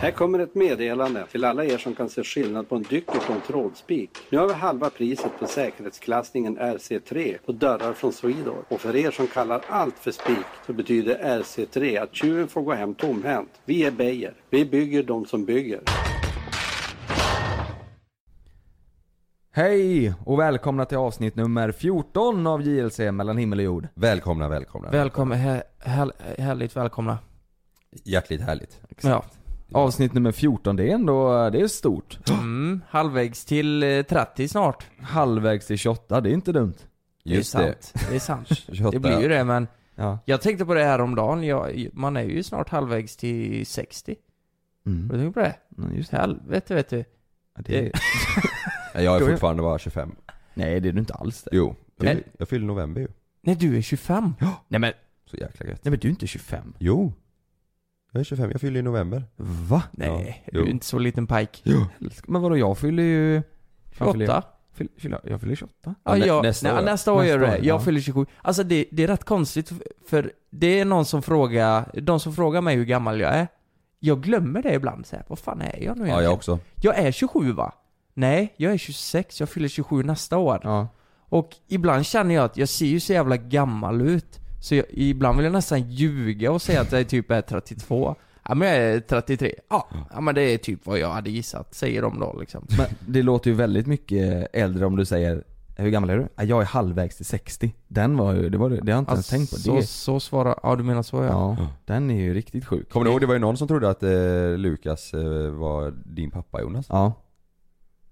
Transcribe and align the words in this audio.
Här 0.00 0.10
kommer 0.10 0.38
ett 0.38 0.54
meddelande 0.54 1.26
till 1.30 1.44
alla 1.44 1.64
er 1.64 1.78
som 1.78 1.94
kan 1.94 2.08
se 2.08 2.24
skillnad 2.24 2.68
på 2.68 2.76
en 2.76 2.82
dyker 2.82 3.16
och 3.28 3.34
en 3.34 3.40
trådspik. 3.40 4.10
Nu 4.30 4.38
har 4.38 4.48
vi 4.48 4.54
halva 4.54 4.90
priset 4.90 5.38
på 5.38 5.46
säkerhetsklassningen 5.46 6.58
RC3 6.58 7.38
på 7.46 7.52
dörrar 7.52 7.92
från 7.92 8.12
Swedor. 8.12 8.64
Och 8.68 8.80
för 8.80 8.96
er 8.96 9.10
som 9.10 9.26
kallar 9.26 9.64
allt 9.68 9.98
för 9.98 10.10
spik 10.10 10.46
så 10.66 10.72
betyder 10.72 11.18
RC3 11.18 12.02
att 12.02 12.14
tjuven 12.14 12.48
får 12.48 12.62
gå 12.62 12.72
hem 12.72 12.94
tomhänt. 12.94 13.48
Vi 13.64 13.84
är 13.84 13.90
Beijer. 13.90 14.34
Vi 14.50 14.64
bygger 14.64 15.02
de 15.02 15.26
som 15.26 15.44
bygger. 15.44 15.80
Hej 19.50 20.14
och 20.24 20.38
välkomna 20.38 20.84
till 20.84 20.98
avsnitt 20.98 21.36
nummer 21.36 21.72
14 21.72 22.46
av 22.46 22.62
JLC 22.62 22.98
mellan 22.98 23.36
himmel 23.36 23.58
och 23.58 23.64
jord. 23.64 23.88
Välkomna, 23.94 24.48
välkomna. 24.48 24.90
Välkommen, 24.90 25.38
här, 25.38 25.62
här, 25.78 26.12
härligt 26.38 26.76
välkomna. 26.76 27.18
Hjärtligt 28.04 28.40
härligt. 28.40 28.80
Ja. 29.02 29.24
Avsnitt 29.72 30.12
nummer 30.12 30.32
14, 30.32 30.76
det 30.76 30.90
är 30.90 30.94
ändå, 30.94 31.50
det 31.50 31.60
är 31.60 31.66
stort. 31.68 32.18
Mm, 32.30 32.80
halvvägs 32.88 33.44
till 33.44 33.82
eh, 33.82 34.02
30 34.02 34.48
snart. 34.48 34.86
Halvvägs 35.02 35.66
till 35.66 35.78
28, 35.78 36.20
det 36.20 36.30
är 36.30 36.34
inte 36.34 36.52
dumt. 36.52 36.74
Just 37.24 37.52
det 37.56 37.62
är 37.62 37.66
det. 37.66 37.82
sant. 37.82 38.04
Det 38.10 38.14
är 38.16 38.20
sant. 38.20 38.48
28. 38.72 38.90
Det 38.92 38.98
blir 39.00 39.20
ju 39.20 39.28
det 39.28 39.44
men 39.44 39.66
Ja. 39.94 40.18
jag 40.24 40.40
tänkte 40.40 40.64
på 40.66 40.74
det 40.74 40.84
här 40.84 41.00
om 41.00 41.14
dagen. 41.14 41.44
Jag, 41.44 41.88
man 41.92 42.16
är 42.16 42.22
ju 42.22 42.42
snart 42.42 42.68
halvvägs 42.68 43.16
till 43.16 43.66
60. 43.66 44.14
Har 44.84 44.92
Mm. 44.92 45.08
du 45.08 45.18
tänkt 45.18 45.34
på 45.34 45.40
det? 45.40 45.54
Ja, 45.76 45.84
Just 45.96 46.10
det. 46.10 46.16
Helvete 46.16 46.74
vet 46.74 46.88
du. 46.88 47.04
Ja, 47.56 47.62
det 47.64 47.92
Ja, 48.94 49.00
Jag 49.00 49.16
är 49.16 49.26
är- 49.26 49.30
fortfarande 49.30 49.62
bara 49.62 49.78
25. 49.78 50.14
nej, 50.54 50.80
det 50.80 50.88
är 50.88 50.92
du 50.92 50.98
inte 50.98 51.14
alls 51.14 51.42
det. 51.42 51.50
Jo. 51.52 51.76
Nej. 51.96 52.14
Jag, 52.14 52.22
jag 52.38 52.48
fyller 52.48 52.66
november 52.66 53.00
ju. 53.00 53.08
Nej 53.42 53.54
du 53.54 53.76
är 53.76 53.80
25. 53.82 54.34
Nej 54.68 54.80
men, 54.80 54.92
Så 55.30 55.36
jäkla 55.36 55.66
gött. 55.66 55.84
Nej 55.84 55.90
men 55.90 56.00
du 56.00 56.08
är 56.08 56.10
inte 56.10 56.26
25. 56.26 56.74
Jo. 56.78 57.12
Jag 58.12 58.20
är 58.20 58.24
25, 58.24 58.50
jag 58.50 58.60
fyller 58.60 58.80
i 58.80 58.82
november. 58.82 59.24
Va? 59.36 59.82
nej. 59.92 60.42
Ja. 60.46 60.50
Du 60.52 60.58
är 60.60 60.64
Jo. 60.64 60.70
inte 60.70 60.86
så 60.86 60.98
liten 60.98 61.26
pajk. 61.26 61.62
Men 62.26 62.42
vadå, 62.42 62.56
jag 62.56 62.78
fyller 62.78 63.02
ju... 63.02 63.42
Fan, 63.92 64.12
fyller 64.12 64.26
28. 64.26 64.32
jag? 64.32 64.42
Fyll- 64.78 65.00
fyller- 65.00 65.20
Jag 65.24 65.40
fyller 65.40 65.54
28. 65.54 65.74
Ja, 65.84 65.94
Ja, 66.04 66.14
nä- 66.14 66.26
jag, 66.26 66.42
nästa 66.42 66.68
nej, 66.72 66.78
år. 66.82 66.86
nästa 66.86 67.12
år 67.12 67.16
Nästa 67.16 67.28
gör 67.28 67.38
du 67.38 67.44
år, 67.44 67.48
det. 67.50 67.56
Jag 67.56 67.64
ja. 67.66 67.80
fyller 67.80 68.00
27. 68.00 68.26
Alltså 68.42 68.62
det, 68.64 68.84
det 68.90 69.02
är 69.02 69.06
rätt 69.06 69.24
konstigt 69.24 69.72
för 70.08 70.32
det 70.50 70.80
är 70.80 70.84
någon 70.84 71.04
som 71.04 71.22
frågar, 71.22 71.90
de 72.02 72.20
som 72.20 72.34
frågar 72.34 72.60
mig 72.60 72.76
hur 72.76 72.84
gammal 72.84 73.20
jag 73.20 73.34
är. 73.34 73.48
Jag 74.00 74.22
glömmer 74.22 74.62
det 74.62 74.74
ibland 74.74 75.06
så 75.06 75.16
här, 75.16 75.24
vad 75.28 75.38
fan 75.38 75.60
är 75.60 75.66
jag 75.66 75.78
nu 75.78 75.82
Ja, 75.84 75.90
egentligen? 75.92 76.24
jag 76.24 76.32
också. 76.32 76.58
Jag 76.82 76.98
är 76.98 77.12
27 77.12 77.52
va? 77.52 77.72
Nej, 78.14 78.54
jag 78.56 78.72
är 78.72 78.78
26, 78.78 79.40
jag 79.40 79.48
fyller 79.48 79.68
27 79.68 80.02
nästa 80.02 80.38
år. 80.38 80.60
Ja. 80.62 80.88
Och 81.30 81.50
ibland 81.68 82.06
känner 82.06 82.34
jag 82.34 82.44
att 82.44 82.56
jag 82.56 82.68
ser 82.68 82.86
ju 82.86 83.00
så 83.00 83.12
jävla 83.12 83.36
gammal 83.36 84.00
ut. 84.00 84.38
Så 84.60 84.74
jag, 84.74 84.84
ibland 84.90 85.36
vill 85.36 85.44
jag 85.44 85.52
nästan 85.52 85.90
ljuga 85.90 86.52
och 86.52 86.62
säga 86.62 86.80
att 86.80 86.92
jag 86.92 87.08
typ 87.08 87.30
är 87.30 87.40
32. 87.40 88.14
Ja 88.48 88.54
men 88.54 88.68
jag 88.68 88.76
är 88.76 89.00
33. 89.00 89.54
Ja, 89.70 89.88
ja 90.12 90.20
men 90.20 90.34
det 90.34 90.42
är 90.42 90.58
typ 90.58 90.86
vad 90.86 90.98
jag 90.98 91.10
hade 91.10 91.30
gissat, 91.30 91.74
säger 91.74 92.02
de 92.02 92.20
då 92.20 92.36
liksom. 92.40 92.66
Men 92.78 92.86
det 93.00 93.22
låter 93.22 93.50
ju 93.50 93.56
väldigt 93.56 93.86
mycket 93.86 94.46
äldre 94.52 94.86
om 94.86 94.96
du 94.96 95.04
säger 95.04 95.44
hur 95.76 95.90
gammal 95.90 96.10
är 96.10 96.16
du? 96.18 96.28
Ja, 96.36 96.42
Jag 96.44 96.60
är 96.60 96.66
halvvägs 96.66 97.16
till 97.16 97.26
60. 97.26 97.74
Den 97.88 98.16
var 98.16 98.34
ju, 98.34 98.48
det, 98.50 98.58
var, 98.58 98.70
det 98.70 98.76
har 98.76 98.88
jag 98.88 98.98
inte 98.98 99.12
ens 99.12 99.28
tänkt 99.28 99.50
på. 99.50 99.56
så, 99.56 99.76
Det, 99.76 99.82
så 99.82 100.20
svarar, 100.20 100.58
ja 100.62 100.76
du 100.76 100.84
menar 100.84 101.02
så 101.02 101.16
ja. 101.16 101.56
ja, 101.58 101.68
den 101.84 102.10
är 102.10 102.20
ju 102.20 102.34
riktigt 102.34 102.66
sjuk. 102.66 102.90
Kommer 102.90 103.04
du 103.06 103.10
ihåg, 103.10 103.20
det 103.20 103.26
var 103.26 103.34
ju 103.34 103.40
någon 103.40 103.56
som 103.56 103.68
trodde 103.68 103.90
att 103.90 104.02
eh, 104.02 104.10
Lukas 104.56 105.14
eh, 105.14 105.50
var 105.50 105.94
din 106.04 106.30
pappa 106.30 106.60
Jonas? 106.60 106.86
Ja. 106.88 107.12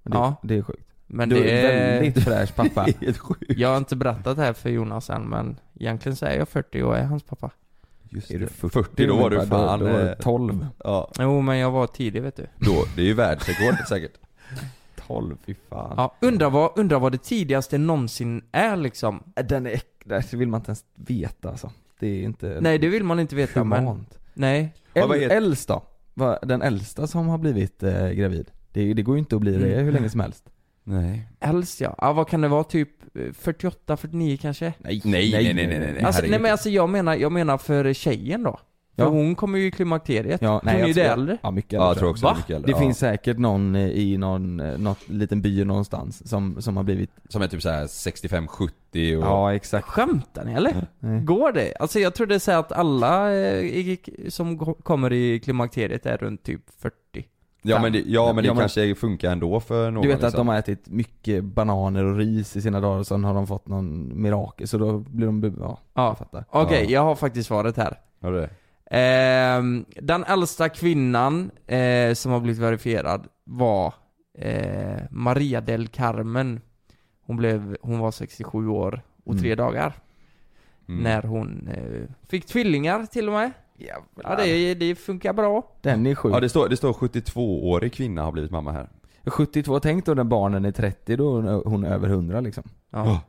Det, 0.02 0.14
Ja. 0.16 0.34
det 0.42 0.54
är 0.56 0.62
sjukt. 0.62 0.86
Men 1.06 1.28
Du 1.28 1.34
det 1.42 1.50
är 1.50 1.72
är... 1.72 2.00
väldigt 2.02 2.24
fräsch 2.24 2.54
pappa. 2.54 2.86
Helt 3.00 3.18
sjukt. 3.18 3.42
Jag 3.56 3.68
har 3.68 3.76
inte 3.76 3.96
berättat 3.96 4.36
det 4.36 4.42
här 4.42 4.52
för 4.52 4.70
Jonas 4.70 5.10
än 5.10 5.22
men 5.22 5.56
egentligen 5.80 6.16
så 6.16 6.26
är 6.26 6.36
jag 6.38 6.48
40 6.48 6.82
och 6.82 6.96
är 6.96 7.04
hans 7.04 7.22
pappa. 7.22 7.50
Just 8.08 8.30
Är 8.30 8.38
du 8.38 8.44
det. 8.44 8.50
40, 8.52 8.72
40 8.72 9.06
då 9.06 9.16
var 9.16 9.30
du 9.30 9.36
Då- 9.36 9.42
fan... 9.46 9.78
Då, 9.78 9.84
var 9.86 9.92
du 9.92 10.08
eh, 10.08 10.14
12. 10.16 10.66
Ja, 10.84 11.10
Jo 11.18 11.40
men 11.40 11.58
jag 11.58 11.70
var 11.70 11.86
tidig 11.86 12.22
vet 12.22 12.36
du. 12.36 12.46
då. 12.58 12.84
Det 12.96 13.02
är 13.02 13.06
ju 13.06 13.14
världsrekord 13.14 13.74
säkert. 13.88 14.12
12, 15.06 15.36
fy 15.46 15.54
fan. 15.68 15.94
Ja, 15.96 16.14
undrar 16.20 16.50
vad, 16.50 16.70
undrar 16.76 16.98
vad 17.00 17.12
det 17.12 17.18
tidigaste 17.22 17.78
någonsin 17.78 18.42
är 18.52 18.76
liksom. 18.76 19.22
Den 19.48 19.66
är. 19.66 19.80
Det 20.04 20.34
vill 20.34 20.48
man 20.48 20.60
inte 20.60 20.68
ens 20.68 20.84
veta 20.94 21.48
alltså. 21.50 21.70
Det 22.00 22.06
är 22.06 22.22
inte 22.22 22.58
Nej 22.60 22.78
det 22.78 22.88
vill 22.88 23.04
man 23.04 23.20
inte 23.20 23.36
veta 23.36 23.64
men, 23.64 23.78
humant. 23.78 24.18
nej. 24.34 24.74
Ja, 24.92 25.06
vad 25.06 25.16
Äl, 25.16 25.22
heter- 25.22 25.36
äldst 25.36 25.68
då? 25.68 25.82
Den 26.42 26.62
äldsta 26.62 27.06
som 27.06 27.28
har 27.28 27.38
blivit 27.38 27.82
eh, 27.82 28.08
gravid. 28.10 28.50
Det, 28.72 28.94
det 28.94 29.02
går 29.02 29.14
ju 29.14 29.18
inte 29.18 29.34
att 29.36 29.40
bli 29.40 29.56
det 29.56 29.72
Mm. 29.72 29.84
hur 29.84 29.92
länge 29.92 30.08
som 30.10 30.20
helst. 30.20 30.44
Nej. 30.88 31.28
Äldst 31.40 31.80
ja. 31.80 31.94
ja, 31.98 32.12
vad 32.12 32.28
kan 32.28 32.40
det 32.40 32.48
vara? 32.48 32.64
Typ 32.64 32.88
eh, 33.14 33.32
48, 33.32 33.96
49 33.96 34.38
kanske? 34.40 34.72
Nej, 34.78 35.00
nej, 35.04 35.32
nej, 35.32 35.54
nej, 35.54 35.66
nej, 35.66 35.78
nej. 35.78 36.02
Alltså, 36.02 36.22
nej 36.26 36.38
men 36.40 36.52
alltså 36.52 36.70
jag 36.70 36.88
menar, 36.88 37.14
jag 37.14 37.32
menar 37.32 37.58
för 37.58 37.92
tjejen 37.92 38.42
då. 38.42 38.60
För 38.96 39.02
Ja. 39.02 39.08
hon 39.08 39.34
kommer 39.34 39.58
ju 39.58 39.66
i 39.66 39.70
klimakteriet. 39.70 40.42
Ja, 40.42 40.60
hon 40.64 40.68
är 40.68 40.86
ju 40.86 40.92
det 40.92 41.02
äldre. 41.04 41.38
Ja, 41.42 41.50
mycket 41.50 41.72
Ja, 41.72 41.78
äldre. 41.78 41.88
jag 41.90 41.98
tror 41.98 42.10
också 42.10 42.26
Va? 42.26 42.34
mycket 42.36 42.50
äldre. 42.56 42.66
Det 42.66 42.72
ja. 42.72 42.78
finns 42.78 42.98
säkert 42.98 43.38
någon 43.38 43.76
eh, 43.76 43.88
i 43.88 44.16
någon, 44.16 44.60
eh, 44.60 44.78
något 44.78 45.08
liten 45.08 45.42
by 45.42 45.64
någonstans 45.64 46.28
som, 46.28 46.62
som 46.62 46.76
har 46.76 46.84
blivit, 46.84 47.10
Som 47.28 47.42
är 47.42 47.48
typ 47.48 47.62
såhär 47.62 47.86
65-70 47.86 49.16
och... 49.16 49.22
ja 49.22 49.54
exakt. 49.54 49.88
Skämtar 49.88 50.44
ni 50.44 50.52
eller? 50.52 50.86
Nej. 50.98 51.20
Går 51.20 51.52
det? 51.52 51.74
Alltså 51.80 51.98
jag 52.00 52.14
trodde 52.14 52.40
så 52.40 52.52
att 52.52 52.72
alla 52.72 53.34
eh, 53.34 53.58
i, 53.60 53.98
som 54.28 54.74
kommer 54.74 55.12
i 55.12 55.40
klimakteriet 55.40 56.06
är 56.06 56.16
runt 56.16 56.42
typ 56.42 56.62
40. 56.78 56.94
Ja 57.70 57.82
men 57.82 57.92
det, 57.92 58.02
ja, 58.06 58.32
men 58.32 58.42
det 58.44 58.48
Ja, 58.48 58.54
men- 58.54 58.60
kanske 58.60 58.94
funkar 58.94 59.32
ändå 59.32 59.60
för 59.60 59.90
någon 59.90 60.02
Du 60.02 60.08
vet 60.08 60.16
att 60.16 60.22
liksom. 60.22 60.38
de 60.38 60.48
har 60.48 60.58
ätit 60.58 60.88
mycket 60.88 61.44
bananer 61.44 62.04
och 62.04 62.16
ris 62.16 62.56
i 62.56 62.60
sina 62.62 62.80
dagar 62.80 62.98
och 62.98 63.06
sen 63.06 63.24
har 63.24 63.34
de 63.34 63.46
fått 63.46 63.68
någon 63.68 64.22
mirakel 64.22 64.68
så 64.68 64.78
då 64.78 64.98
blir 64.98 65.26
de, 65.26 65.42
ja, 65.60 65.78
Ja. 65.94 66.06
jag 66.08 66.18
fattar. 66.18 66.44
Okej, 66.50 66.82
Ja. 66.84 66.90
jag 66.90 67.04
har 67.04 67.14
faktiskt 67.14 67.48
svaret 67.48 67.76
här. 67.76 67.98
Har 68.22 68.32
du 68.32 68.40
det? 68.40 68.50
Ehm, 68.90 69.84
den 70.02 70.24
äldsta 70.24 70.68
kvinnan 70.68 71.50
eh, 71.66 72.14
som 72.14 72.32
har 72.32 72.40
blivit 72.40 72.60
verifierad 72.62 73.26
var 73.44 73.94
eh, 74.38 75.02
Maria 75.10 75.60
del 75.60 75.88
Carmen. 75.88 76.60
Hon, 77.26 77.36
blev, 77.36 77.76
hon 77.82 77.98
var 77.98 78.10
67 78.10 78.68
år 78.68 79.02
och 79.24 79.32
Mm. 79.32 79.42
tre 79.42 79.54
dagar. 79.54 79.92
Mm. 80.88 81.02
När 81.02 81.22
hon 81.22 81.68
eh, 81.68 82.02
fick 82.28 82.46
tvillingar 82.46 83.06
till 83.06 83.26
och 83.28 83.34
med. 83.34 83.50
Ja 83.78 84.36
det, 84.36 84.74
det 84.74 84.94
funkar 84.94 85.32
bra. 85.32 85.72
Den 85.80 86.06
är 86.06 86.14
sjuk. 86.14 86.34
Ja 86.34 86.40
det 86.40 86.48
står, 86.48 86.68
det 86.68 86.76
står 86.76 86.92
72-årig 86.92 87.92
kvinna 87.92 88.22
har 88.22 88.32
blivit 88.32 88.50
mamma 88.50 88.72
här. 88.72 88.88
72, 89.26 89.80
tänk 89.80 90.06
då 90.06 90.14
när 90.14 90.24
barnen 90.24 90.64
är 90.64 90.72
30, 90.72 91.16
då 91.16 91.38
är 91.38 91.68
hon 91.68 91.84
över 91.84 92.08
100 92.08 92.40
liksom. 92.40 92.62
Ja. 92.90 93.20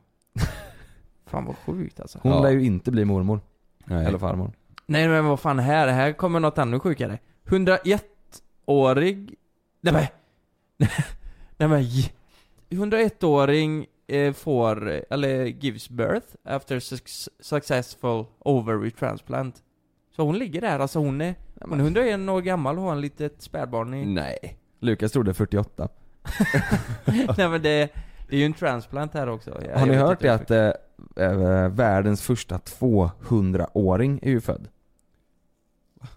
Fan 1.26 1.46
vad 1.46 1.56
sjukt 1.58 2.00
alltså. 2.00 2.20
Hon 2.24 2.32
Ja. 2.32 2.42
lär 2.44 2.50
ju 2.52 2.64
inte 2.66 2.92
bli 2.92 3.06
mormor, 3.06 3.42
Nej. 3.86 4.06
eller 4.06 4.18
farmor. 4.18 4.52
Nej 4.86 5.08
men 5.08 5.26
vad 5.26 5.40
fan 5.40 5.60
här, 5.60 5.88
här 5.88 6.14
kommer 6.14 6.40
något 6.40 6.58
ännu 6.58 6.80
sjukare. 6.80 7.20
101-årig... 7.46 9.36
Nej 9.82 9.94
men... 9.94 10.06
Nej 11.58 11.70
men... 11.70 11.84
j- 11.84 12.12
101-åring 12.70 13.86
eh, 14.08 14.34
får, 14.34 15.02
eller 15.10 15.46
gives 15.46 15.90
birth 15.90 16.28
after 16.44 16.80
suc- 16.80 17.28
successful 17.40 18.26
ovary 18.40 18.92
transplant. 18.92 19.64
Så 20.18 20.24
hon 20.24 20.38
ligger 20.40 20.62
där, 20.62 20.80
alltså 20.80 21.00
hon 21.00 21.22
är, 21.22 21.36
hon 21.62 21.80
är 21.80 21.84
101 21.84 22.30
år 22.30 22.42
gammal 22.42 22.78
och 22.78 22.84
har 22.84 22.92
en 22.92 23.02
litet 23.02 23.42
spädbarn 23.42 23.94
i... 23.94 24.06
Nej. 24.06 24.58
Lukas 24.80 25.12
trodde 25.12 25.34
48. 25.34 25.88
Nej 27.38 27.50
men 27.50 27.62
det, 27.62 27.90
det 28.30 28.36
är 28.36 28.40
ju 28.40 28.46
en 28.46 28.54
transplant 28.54 29.14
här 29.14 29.30
också. 29.30 29.62
Jag- 29.70 29.80
Har 29.80 29.86
ni 29.86 29.96
hört 29.96 30.20
det 30.22 30.30
att 30.34 30.52
eh, 30.52 31.68
världens 31.70 32.22
första 32.22 32.58
200-åring 32.58 34.20
är 34.22 34.30
ju 34.30 34.42
född? 34.42 34.68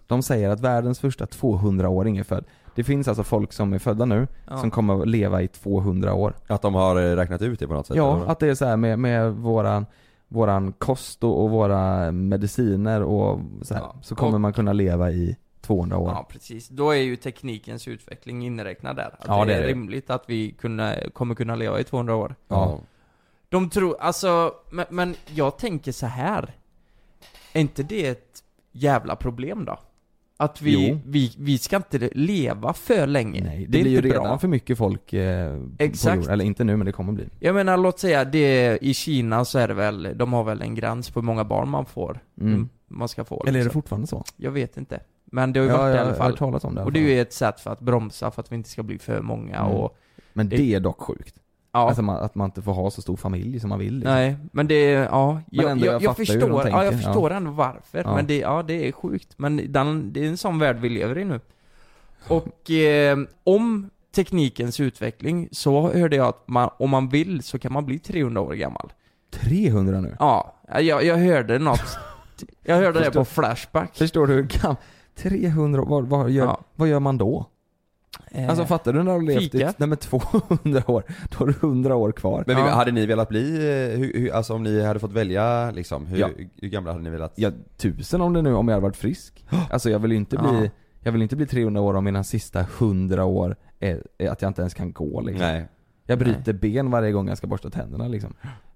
De 0.07 0.23
säger 0.23 0.49
att 0.49 0.59
världens 0.59 0.99
första 0.99 1.25
200-åring 1.25 2.17
är 2.17 2.23
född. 2.23 2.45
Det 2.75 2.83
finns 2.83 3.07
alltså 3.07 3.23
folk 3.23 3.53
som 3.53 3.73
är 3.73 3.79
födda 3.79 4.05
nu, 4.05 4.27
Ja. 4.49 4.57
som 4.57 4.71
kommer 4.71 5.01
att 5.01 5.07
leva 5.07 5.41
i 5.41 5.47
200 5.47 6.13
år. 6.13 6.33
Att 6.47 6.61
de 6.61 6.75
har 6.75 6.95
eh, 6.95 7.15
räknat 7.15 7.41
ut 7.41 7.59
det 7.59 7.67
på 7.67 7.73
något 7.73 7.87
sätt? 7.87 7.97
Ja, 7.97 8.15
eller? 8.17 8.25
att 8.31 8.39
det 8.39 8.47
är 8.47 8.55
så 8.55 8.65
här 8.65 8.77
med, 8.77 8.99
med 8.99 9.33
våran, 9.33 9.85
våran 10.33 10.73
kost 10.73 11.23
och, 11.23 11.43
och 11.43 11.49
våra 11.49 12.11
mediciner 12.11 13.01
och 13.03 13.39
så, 13.61 13.73
här, 13.73 13.81
Ja. 13.81 13.95
så 14.01 14.15
kommer 14.15 14.33
Och- 14.33 14.41
man 14.41 14.53
kunna 14.53 14.73
leva 14.73 15.11
i 15.11 15.37
200 15.61 15.97
år. 15.97 16.09
Ja 16.09 16.25
precis, 16.29 16.69
då 16.69 16.89
är 16.91 16.95
ju 16.95 17.15
teknikens 17.15 17.87
utveckling 17.87 18.45
inräknad 18.45 18.95
där. 18.95 19.15
Att 19.19 19.25
Ja, 19.27 19.45
det 19.45 19.53
är 19.55 19.61
det. 19.61 19.67
rimligt 19.67 20.09
att 20.09 20.23
vi 20.27 20.51
kunna, 20.51 20.95
kommer 21.13 21.35
kunna 21.35 21.55
leva 21.55 21.79
i 21.79 21.83
200 21.83 22.15
år. 22.15 22.35
Ja. 22.47 22.79
De 23.49 23.69
tror, 23.69 23.97
alltså, 23.99 24.53
men, 24.71 24.85
men 24.89 25.15
jag 25.25 25.57
tänker 25.57 25.91
så 25.91 26.05
här. 26.05 26.53
Är 27.53 27.61
inte 27.61 27.83
det 27.83 28.07
ett 28.07 28.43
jävla 28.71 29.15
problem 29.15 29.65
då? 29.65 29.79
Att 30.41 30.61
vi, 30.61 30.89
Jo. 30.89 30.99
vi, 31.05 31.35
vi 31.37 31.57
ska 31.57 31.75
inte 31.75 32.09
leva 32.13 32.73
för 32.73 33.07
länge. 33.07 33.41
Nej, 33.43 33.59
det, 33.65 33.71
det 33.71 33.77
är 33.79 33.83
blir 33.83 33.91
ju 33.91 34.01
redan 34.01 34.23
bra. 34.23 34.37
för 34.37 34.47
mycket 34.47 34.77
folk 34.77 35.13
eh, 35.13 35.57
på 35.57 35.69
Exakt. 35.77 36.15
jorden. 36.15 36.31
Eller 36.33 36.45
inte 36.45 36.63
nu, 36.63 36.77
men 36.77 36.85
det 36.85 36.91
kommer 36.91 37.13
bli. 37.13 37.25
Jag 37.39 37.55
menar, 37.55 37.77
låt 37.77 37.99
säga, 37.99 38.25
det, 38.25 38.77
i 38.81 38.93
Kina 38.93 39.45
så 39.45 39.59
är 39.59 39.67
det 39.67 39.73
väl, 39.73 40.13
de 40.15 40.33
har 40.33 40.43
väl 40.43 40.61
en 40.61 40.75
gräns 40.75 41.09
på 41.11 41.19
hur 41.19 41.25
många 41.25 41.43
barn 41.43 41.69
man 41.69 41.85
får. 41.85 42.19
Mm. 42.41 42.69
Man 42.87 43.07
ska 43.07 43.23
få. 43.23 43.41
Eller 43.43 43.49
är 43.49 43.53
det 43.53 43.63
liksom. 43.63 43.81
fortfarande 43.81 44.07
så? 44.07 44.23
Jag 44.37 44.51
vet 44.51 44.77
inte. 44.77 44.99
Men 45.25 45.53
det 45.53 45.59
har 45.59 45.65
ju 45.67 45.71
Ja, 45.71 45.77
varit 45.77 45.91
det 45.91 45.93
i 45.93 45.97
jag 45.97 46.01
alla 46.01 46.11
har 46.11 46.17
fall. 46.17 46.31
hört 46.31 46.39
talas 46.39 46.63
om 46.63 46.75
det 46.75 46.83
Och 46.83 46.91
det 46.91 46.99
är 46.99 47.03
ju 47.15 47.21
ett 47.21 47.33
sätt 47.33 47.59
för 47.59 47.71
att 47.71 47.79
bromsa 47.79 48.31
för 48.31 48.41
att 48.41 48.51
vi 48.51 48.55
inte 48.55 48.69
ska 48.69 48.83
bli 48.83 48.99
för 48.99 49.21
många 49.21 49.55
Mm. 49.57 49.71
och... 49.71 49.97
Men 50.33 50.49
det- 50.49 50.57
det 50.57 50.73
är 50.73 50.79
dock 50.79 51.01
sjukt. 51.01 51.35
Ja. 51.73 51.79
Alltså 51.87 52.01
man, 52.01 52.15
att 52.23 52.35
man 52.35 52.45
inte 52.45 52.61
får 52.61 52.73
ha 52.73 52.91
så 52.91 53.01
stor 53.01 53.15
familj 53.17 53.59
som 53.59 53.69
man 53.69 53.79
vill. 53.79 53.93
Liksom. 53.95 54.13
Nej, 54.13 54.37
men 54.51 54.67
det 54.67 54.83
ja, 54.91 55.33
Men 55.33 55.43
jag, 55.49 55.71
ändå, 55.71 55.85
jag, 55.85 55.93
jag 55.93 56.01
jag, 56.03 56.17
förstår, 56.17 56.67
ja, 56.69 56.83
jag 56.85 56.93
förstår 56.93 57.31
ändå 57.31 57.51
varför, 57.51 58.01
Ja. 58.05 58.15
men 58.15 58.27
det, 58.27 58.37
ja 58.37 58.63
det 58.67 58.87
är 58.87 58.91
sjukt. 58.91 59.33
Men 59.37 59.71
den, 59.71 60.13
det 60.13 60.23
är 60.25 60.27
en 60.29 60.37
sån 60.37 60.59
värld 60.59 60.77
vi 60.79 60.89
lever 60.89 61.17
i 61.17 61.25
nu. 61.25 61.39
Och 62.27 62.71
eh, 62.71 63.17
om 63.43 63.89
teknikens 64.15 64.79
utveckling 64.79 65.49
så 65.51 65.91
hörde 65.93 66.15
jag 66.15 66.27
att 66.27 66.47
man, 66.47 66.69
om 66.79 66.89
man 66.89 67.09
vill 67.09 67.43
så 67.43 67.59
kan 67.59 67.73
man 67.73 67.85
bli 67.85 67.99
300 67.99 68.41
år 68.41 68.53
gammal. 68.53 68.93
300 69.31 70.01
nu? 70.01 70.15
Ja, 70.19 70.53
jag, 70.79 71.03
jag 71.03 71.17
hörde 71.17 71.59
något. 71.59 71.97
Jag 72.63 72.75
hörde 72.75 72.99
det 72.99 73.05
Förstår- 73.05 73.21
på 73.21 73.25
Flashback. 73.25 73.97
Förstår 73.97 74.27
du 74.27 74.33
hur 74.33 74.43
gam- 74.43 74.75
300 75.15 75.81
år, 75.81 75.85
vad, 75.87 76.03
vad, 76.07 76.29
gör, 76.29 76.45
Ja. 76.45 76.59
vad 76.75 76.87
gör 76.87 76.99
man 76.99 77.17
då? 77.17 77.45
Eh, 78.33 78.49
Alltså 78.49 78.65
fattar 78.65 78.93
du 78.93 78.99
när 79.03 79.05
du 79.05 79.11
har 79.11 79.21
levt 79.21 79.55
i, 79.55 79.63
nej 79.77 79.87
men 79.89 79.97
200 79.97 80.83
år, 80.87 81.03
då 81.29 81.37
har 81.37 81.45
du 81.47 81.53
100 81.53 81.95
år 81.95 82.11
kvar. 82.11 82.43
Men 82.47 82.57
Ja. 82.57 82.63
hade 82.69 82.91
ni 82.91 83.05
velat 83.05 83.29
bli, 83.29 83.55
eh, 83.55 83.99
hur, 83.99 84.13
hur, 84.19 84.31
alltså 84.33 84.53
om 84.53 84.63
ni 84.63 84.83
hade 84.83 84.99
fått 84.99 85.11
välja 85.13 85.71
liksom, 85.71 86.05
hur, 86.07 86.17
Ja. 86.17 86.29
hur 86.61 86.69
gamla 86.69 86.91
hade 86.91 87.03
ni 87.03 87.09
velat? 87.09 87.33
Ja, 87.35 87.51
tusen 87.77 88.21
om 88.21 88.33
det 88.33 88.41
nu, 88.41 88.53
om 88.53 88.67
jag 88.67 88.75
hade 88.75 88.83
varit 88.83 88.95
frisk. 88.97 89.45
Alltså 89.71 89.89
jag 89.89 89.99
vill 89.99 90.11
ju 90.11 90.17
inte 90.17 90.37
bli, 90.37 90.63
Ja. 90.63 90.69
jag 91.03 91.11
vill 91.11 91.21
inte 91.21 91.35
bli 91.35 91.45
300 91.45 91.81
år 91.81 91.93
om 91.93 92.03
mina 92.03 92.23
sista 92.23 92.59
100 92.79 93.25
år 93.25 93.55
är, 93.79 94.03
är 94.17 94.29
att 94.29 94.41
jag 94.41 94.49
inte 94.49 94.61
ens 94.61 94.73
kan 94.73 94.91
gå 94.93 95.21
liksom. 95.21 95.47
Nej. 95.47 95.65
Jag 96.05 96.19
bryter 96.19 96.53
ben 96.53 96.91
varje 96.91 97.11
gång 97.11 97.27
jag 97.27 97.37
ska 97.37 97.47
borsta 97.47 97.69
tänderna 97.69 98.07
liksom. 98.07 98.33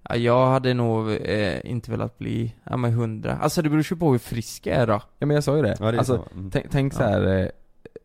Ja, 0.08 0.16
jag 0.16 0.46
hade 0.46 0.74
nog 0.74 1.10
eh, 1.12 1.70
inte 1.70 1.90
velat 1.90 2.18
bli, 2.18 2.54
ja 2.64 2.76
men 2.76 2.90
100. 2.90 3.38
Alltså 3.40 3.62
det 3.62 3.68
beror 3.68 3.86
ju 3.90 3.96
på 3.96 4.10
hur 4.12 4.18
frisk 4.18 4.66
jag 4.66 4.76
är 4.76 4.86
då. 4.86 5.02
Ja 5.18 5.26
men 5.26 5.34
jag 5.34 5.44
sa 5.44 5.56
ju 5.56 5.62
det. 5.62 5.76
Ja, 5.80 5.92
det 5.92 5.98
alltså, 5.98 6.16
så. 6.16 6.38
Mm. 6.38 6.50
tänk, 6.50 6.66
tänk 6.70 6.92
så 6.94 7.02
här 7.02 7.50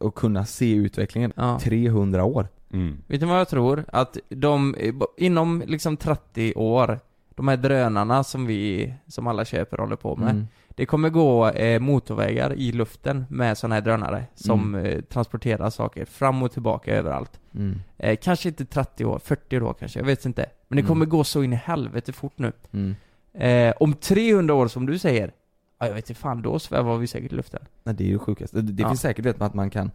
att 0.01 0.15
kunna 0.15 0.45
se 0.45 0.73
utvecklingen. 0.73 1.33
Ja. 1.35 1.59
300 1.59 2.23
år. 2.23 2.47
Mm. 2.73 2.97
Vet 3.07 3.21
ni 3.21 3.27
vad 3.27 3.39
jag 3.39 3.49
tror? 3.49 3.85
Att 3.87 4.17
de, 4.29 4.75
inom 5.17 5.63
liksom 5.67 5.97
30 5.97 6.53
år, 6.55 6.99
de 7.35 7.47
här 7.47 7.57
drönarna 7.57 8.23
som 8.23 8.45
vi, 8.45 8.93
som 9.07 9.27
alla 9.27 9.45
köper 9.45 9.77
och 9.79 9.83
håller 9.85 9.95
på 9.95 10.15
med. 10.15 10.29
Mm. 10.31 10.47
Det 10.75 10.85
kommer 10.85 11.09
gå 11.09 11.47
eh, 11.49 11.79
motorvägar 11.79 12.53
i 12.53 12.71
luften 12.71 13.25
med 13.29 13.57
sådana 13.57 13.75
här 13.75 13.81
drönare 13.81 14.25
som 14.35 14.75
eh, 14.75 15.01
transporterar 15.01 15.69
saker 15.69 16.05
fram 16.05 16.43
och 16.43 16.51
tillbaka 16.51 16.95
överallt. 16.95 17.39
Mm. 17.55 17.79
Eh, 17.97 18.17
kanske 18.21 18.49
inte 18.49 18.65
30 18.65 19.05
år, 19.05 19.19
40 19.19 19.59
år 19.61 19.73
kanske, 19.79 19.99
jag 19.99 20.05
vet 20.05 20.25
inte. 20.25 20.45
Men 20.67 20.75
det 20.75 20.81
Mm. 20.81 20.87
kommer 20.87 21.05
gå 21.05 21.23
så 21.23 21.43
in 21.43 21.53
i 21.53 21.55
helvete 21.55 22.13
fort 22.13 22.33
nu. 22.35 22.51
Mm. 22.71 22.95
Om 23.79 23.93
300 23.93 24.53
år 24.53 24.67
som 24.67 24.85
du 24.85 24.99
säger, 24.99 25.31
ja 25.81 25.87
jag 25.87 25.93
vet 25.93 26.09
inte 26.09 26.21
fan, 26.21 26.41
då 26.41 26.59
svävar 26.59 26.97
vi 26.97 27.07
säkert 27.07 27.31
i 27.31 27.35
luften. 27.35 27.61
Nej, 27.83 27.95
det 27.95 28.03
är 28.03 28.07
ju 28.07 28.19
sjukast. 28.19 28.53
Det, 28.53 28.61
det 28.61 28.81
Ja. 28.83 28.87
finns 28.89 29.01
säkert 29.01 29.25
vet 29.25 29.41
att 29.41 29.53
man 29.53 29.69
kan 29.69 29.91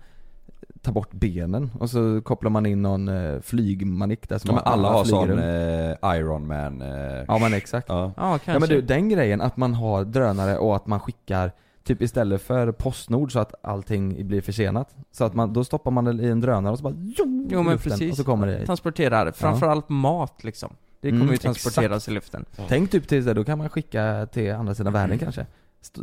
ta 0.83 0.93
bort 0.93 1.13
benen 1.13 1.71
och 1.81 1.91
så 1.91 2.21
kopplar 2.25 2.51
man 2.51 2.67
in 2.67 2.83
någon 2.83 3.09
eh, 3.09 3.41
flygmanik 3.41 4.29
där 4.29 4.39
som 4.39 4.55
Ja, 4.55 4.61
alla 4.61 4.89
har 4.93 5.05
sån 5.05 5.39
eh, 5.39 6.17
Iron 6.19 6.47
Man 6.47 6.83
eh, 6.83 7.25
Ja 7.29 7.39
men 7.39 7.55
exakt. 7.55 7.89
ja. 7.89 8.13
Ja, 8.17 8.31
kanske. 8.31 8.53
Ja 8.53 8.59
men 8.59 8.69
du, 8.69 8.81
den 8.83 9.09
grejen 9.09 9.41
att 9.41 9.57
man 9.57 9.75
har 9.75 10.05
drönare 10.05 10.59
och 10.59 10.77
att 10.77 10.87
man 10.87 11.01
skickar 11.01 11.53
Typ 11.85 12.03
istället 12.03 12.43
för 12.43 12.73
Postnord 12.73 13.33
så 13.33 13.39
att 13.39 13.55
allting 13.63 14.27
blir 14.29 14.41
försenat 14.41 14.95
Så 15.13 15.25
att 15.25 15.35
man, 15.35 15.53
då 15.53 15.65
stoppar 15.65 15.91
man 15.91 16.05
det 16.05 16.23
i 16.25 16.29
en 16.31 16.41
drönare 16.41 16.73
och 16.73 16.79
så 16.79 16.83
bara 16.85 16.95
jo, 17.19 17.47
Jo 17.51 17.63
men 17.63 17.73
luften, 17.73 17.91
precis. 17.91 18.11
Och 18.11 18.17
så 18.17 18.25
kommer 18.25 18.47
det 18.47 18.67
Transporterar, 18.67 19.33
framförallt 19.33 19.89
mat 19.89 20.45
liksom. 20.45 20.73
Det 21.01 21.09
kommer 21.11 21.23
Mm, 21.23 21.33
ju 21.33 21.39
transporteras 21.39 22.09
i 22.09 22.11
luften. 22.11 22.45
Tänk 22.69 22.91
typ 22.91 23.09
till 23.09 23.25
det, 23.25 23.35
då 23.35 23.45
kan 23.45 23.59
man 23.59 23.69
skicka 23.69 24.27
till 24.33 24.53
andra 24.53 24.75
sidan 24.75 24.93
världen 24.93 25.19
kanske 25.19 25.41
St- 25.41 25.53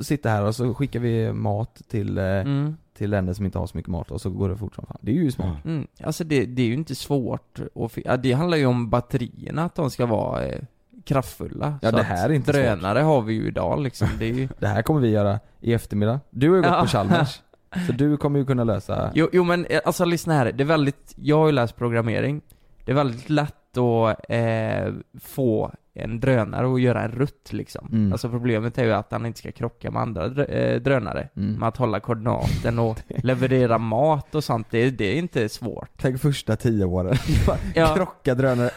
Sitta 0.02 0.30
här 0.30 0.44
och 0.46 0.56
så 0.56 0.74
skickar 0.74 1.00
vi 1.00 1.34
mat 1.34 1.82
till, 1.88 2.18
eh, 2.18 2.24
Mm. 2.26 2.78
till 2.98 3.10
länder 3.10 3.34
som 3.34 3.46
inte 3.46 3.60
har 3.60 3.68
så 3.68 3.78
mycket 3.78 3.92
mat 3.92 4.12
och 4.12 4.22
så 4.22 4.30
går 4.30 4.50
det 4.50 4.58
fort 4.58 4.76
som 4.76 4.86
fan 4.86 4.98
Det 5.02 5.12
är 5.12 5.16
ju 5.16 5.32
smart 5.32 5.66
Mm. 5.66 5.88
Alltså 6.04 6.24
det, 6.24 6.46
det 6.46 6.62
är 6.62 6.66
ju 6.66 6.74
inte 6.74 6.96
svårt 6.96 7.60
att 7.76 7.98
ja, 8.06 8.18
Det 8.18 8.32
handlar 8.34 8.58
ju 8.58 8.66
om 8.66 8.90
batterierna, 8.90 9.64
att 9.64 9.76
de 9.76 9.90
ska 9.90 10.06
vara 10.06 10.46
eh, 10.46 10.62
kraftfulla. 11.06 11.80
Ja, 11.82 11.90
Så 11.90 11.96
det 11.98 12.04
här 12.04 12.30
är 12.30 12.34
inte 12.34 12.52
Drönare 12.52 13.00
har 13.00 13.22
vi 13.22 13.34
ju 13.34 13.48
idag 13.48 13.80
liksom. 13.82 14.08
Det 14.20 14.26
är 14.26 14.34
ju... 14.34 14.48
Det 14.60 14.68
här 14.68 14.82
kommer 14.82 15.00
vi 15.02 15.10
göra 15.10 15.40
i 15.62 15.74
eftermiddag 15.74 16.20
Du 16.30 16.50
har 16.50 16.56
ju 16.56 16.62
gått 16.62 16.72
Ja. 16.72 16.82
på 16.82 16.88
Chalmers 16.88 17.42
Så 17.88 17.92
du 17.94 18.18
kommer 18.18 18.40
ju 18.40 18.46
kunna 18.46 18.64
lösa 18.64 19.12
Jo, 19.16 19.30
jo 19.34 19.44
men 19.44 19.66
eh, 19.66 19.80
alltså 19.86 20.06
lyssna 20.06 20.34
här, 20.34 20.52
det 20.52 20.64
är 20.64 20.66
väldigt, 20.66 21.14
jag 21.16 21.38
har 21.38 21.46
ju 21.46 21.52
läst 21.52 21.76
programmering 21.76 22.42
Det 22.86 22.92
är 22.92 22.96
väldigt 22.96 23.30
lätt 23.30 23.78
att 23.78 24.20
eh, 24.30 24.94
få 25.20 25.72
en 25.96 26.20
drönare 26.20 26.74
att 26.74 26.82
göra 26.82 27.02
en 27.04 27.12
rutt 27.12 27.54
liksom 27.54 27.88
Mm. 27.92 28.12
Alltså 28.12 28.30
problemet 28.30 28.78
är 28.78 28.84
ju 28.86 28.92
att 28.94 29.12
han 29.12 29.26
inte 29.26 29.40
ska 29.40 29.52
krocka 29.52 29.92
med 29.92 30.02
andra 30.02 30.28
dr- 30.28 30.52
eh, 30.74 30.82
drönare 30.82 31.30
Mm. 31.38 31.54
Med 31.54 31.68
att 31.70 31.78
hålla 31.78 32.00
koordinaten 32.00 32.80
och 32.80 33.00
leverera 33.24 33.78
mat 33.78 34.36
och 34.36 34.44
sånt, 34.44 34.68
det, 34.70 34.90
det 34.90 35.06
är 35.06 35.16
inte 35.16 35.50
svårt 35.50 35.90
Tänk 35.98 36.22
första 36.22 36.56
tio 36.56 36.86
åren 36.86 37.16
Ja. 37.76 37.94
Krocka 37.96 38.36
drönare 38.36 38.70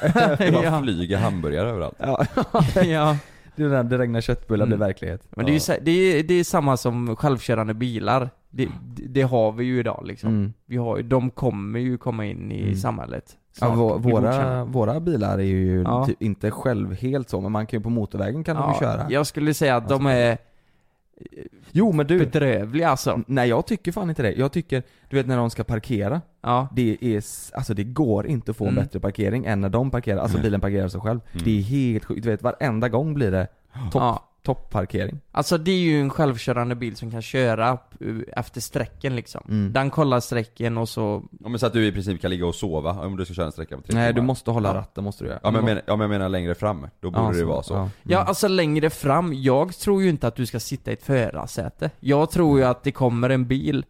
bara 0.53 0.65
ja. 0.65 0.83
flyger 0.83 1.17
hamburgare 1.19 1.71
överallt. 1.71 1.97
Ja, 1.99 2.25
ja. 2.75 3.17
det 3.57 3.63
är 3.63 3.69
när 3.69 3.85
det 3.85 3.99
regnar 3.99 4.21
köttbullar 4.21 4.67
Mm. 4.67 4.79
blir 4.79 4.87
verklighet 4.87 5.23
Men 5.37 5.47
det 5.47 5.53
är 5.53 5.75
ju 5.75 5.81
det 5.85 5.91
är, 5.91 6.23
det 6.23 6.35
är 6.35 6.45
samma 6.45 6.77
som 6.77 7.17
självkörande 7.17 7.75
bilar 7.75 8.31
det, 8.51 8.69
det, 8.97 9.03
det 9.09 9.23
har 9.23 9.53
vi 9.53 9.65
ju 9.65 9.79
idag 9.81 10.03
liksom 10.07 10.29
mm. 10.31 10.53
Vi 10.67 10.77
har 10.77 11.03
de 11.03 11.31
kommer 11.31 11.79
ju 11.81 11.99
komma 11.99 12.25
in 12.27 12.53
i 12.53 12.63
Mm. 12.63 12.77
Ja, 13.61 13.67
vå- 13.67 13.99
våra, 13.99 14.65
våra 14.65 15.01
bilar 15.01 15.39
är 15.39 15.43
ju 15.43 15.83
Ja. 15.83 16.07
typ 16.07 16.23
inte 16.23 16.51
själv 16.51 16.95
helt 16.95 17.29
så, 17.31 17.41
men 17.41 17.53
man 17.53 17.67
kan 17.67 17.79
ju 17.79 17.83
på 17.83 17.91
motorvägen 17.91 18.45
kan 18.45 18.57
de 18.57 18.73
ju 18.73 18.79
köra 18.79 19.07
Jag 19.11 19.27
skulle 19.27 19.55
säga 19.55 19.77
att 19.77 19.89
de 19.89 20.07
är 20.07 20.39
Jo 21.73 21.93
men 21.93 22.07
du, 22.07 22.19
bedrövliga 22.19 22.89
alltså 22.89 23.21
nej 23.27 23.49
jag 23.49 23.67
tycker 23.67 23.93
fan 23.93 24.09
inte 24.11 24.23
det. 24.23 24.33
Jag 24.33 24.53
tycker, 24.53 24.83
du 25.09 25.17
vet 25.17 25.27
när 25.27 25.37
de 25.37 25.51
ska 25.51 25.65
parkera, 25.65 26.21
Ja, 26.43 26.69
det 26.73 26.97
är, 27.01 27.23
alltså 27.57 27.75
det 27.75 27.85
går 27.85 28.27
inte 28.27 28.51
att 28.51 28.57
få 28.57 28.65
en 28.65 28.71
Mm. 28.71 28.85
bättre 28.85 29.01
parkering 29.01 29.45
än 29.47 29.61
när 29.61 29.69
de 29.69 29.91
parkerar, 29.91 30.21
alltså 30.21 30.39
bilen 30.39 30.61
parkerar 30.61 30.89
sig 30.89 31.01
själv. 31.01 31.21
Mm. 31.33 31.45
Det 31.45 31.59
är 31.59 31.63
helt 31.63 32.05
sjukt, 32.05 32.23
du 32.23 32.29
vet 32.31 32.43
varenda 32.43 32.89
gång 32.89 33.15
blir 33.15 33.31
det 33.31 33.47
topp, 33.93 34.03
ja. 34.03 34.23
Toppparkering. 34.47 35.21
Alltså 35.33 35.59
det 35.59 35.71
är 35.71 35.79
ju 35.79 36.01
en 36.01 36.11
självkörande 36.11 36.75
bil 36.75 36.97
som 36.97 37.11
kan 37.11 37.23
köra 37.23 37.69
eh, 37.71 38.17
efter 38.41 38.61
sträcken 38.61 39.17
liksom 39.17 39.41
Mm. 39.49 39.73
Den 39.73 39.91
kollar 39.91 40.21
sträcken 40.21 40.79
och 40.79 40.89
så 40.89 41.23
Ja 41.43 41.49
men 41.49 41.59
så 41.59 41.67
att 41.67 41.73
du 41.73 41.87
i 41.87 41.93
princip 41.93 42.21
kan 42.21 42.31
ligga 42.31 42.47
och 42.47 42.55
sova 42.55 42.91
om 43.07 43.17
du 43.17 43.25
ska 43.25 43.35
köra 43.35 43.47
en 43.47 43.53
sträcka 43.53 43.77
på 43.77 43.83
tre 43.83 43.95
Nej 43.95 44.09
du 44.09 44.15
timmar. 44.15 44.27
måste 44.27 44.51
hålla 44.51 44.69
Ja. 44.69 44.75
ratten 44.75 45.05
måste 45.05 45.25
du 45.25 45.29
göra. 45.31 45.41
Ja 45.43 45.51
men, 45.51 45.55
jag 45.59 45.65
menar, 45.65 45.83
ja 45.87 45.97
men 45.97 46.01
jag 46.01 46.11
menar 46.11 46.29
längre 46.29 46.55
fram, 46.55 46.87
då 47.01 47.11
borde 47.11 47.25
Ja, 47.27 47.31
det 47.33 47.39
ju 47.39 47.45
vara 47.45 47.63
så. 47.63 47.75
Ja, 47.75 47.91
Ja 48.03 48.19
Mm. 48.19 48.29
alltså 48.29 48.49
längre 48.49 48.91
fram, 48.91 49.35
jag 49.35 49.77
tror 49.79 50.03
ju 50.03 50.09
inte 50.09 50.27
att 50.27 50.37
du 50.37 50.47
ska 50.47 50.61
sitta 50.61 50.91
i 50.91 50.95
ett 50.95 51.03
förarsäte 51.03 51.91
Jag 52.01 52.31
tror 52.31 52.59
ju 52.59 52.65
att 52.65 52.83
det 52.83 52.93
kommer 52.93 53.31
en 53.31 53.47
bil 53.47 53.85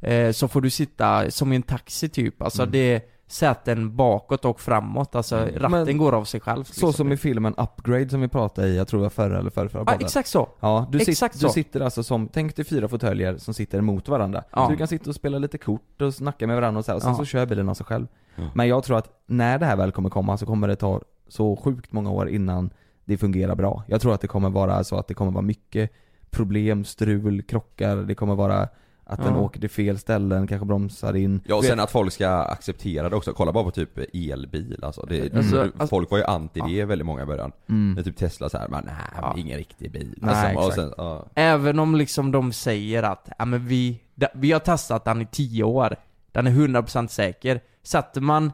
eh, 0.00 0.32
Så 0.32 0.48
får 0.48 0.60
du 0.60 0.70
sitta 0.70 1.30
som 1.30 1.52
i 1.52 1.56
en 1.56 1.62
taxi 1.62 2.08
typ, 2.08 2.42
alltså 2.42 2.62
Mm. 2.62 2.72
det 2.72 3.02
säten 3.32 3.96
bakåt 3.96 4.44
och 4.44 4.60
framåt, 4.60 5.14
alltså 5.14 5.36
Mm. 5.36 5.54
ratten 5.54 5.70
Men- 5.84 5.98
går 5.98 6.14
av 6.14 6.24
sig 6.24 6.40
själv 6.40 6.64
Så 6.64 6.70
liksom. 6.72 6.92
som 6.92 7.12
i 7.12 7.16
filmen 7.16 7.54
Upgrade 7.54 8.08
som 8.08 8.20
vi 8.20 8.28
pratade 8.28 8.68
i, 8.68 8.76
jag 8.76 8.88
tror 8.88 9.00
det 9.00 9.02
var 9.02 9.10
förra 9.10 9.38
eller 9.38 9.50
förra, 9.50 9.68
förra 9.68 9.84
Ja 9.86 9.94
exakt 10.00 10.28
så! 10.28 10.48
Ja, 10.60 10.86
du, 10.92 10.98
Exakt 11.00 11.34
sit, 11.34 11.40
så. 11.40 11.46
du 11.46 11.52
sitter 11.52 11.80
alltså 11.80 12.02
som, 12.02 12.28
tänk 12.28 12.56
dig 12.56 12.64
fyra 12.64 12.88
fåtöljer 12.88 13.36
som 13.36 13.54
sitter 13.54 13.80
mot 13.80 14.08
varandra. 14.08 14.42
Ja. 14.52 14.64
Så 14.64 14.70
du 14.70 14.76
kan 14.76 14.86
sitta 14.88 15.10
och 15.10 15.16
spela 15.16 15.38
lite 15.38 15.58
kort 15.58 16.02
och 16.02 16.14
snacka 16.14 16.46
med 16.46 16.56
varandra 16.56 16.78
och 16.78 16.84
så 16.84 16.90
här, 16.92 16.96
och 16.96 17.02
sen 17.02 17.10
Ja. 17.12 17.16
så 17.18 17.24
kör 17.24 17.46
bilen 17.46 17.68
av 17.68 17.74
sig 17.74 17.86
själv. 17.86 18.06
Ja. 18.36 18.42
Men 18.54 18.68
jag 18.68 18.84
tror 18.84 18.98
att 18.98 19.08
när 19.26 19.58
det 19.58 19.66
här 19.66 19.76
väl 19.76 19.92
kommer 19.92 20.10
komma 20.10 20.36
så 20.36 20.46
kommer 20.46 20.68
det 20.68 20.76
ta 20.76 21.00
så 21.28 21.56
sjukt 21.56 21.92
många 21.92 22.10
år 22.10 22.28
innan 22.28 22.70
det 23.04 23.16
fungerar 23.18 23.54
bra. 23.54 23.82
Jag 23.86 24.00
tror 24.00 24.14
att 24.14 24.20
det 24.20 24.28
kommer 24.28 24.50
vara 24.50 24.84
så 24.84 24.96
att 24.96 25.08
det 25.08 25.14
kommer 25.14 25.32
vara 25.32 25.42
mycket 25.42 25.90
problem, 26.30 26.84
strul, 26.84 27.42
krockar, 27.42 27.96
det 27.96 28.14
kommer 28.14 28.34
vara 28.34 28.68
att 29.04 29.18
den 29.24 29.34
Ja. 29.34 29.40
åker 29.40 29.60
till 29.60 29.70
fel 29.70 29.98
ställen, 29.98 30.46
kanske 30.46 30.66
bromsar 30.66 31.16
in. 31.16 31.40
Ja 31.44 31.54
och 31.56 31.64
sen 31.64 31.80
att 31.80 31.90
folk 31.90 32.12
ska 32.12 32.28
acceptera 32.28 33.08
det 33.08 33.16
också, 33.16 33.32
kolla 33.32 33.52
bara 33.52 33.64
på 33.64 33.70
typ 33.70 33.98
elbil 34.14 34.80
alltså. 34.82 35.06
Det, 35.08 35.34
Alltså, 35.36 35.54
du- 35.56 35.62
alltså- 35.62 35.86
folk 35.86 36.10
var 36.10 36.18
ju 36.18 36.24
anti 36.24 36.60
det 36.68 36.84
väldigt 36.84 37.06
många 37.06 37.22
i 37.22 37.26
början. 37.26 37.52
mm. 37.68 37.92
När 37.94 38.02
typ 38.02 38.16
Tesla 38.16 38.48
så 38.48 38.58
här, 38.58 38.68
men 38.68 38.84
nej, 38.84 38.94
Ja. 39.16 39.34
ingen 39.38 39.58
riktig 39.58 39.92
bil. 39.92 40.14
Nej, 40.16 40.56
och 40.56 40.62
exakt. 40.68 40.74
sen, 40.74 40.92
ja. 40.96 41.26
Även 41.34 41.78
om 41.78 41.94
liksom 41.94 42.32
de 42.32 42.52
säger 42.52 43.02
att, 43.02 43.28
ja 43.38 43.44
men 43.44 43.66
vi, 43.66 44.00
vi 44.34 44.52
har 44.52 44.60
testat 44.60 45.04
den 45.04 45.20
i 45.22 45.26
10 45.26 45.64
år, 45.64 45.96
den 46.32 46.46
är 46.46 46.50
100% 46.50 47.10
säker. 47.10 47.60
Sätter 47.82 48.20
man 48.20 48.52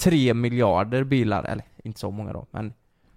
3 0.00 0.34
miljarder 0.34 1.04
bilar, 1.04 1.44
eller 1.44 1.64
inte 1.84 2.00
så 2.00 2.10
många 2.10 2.32
då, 2.32 2.46
men 2.50 2.72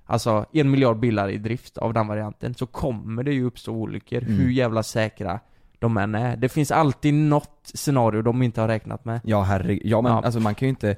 Alltså 0.08 0.46
en 0.54 0.72
miljard 0.72 1.00
bilar 1.00 1.30
i 1.30 1.38
drift 1.38 1.78
av 1.78 1.94
den 1.94 2.08
varianten, 2.08 2.54
så 2.56 2.66
kommer 2.66 3.24
det 3.24 3.34
ju 3.34 3.46
uppstå 3.46 3.74
olyckor, 3.74 4.18
Mm. 4.24 4.34
hur 4.40 4.50
jävla 4.52 4.84
säkra 4.84 5.40
de 5.86 5.98
än 5.98 6.16
är. 6.16 6.38
Det 6.38 6.50
finns 6.50 6.72
alltid 6.72 7.14
något 7.14 7.72
scenario 7.74 8.22
de 8.22 8.42
inte 8.44 8.62
har 8.62 8.68
räknat 8.68 9.06
med. 9.06 9.20
Ja 9.24 9.42
herregud, 9.42 9.82
ja 9.86 10.02
men 10.02 10.12
Ja. 10.12 10.22
alltså 10.26 10.40
man 10.40 10.56
kan 10.56 10.66
ju 10.66 10.70
inte 10.70 10.96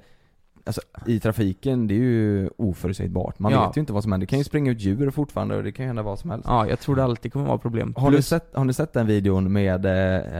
Alltså 0.65 0.81
i 1.05 1.19
trafiken, 1.19 1.87
det 1.87 1.93
är 1.93 1.97
ju 1.99 2.49
oförutsägbart. 2.57 3.39
Man 3.39 3.51
Ja. 3.51 3.67
vet 3.67 3.77
ju 3.77 3.81
inte 3.81 3.93
vad 3.93 4.03
som 4.03 4.11
händer. 4.11 4.25
Det 4.27 4.29
kan 4.29 4.39
ju 4.39 4.43
springa 4.45 4.71
ut 4.71 4.81
djur 4.81 5.11
fortfarande 5.11 5.55
och 5.57 5.63
det 5.63 5.71
kan 5.71 5.83
ju 5.83 5.87
hända 5.87 6.01
vad 6.01 6.19
som 6.19 6.29
helst. 6.29 6.45
Ja, 6.49 6.67
jag 6.67 6.79
tror 6.79 6.95
det 6.95 7.03
alltid 7.03 7.33
kommer 7.33 7.45
vara 7.45 7.57
problem. 7.57 7.93
Har, 7.97 8.09
Plus- 8.09 8.27
sett, 8.27 8.55
har 8.55 8.65
ni 8.65 8.73
sett 8.73 8.93
den 8.93 9.07
videon 9.07 9.51
med 9.53 9.85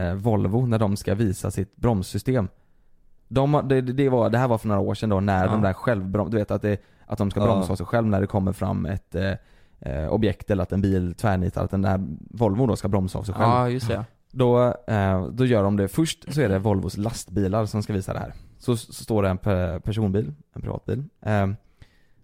eh, 0.08 0.14
Volvo 0.14 0.66
när 0.66 0.78
de 0.78 0.96
ska 0.96 1.14
visa 1.14 1.50
sitt 1.50 1.76
bromssystem? 1.76 2.48
De, 3.28 3.62
det, 3.68 3.80
det, 3.80 4.08
var, 4.08 4.30
det 4.30 4.38
här 4.38 4.48
var 4.48 4.58
för 4.58 4.68
några 4.68 4.80
år 4.80 4.94
sedan 4.94 5.08
då 5.08 5.20
när 5.20 5.44
Ja. 5.44 5.50
de 5.52 5.62
där 5.62 5.72
självbrom, 5.72 6.30
du 6.30 6.36
vet 6.36 6.50
att, 6.50 6.62
det, 6.62 6.80
att 7.06 7.18
de 7.18 7.30
ska 7.30 7.40
Ja. 7.40 7.46
bromsa 7.46 7.72
av 7.72 7.76
sig 7.76 7.86
själv 7.86 8.06
när 8.06 8.20
det 8.20 8.26
kommer 8.26 8.52
fram 8.52 8.86
ett 8.86 9.14
eh, 9.14 9.32
eh, 9.80 10.08
objekt 10.08 10.50
eller 10.50 10.62
att 10.62 10.72
en 10.72 10.80
bil 10.80 11.14
tvärnitar, 11.14 11.64
att 11.64 11.70
den 11.70 11.82
där 11.82 12.00
Volvo 12.30 12.66
då 12.66 12.76
ska 12.76 12.88
bromsa 12.88 13.18
av 13.18 13.22
sig 13.22 13.34
själv. 13.34 13.48
Ja, 13.50 13.68
just 13.68 13.88
det. 13.88 14.04
Då, 14.30 14.74
eh, 14.86 15.26
då 15.26 15.44
gör 15.46 15.62
de 15.62 15.76
det, 15.76 15.88
först 15.88 16.34
så 16.34 16.40
är 16.40 16.48
det 16.48 16.58
Volvos 16.58 16.96
lastbilar 16.96 17.66
som 17.66 17.82
ska 17.82 17.92
visa 17.92 18.12
det 18.12 18.18
här. 18.18 18.32
Så, 18.58 18.76
så 18.76 19.04
står 19.04 19.22
det 19.22 19.28
en 19.28 19.38
pe- 19.38 19.80
personbil, 19.80 20.32
en 20.54 20.62
privatbil. 20.62 21.04
Eh, 21.20 21.46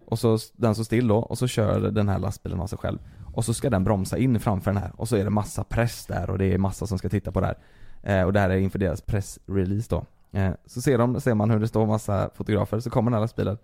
och 0.05 0.19
så, 0.19 0.37
den 0.55 0.75
står 0.75 0.83
still 0.83 1.07
då, 1.07 1.17
och 1.17 1.37
så 1.37 1.47
kör 1.47 1.79
den 1.79 2.09
här 2.09 2.19
lastbilen 2.19 2.59
av 2.59 2.67
sig 2.67 2.77
själv. 2.77 2.99
Och 3.33 3.45
så 3.45 3.53
ska 3.53 3.69
den 3.69 3.83
bromsa 3.83 4.17
in 4.17 4.39
framför 4.39 4.71
den 4.71 4.81
här, 4.81 4.91
och 4.95 5.09
så 5.09 5.15
är 5.15 5.23
det 5.23 5.29
massa 5.29 5.63
press 5.63 6.05
där 6.05 6.29
och 6.29 6.37
det 6.37 6.53
är 6.53 6.57
massa 6.57 6.87
som 6.87 6.97
ska 6.97 7.09
titta 7.09 7.31
på 7.31 7.41
det 7.41 7.47
här. 7.47 7.57
Eh, 8.03 8.25
och 8.25 8.33
det 8.33 8.39
här 8.39 8.49
är 8.49 8.57
inför 8.57 8.79
deras 8.79 9.01
pressrelease 9.01 9.87
då. 9.89 10.05
Eh, 10.39 10.51
så 10.65 10.81
ser, 10.81 10.97
de, 10.97 11.21
ser 11.21 11.33
man 11.33 11.49
hur 11.51 11.59
det 11.59 11.67
står 11.67 11.85
massa 11.85 12.29
fotografer, 12.35 12.79
så 12.79 12.89
kommer 12.89 13.11
den 13.11 13.13
här 13.17 13.21
lastbilen. 13.21 13.57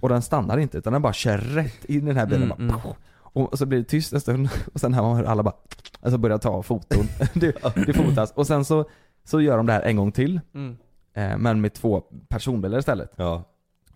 Och 0.00 0.08
den 0.08 0.22
stannar 0.22 0.58
inte 0.58 0.78
utan 0.78 0.92
den 0.92 1.02
bara 1.02 1.12
kör 1.12 1.38
rätt 1.38 1.84
in 1.84 2.02
i 2.02 2.06
den 2.06 2.16
här 2.16 2.26
bilen. 2.26 2.52
Mm, 2.52 2.68
bara, 2.68 2.80
mm. 2.80 2.94
Och 3.32 3.58
så 3.58 3.66
blir 3.66 3.78
det 3.78 3.84
tyst 3.84 4.12
en 4.12 4.20
stund 4.20 4.48
och 4.74 4.80
sen 4.80 4.94
hör 4.94 5.24
alla 5.24 5.42
bara, 5.42 5.54
alltså 6.00 6.18
börjar 6.18 6.38
ta 6.38 6.62
foton. 6.62 7.06
det, 7.34 7.56
det 7.86 7.92
fotas. 7.92 8.32
Och 8.32 8.46
sen 8.46 8.64
så, 8.64 8.84
så 9.24 9.40
gör 9.40 9.56
de 9.56 9.66
det 9.66 9.72
här 9.72 9.82
en 9.82 9.96
gång 9.96 10.12
till. 10.12 10.40
Mm. 10.54 10.76
Eh, 11.14 11.38
men 11.38 11.60
med 11.60 11.74
två 11.74 12.02
personbilar 12.28 12.78
istället. 12.78 13.12
Ja. 13.16 13.42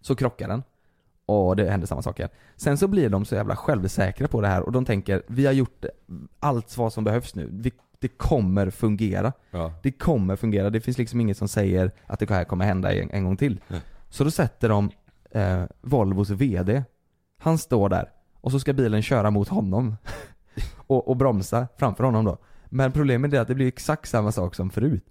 Så 0.01 0.15
krockar 0.15 0.49
den. 0.49 0.63
Och 1.27 1.57
det 1.57 1.71
händer 1.71 1.87
samma 1.87 2.03
sak 2.03 2.19
igen. 2.19 2.31
Sen 2.57 2.79
så 2.79 2.89
blir 2.89 3.09
de 3.09 3.25
så 3.25 3.35
jävla 3.35 3.57
självsäkra 3.57 4.29
på 4.29 4.41
det 4.41 4.49
här 4.49 4.63
och 4.63 4.73
de 4.73 4.85
tänker, 4.85 5.23
vi 5.27 5.47
har 5.47 5.53
gjort 5.53 5.85
allt 6.41 6.77
vad 6.77 6.93
som 6.93 7.05
behövs 7.05 7.35
nu. 7.35 7.49
Vi, 7.53 7.73
det 7.99 8.09
kommer 8.09 8.71
fungera. 8.71 9.33
Ja. 9.51 9.73
Det 9.83 9.93
kommer 9.93 10.37
fungera. 10.37 10.71
Det 10.71 10.81
finns 10.81 10.99
liksom 10.99 11.21
inget 11.21 11.37
som 11.37 11.49
säger 11.49 11.93
att 12.07 12.19
det 12.19 12.31
här 12.31 12.45
kommer 12.45 12.65
hända 12.65 12.95
en, 12.95 13.11
en 13.11 13.25
gång 13.25 13.37
till. 13.37 13.61
Nej. 13.69 13.81
Så 14.09 14.25
då 14.25 14.31
sätter 14.31 14.69
de 14.69 14.91
eh, 15.31 15.63
Volvos 15.81 16.31
VD. 16.31 16.85
Han 17.39 17.59
står 17.59 17.89
där 17.89 18.09
och 18.45 18.51
så 18.51 18.61
ska 18.61 18.73
bilen 18.73 19.03
köra 19.03 19.31
mot 19.31 19.49
honom. 19.49 19.97
och, 20.77 21.09
och 21.09 21.17
bromsa 21.17 21.69
framför 21.79 22.05
honom 22.05 22.25
då. 22.25 22.39
Men 22.69 22.93
problemet 22.93 23.33
är 23.33 23.41
att 23.41 23.49
det 23.49 23.55
blir 23.55 23.67
exakt 23.69 24.09
samma 24.11 24.33
sak 24.33 24.55
som 24.55 24.71
förut. 24.71 25.05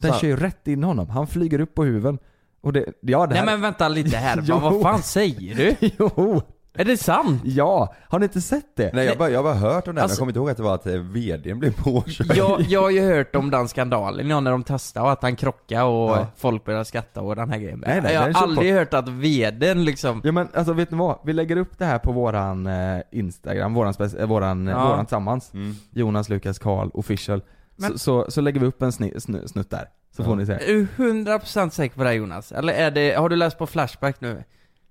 Den 0.00 0.12
Så- 0.12 0.18
kör 0.18 0.28
ju 0.28 0.36
rätt 0.36 0.68
in 0.68 0.84
honom. 0.84 1.08
Han 1.10 1.26
flyger 1.26 1.60
upp 1.60 1.74
på 1.74 1.84
huven. 1.84 2.18
Och 2.60 2.72
det, 2.72 2.84
ja 3.00 3.26
det 3.26 3.28
Nej 3.28 3.38
här... 3.38 3.44
men 3.46 3.60
vänta 3.60 3.88
lite 3.88 4.16
här, 4.16 4.40
Jo. 4.44 4.54
vad, 4.60 4.72
vad 4.72 4.82
fan 4.82 5.02
säger 5.02 5.54
du? 5.54 5.76
jo! 5.98 6.42
Är 6.78 6.84
det 6.84 6.96
sant? 6.96 7.42
Ja! 7.44 7.94
Har 8.08 8.18
ni 8.18 8.24
inte 8.24 8.40
sett 8.40 8.76
det? 8.76 8.90
Nej 8.94 9.04
jag 9.04 9.12
har 9.12 9.18
bara, 9.18 9.30
jag 9.30 9.38
har 9.38 9.42
bara 9.44 9.54
hört 9.54 9.88
om 9.88 9.94
det, 9.94 10.00
men 10.00 10.02
Alltså- 10.02 10.14
jag 10.14 10.18
kommer 10.18 10.30
inte 10.30 10.38
ihåg 10.38 10.50
att 10.50 10.56
det 10.56 10.62
var 10.62 10.74
att 10.74 10.86
eh, 10.86 10.92
VDn 10.94 11.58
blev 11.58 11.72
påkörd. 11.82 12.36
Jag, 12.36 12.60
jag 12.68 12.80
har 12.82 12.90
ju 12.90 13.00
hört 13.00 13.36
om 13.36 13.50
den 13.50 13.68
skandalen, 13.68 14.28
ja, 14.30 14.40
när 14.40 14.50
de 14.50 14.62
testade 14.62 15.06
och 15.06 15.12
att 15.12 15.22
han 15.22 15.36
krockade 15.36 15.82
och 15.82 16.10
Ja. 16.10 16.26
folk 16.36 16.64
började 16.64 16.84
skratta 16.84 17.20
och 17.20 17.36
den 17.36 17.50
här 17.50 17.58
grejen. 17.58 17.82
Nej, 17.86 18.00
nej, 18.02 18.14
jag 18.14 18.20
har 18.32 18.42
aldrig 18.42 18.72
hört 18.74 18.94
att 18.94 19.08
vdn 19.08 19.84
liksom 19.84 20.20
Ja 20.24 20.32
men 20.32 20.48
alltså 20.54 20.72
vet 20.72 20.90
ni 20.90 20.96
vad? 20.98 21.18
Vi 21.24 21.32
lägger 21.32 21.56
upp 21.56 21.78
det 21.78 21.84
här 21.84 21.98
på 21.98 22.12
våran 22.12 22.66
eh, 22.66 23.00
Instagram, 23.12 23.74
våran, 23.74 23.94
eh, 24.18 24.26
våran, 24.26 24.68
eh, 24.68 24.74
Ja. 24.74 24.88
våran 24.88 25.06
tillsammans. 25.06 25.54
Mm. 25.54 25.74
Jonas, 25.90 26.28
Lukas, 26.28 26.58
Karl, 26.58 26.90
official. 26.94 27.42
Men- 27.76 27.90
Så, 27.92 27.98
så, 27.98 28.30
så 28.30 28.40
lägger 28.40 28.60
vi 28.60 28.66
upp 28.66 28.82
en 28.82 28.92
sni, 28.92 29.20
snu, 29.20 29.48
snutt 29.48 29.70
där. 29.70 29.88
Så 30.16 30.22
Ja. 30.22 30.26
får 30.26 30.36
ni 30.36 30.46
se. 30.46 30.52
Är 30.52 30.58
du 30.66 30.86
100% 30.96 31.70
säker 31.70 31.96
på 31.96 32.02
det 32.02 32.08
här, 32.08 32.16
Jonas? 32.16 32.52
Eller 32.52 32.72
är 32.72 32.90
det, 32.90 33.14
har 33.18 33.28
du 33.28 33.36
läst 33.36 33.58
på 33.58 33.66
Flashback 33.66 34.20
nu? 34.20 34.44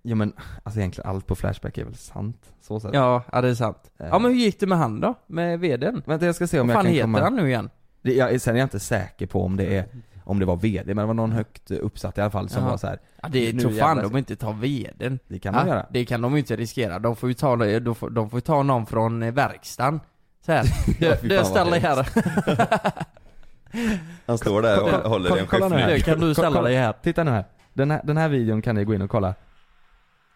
Ja 0.07 0.15
men 0.15 0.33
alltså 0.63 0.79
egentligen 0.79 1.09
allt 1.09 1.27
på 1.27 1.35
Flashback 1.35 1.77
är 1.77 1.85
väl 1.85 1.95
sant? 1.95 2.45
Så 2.61 2.79
sett. 2.79 2.93
Ja, 2.93 3.23
ja 3.31 3.41
det 3.41 3.49
är 3.49 3.53
sant. 3.53 3.91
Eh. 3.99 4.07
Ja 4.07 4.19
men 4.19 4.31
hur 4.31 4.39
gick 4.39 4.59
det 4.59 4.67
med 4.67 4.77
han 4.77 4.99
då? 4.99 5.13
Med 5.27 5.59
vdn? 5.59 6.01
Vänta 6.05 6.25
jag 6.25 6.35
ska 6.35 6.47
se 6.47 6.59
om 6.59 6.67
Vad 6.67 6.75
jag 6.75 6.77
fan 6.77 6.85
kan 6.85 6.93
heter 6.93 7.03
komma... 7.03 7.19
han 7.19 7.35
nu 7.35 7.47
igen? 7.47 7.69
Det, 8.01 8.13
jag, 8.13 8.41
sen 8.41 8.55
är 8.55 8.59
jag 8.59 8.65
inte 8.65 8.79
säker 8.79 9.25
på 9.27 9.43
om 9.43 9.57
det 9.57 9.77
är, 9.77 9.85
om 10.23 10.39
det 10.39 10.45
var 10.45 10.55
VD, 10.55 10.85
men 10.85 10.97
det 10.97 11.05
var 11.05 11.13
någon 11.13 11.31
högt 11.31 11.71
eh, 11.71 11.77
uppsatt 11.81 12.17
i 12.17 12.21
alla 12.21 12.31
fall 12.31 12.49
som 12.49 12.61
Jaha. 12.61 12.71
var 12.71 12.77
så 12.77 12.87
här. 12.87 12.99
Ja 13.21 13.29
det 13.29 13.53
Nu 13.53 13.61
tror 13.61 13.71
fan 13.71 13.97
de 13.97 14.17
inte 14.17 14.35
ta 14.35 14.51
vdn. 14.51 15.19
Det 15.27 15.39
kan 15.39 15.53
man 15.53 15.67
Ja, 15.67 15.73
göra. 15.73 15.85
Det 15.89 16.05
kan 16.05 16.21
de 16.21 16.37
inte 16.37 16.55
riskera. 16.55 16.99
De 16.99 17.15
får 17.15 17.29
ju 17.29 17.33
ta, 17.33 17.55
de 17.55 17.95
får, 17.95 18.09
de 18.09 18.29
får 18.29 18.39
ta 18.39 18.63
någon 18.63 18.85
från 18.85 19.23
eh, 19.23 19.33
verkstaden. 19.33 19.99
Så 20.45 20.51
här. 20.51 20.65
Ja, 20.99 21.09
Du, 21.11 21.17
fy 21.17 21.27
du 21.27 21.35
fan, 21.35 21.43
vad 21.43 21.51
ställ 21.51 21.69
dig 21.69 21.79
här. 21.79 22.07
Han 24.25 24.37
står 24.37 24.61
där 24.61 24.83
och 24.83 25.09
håller 25.09 25.37
i 25.37 25.39
en. 25.39 25.89
Nu 25.89 25.99
kan 25.99 26.19
du 26.19 26.33
ställa 26.33 26.61
dig 26.61 26.75
här. 26.75 26.93
Titta 27.03 27.23
nu 27.23 27.31
här. 27.31 27.45
Den 27.73 27.91
här, 27.91 28.01
den 28.03 28.17
här 28.17 28.29
videon 28.29 28.61
kan 28.61 28.75
ni 28.75 28.83
gå 28.83 28.93
in 28.93 29.01
och 29.01 29.09
kolla. 29.09 29.33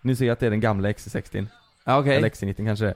Ni 0.02 0.16
ser 0.16 0.32
att 0.32 0.40
det 0.40 0.46
är 0.46 0.50
den 0.50 0.60
gamla 0.60 0.90
XC60. 0.90 1.48
Ja, 1.86 2.00
okej. 2.00 2.16
Eller 2.18 2.30
XC90 2.30 2.66
kanske. 2.66 2.94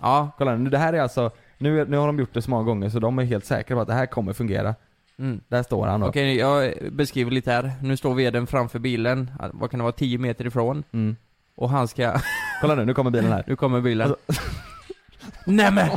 Ja. 0.00 0.30
Kolla 0.38 0.56
nu, 0.56 0.70
det 0.70 0.78
här 0.78 0.92
är 0.92 1.00
alltså, 1.00 1.30
nu, 1.58 1.80
är- 1.80 1.86
nu 1.86 1.96
har 1.96 2.06
de 2.06 2.18
gjort 2.18 2.34
det 2.34 2.42
så 2.42 2.50
många 2.50 2.62
gånger 2.64 2.88
så 2.90 2.98
de 2.98 3.18
är 3.18 3.24
helt 3.24 3.44
säkra 3.44 3.76
på 3.76 3.80
att 3.80 3.88
det 3.88 3.94
här 3.94 4.06
kommer 4.06 4.32
fungera. 4.32 4.74
Mm. 5.18 5.40
Där 5.48 5.62
står 5.62 5.86
han 5.86 6.00
då. 6.00 6.06
Okej, 6.06 6.36
jag 6.36 6.72
beskriver 6.92 7.30
lite 7.30 7.52
här. 7.52 7.72
Nu 7.82 7.96
står 7.96 8.14
vdn 8.14 8.46
framför 8.46 8.78
bilen, 8.78 9.30
vad 9.52 9.70
kan 9.70 9.78
det 9.78 9.82
vara, 9.82 9.92
10 9.92 10.18
meter 10.18 10.46
ifrån. 10.46 10.84
Mm. 10.92 11.16
Och 11.54 11.70
han 11.70 11.88
ska, 11.88 12.20
Kolla 12.60 12.74
nu, 12.74 12.84
nu 12.84 12.94
kommer 12.94 13.10
bilen 13.10 13.32
här. 13.32 13.44
nu 13.46 13.56
kommer 13.56 13.80
bilen. 13.80 14.14
Nämen! 15.46 15.88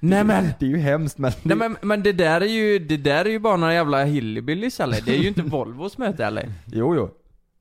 Nämen! 0.00 0.48
Det 0.58 0.66
är 0.66 0.70
ju 0.70 0.76
hemskt 0.78 1.18
men... 1.18 1.32
Nej 1.42 1.56
men, 1.56 1.76
men 1.82 2.02
det 2.02 2.12
där 2.12 2.40
är 2.40 2.46
ju, 2.46 2.78
det 2.78 2.96
där 2.96 3.24
är 3.24 3.30
ju 3.30 3.38
bara 3.38 3.56
några 3.56 3.74
jävla 3.74 4.04
hillbillys 4.04 4.80
eller? 4.80 5.00
Det 5.00 5.14
är 5.16 5.18
ju 5.22 5.28
inte 5.28 5.42
Volvos 5.42 5.98
möte 5.98 6.24
eller? 6.24 6.52
Jo, 6.64 6.94
jo. 6.96 7.10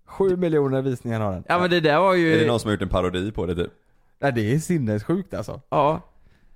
Sju 0.08 0.36
miljoner 0.38 0.82
visningar 0.82 1.20
har 1.20 1.32
den. 1.32 1.44
Ja 1.48 1.60
men 1.60 1.70
det 1.70 1.80
där 1.80 2.00
var 2.00 2.14
ju... 2.14 2.34
Är 2.36 2.40
det 2.40 2.48
någon 2.48 2.60
som 2.60 2.68
har 2.68 2.74
gjort 2.74 2.82
en 2.82 2.90
parodi 2.90 3.32
på 3.32 3.46
det 3.46 3.56
typ? 3.56 3.72
Nej, 4.20 4.32
det 4.32 4.54
är 4.54 4.60
sinnessjukt 4.60 5.34
alltså. 5.34 5.62
Ja, 5.70 6.02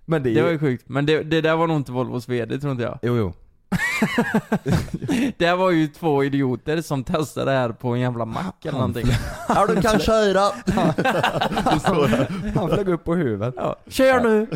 Men 0.06 0.24
det 0.24 0.30
är 0.30 0.36
det 0.36 0.42
var 0.42 0.50
ju... 0.50 0.54
ju 0.54 0.60
sjukt. 0.60 0.84
Men 0.90 1.06
det, 1.06 1.24
det 1.24 1.42
där 1.42 1.56
var 1.56 1.68
nog 1.68 1.78
inte 1.78 1.92
Volvos 1.92 2.30
VD 2.30 2.60
tror 2.60 2.72
inte 2.72 2.84
jag. 2.84 3.00
Jo, 3.02 3.18
jo. 3.18 3.34
Det 5.38 5.54
var 5.54 5.72
ju 5.72 5.88
två 5.88 6.24
idioter 6.24 6.82
som 6.82 7.04
testade 7.04 7.52
det 7.52 7.58
här 7.58 7.70
på 7.70 7.90
en 7.90 8.00
jävla 8.00 8.26
mack 8.26 8.66
eller 8.66 8.78
någonting. 8.78 9.06
Ja 9.48 9.66
du 9.68 9.82
kan 9.82 10.00
köra! 10.00 10.52
Han 12.56 12.70
flög 12.70 12.90
upp 12.90 13.04
på 13.04 13.16
huvudet. 13.16 13.54
Ja, 13.58 13.76
kör 13.88 14.20
nu! 14.24 14.48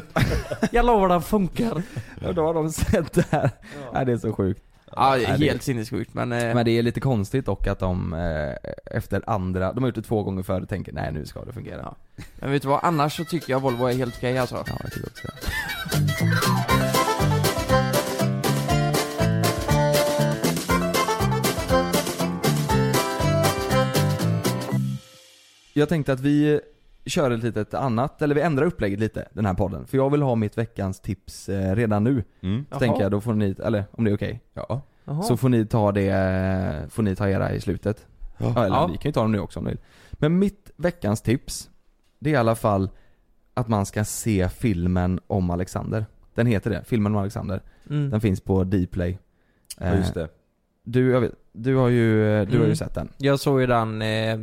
Jag 0.71 0.85
lovar 0.85 1.09
den 1.09 1.21
funkar. 1.21 1.83
Och 2.27 2.35
då 2.35 2.45
har 2.45 2.53
de 2.53 2.69
sett 2.71 3.13
det 3.13 3.25
här. 3.31 3.49
Nej, 3.93 4.05
det 4.05 4.11
är 4.11 4.17
så 4.17 4.33
sjukt. 4.33 4.61
Ja, 4.95 5.17
är 5.17 5.27
Nej, 5.27 5.39
det- 5.39 5.45
helt 5.45 5.63
sinnessjukt 5.63 6.13
men... 6.13 6.31
Eh, 6.31 6.55
Men 6.55 6.65
det 6.65 6.71
är 6.71 6.83
lite 6.83 6.99
konstigt 6.99 7.45
dock 7.45 7.67
att 7.67 7.79
de 7.79 8.13
eh, 8.13 8.71
efter 8.97 9.21
andra, 9.29 9.73
de 9.73 9.83
har 9.83 9.87
gjort 9.87 9.95
det 9.95 10.01
två 10.01 10.23
gånger 10.23 10.43
förr 10.43 10.61
och 10.61 10.69
tänker 10.69 10.93
nej 10.93 11.11
nu 11.13 11.25
ska 11.25 11.45
det 11.45 11.53
fungera. 11.53 11.81
Ja. 11.81 12.23
Men 12.35 12.51
vet 12.51 12.61
du 12.61 12.67
vad, 12.67 12.79
annars 12.83 13.17
så 13.17 13.23
tycker 13.25 13.51
jag 13.53 13.59
Volvo 13.59 13.85
är 13.85 13.93
helt 13.93 14.17
okej 14.17 14.37
alltså. 14.37 14.55
Ja, 14.67 14.77
jag 14.83 14.91
tycker 14.93 15.07
också 15.07 15.27
det. 15.27 16.55
Jag 25.73 25.89
tänkte 25.89 26.13
att 26.13 26.19
vi 26.19 26.59
kör 27.05 27.31
ett 27.31 27.43
litet 27.43 27.73
annat, 27.73 28.21
eller 28.21 28.35
vi 28.35 28.41
ändrar 28.41 28.65
upplägget 28.65 28.99
lite, 28.99 29.27
den 29.33 29.45
här 29.45 29.53
podden. 29.53 29.85
För 29.87 29.97
jag 29.97 30.09
vill 30.09 30.21
ha 30.21 30.35
mitt 30.35 30.57
veckans 30.57 30.99
tips 30.99 31.49
eh, 31.49 31.75
redan 31.75 32.03
nu. 32.03 32.23
Mm. 32.41 32.65
Så 32.71 32.79
tänker 32.79 33.01
jag, 33.01 33.11
då 33.11 33.21
får 33.21 33.33
ni, 33.33 33.55
eller 33.63 33.83
om 33.91 34.03
det 34.03 34.11
är 34.11 34.15
okej. 34.15 34.41
Ja. 34.53 34.81
Jaha. 35.05 35.21
Så 35.23 35.37
får 35.37 35.49
ni 35.49 35.65
ta 35.65 35.91
det, 35.91 36.07
eh, 36.09 36.87
får 36.89 37.03
ni 37.03 37.15
ta 37.15 37.29
era 37.29 37.51
i 37.53 37.61
slutet. 37.61 38.07
Ja. 38.37 38.65
Eller 38.65 38.75
Ja. 38.75 38.87
vi 38.87 38.97
kan 38.97 39.09
ju 39.09 39.13
ta 39.13 39.21
dem 39.21 39.31
nu 39.31 39.39
också 39.39 39.59
om 39.59 39.65
ni 39.65 39.71
vill. 39.71 39.79
Men 40.11 40.39
mitt 40.39 40.71
veckans 40.75 41.21
tips, 41.21 41.69
det 42.19 42.29
är 42.29 42.33
i 42.33 42.37
alla 42.37 42.55
fall 42.55 42.89
att 43.53 43.67
man 43.67 43.85
ska 43.85 44.03
se 44.05 44.49
filmen 44.49 45.19
om 45.27 45.49
Alexander. 45.49 46.05
Den 46.33 46.47
heter 46.47 46.69
det, 46.69 46.83
filmen 46.85 47.11
om 47.15 47.21
Alexander. 47.21 47.61
Mm. 47.89 48.09
Den 48.09 48.21
finns 48.21 48.41
på 48.41 48.63
Dplay. 48.63 49.17
ja, 49.79 49.95
just 49.95 50.13
det. 50.13 50.27
Du, 50.83 51.11
jag 51.11 51.21
vet, 51.21 51.31
du 51.51 51.75
har 51.75 51.87
ju, 51.89 52.15
du 52.45 52.51
har 52.51 52.57
ju 52.57 52.63
Mm. 52.63 52.75
sett 52.75 52.95
den. 52.95 53.09
Jag 53.17 53.39
såg 53.39 53.61
ju 53.61 53.67
den 53.67 54.01
eh, 54.01 54.39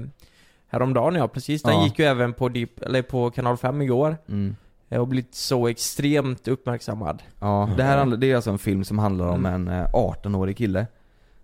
häromdagen 0.72 1.14
ja, 1.14 1.28
precis. 1.28 1.62
Den 1.62 1.74
Ja. 1.74 1.84
gick 1.84 1.98
ju 1.98 2.04
även 2.04 2.32
på, 2.32 2.48
Deep, 2.48 2.80
eller 2.82 3.02
på 3.02 3.30
kanal 3.30 3.56
5 3.56 3.82
igår. 3.82 4.16
Mm. 4.28 4.56
Eh, 4.88 5.00
Och 5.00 5.08
blivit 5.08 5.34
så 5.34 5.68
extremt 5.68 6.48
uppmärksammad. 6.48 7.22
Ja, 7.40 7.70
det 7.76 7.82
här 7.82 7.98
handlar, 7.98 8.16
det 8.18 8.30
är 8.30 8.36
alltså 8.36 8.50
en 8.50 8.58
film 8.58 8.84
som 8.84 8.98
handlar 8.98 9.26
om 9.26 9.46
Mm. 9.46 9.68
en 9.68 9.80
eh, 9.80 9.86
18-årig 9.92 10.56
kille 10.56 10.86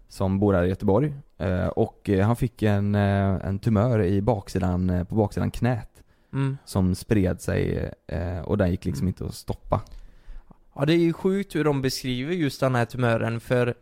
som 0.09 0.41
bor 0.41 0.55
här 0.55 0.65
i 0.65 0.69
Göteborg. 0.69 1.15
Eh, 1.39 1.67
Och 1.67 2.09
eh, 2.11 2.27
han 2.27 2.37
fick 2.37 2.63
en, 2.63 2.95
eh, 2.95 3.47
en 3.47 3.59
tumör 3.59 4.03
i 4.03 4.23
baksidan, 4.23 4.91
eh, 4.91 5.05
på 5.05 5.15
baksidan 5.15 5.51
knät. 5.51 5.91
Mm. 6.33 6.59
Som 6.65 6.95
spred 6.95 7.41
sig 7.41 7.91
eh, 8.07 8.39
och 8.39 8.59
den 8.59 8.71
gick 8.71 8.85
liksom 8.85 9.05
Mm. 9.05 9.09
inte 9.09 9.25
att 9.25 9.35
stoppa. 9.35 9.81
Ja 10.75 10.85
det 10.85 10.93
är 10.93 10.99
ju 10.99 11.13
sjukt 11.13 11.55
hur 11.55 11.65
de 11.65 11.83
beskriver 11.83 12.33
just 12.35 12.61
den 12.61 12.75
här 12.75 12.85
tumören 12.85 13.41
för 13.41 13.75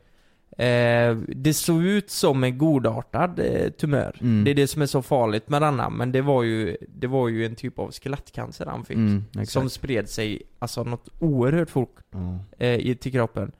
eh, 0.56 1.16
Det 1.28 1.54
såg 1.54 1.82
ut 1.82 2.10
som 2.10 2.44
en 2.44 2.58
godartad 2.58 3.38
eh, 3.40 3.70
tumör. 3.70 4.16
Mm. 4.20 4.44
Det 4.44 4.50
är 4.50 4.54
det 4.54 4.66
som 4.66 4.82
är 4.82 4.86
så 4.86 5.02
farligt 5.02 5.48
med 5.48 5.62
denna, 5.62 5.90
men 5.90 6.12
det 6.12 6.20
var 6.22 6.42
ju, 6.42 6.76
det 6.88 7.06
var 7.06 7.28
ju 7.28 7.46
en 7.46 7.54
typ 7.54 7.78
av 7.78 7.92
skelettcancer 7.92 8.66
han 8.66 8.84
fick. 8.84 8.96
Mm, 8.96 9.24
som 9.46 9.70
spred 9.70 10.08
sig, 10.08 10.42
alltså 10.58 10.84
något 10.84 11.08
oerhört 11.18 11.70
fort 11.70 11.96
Ja. 12.12 12.38
eh, 12.58 12.74
i, 12.74 12.94
till 12.94 13.12
kroppen. 13.12 13.52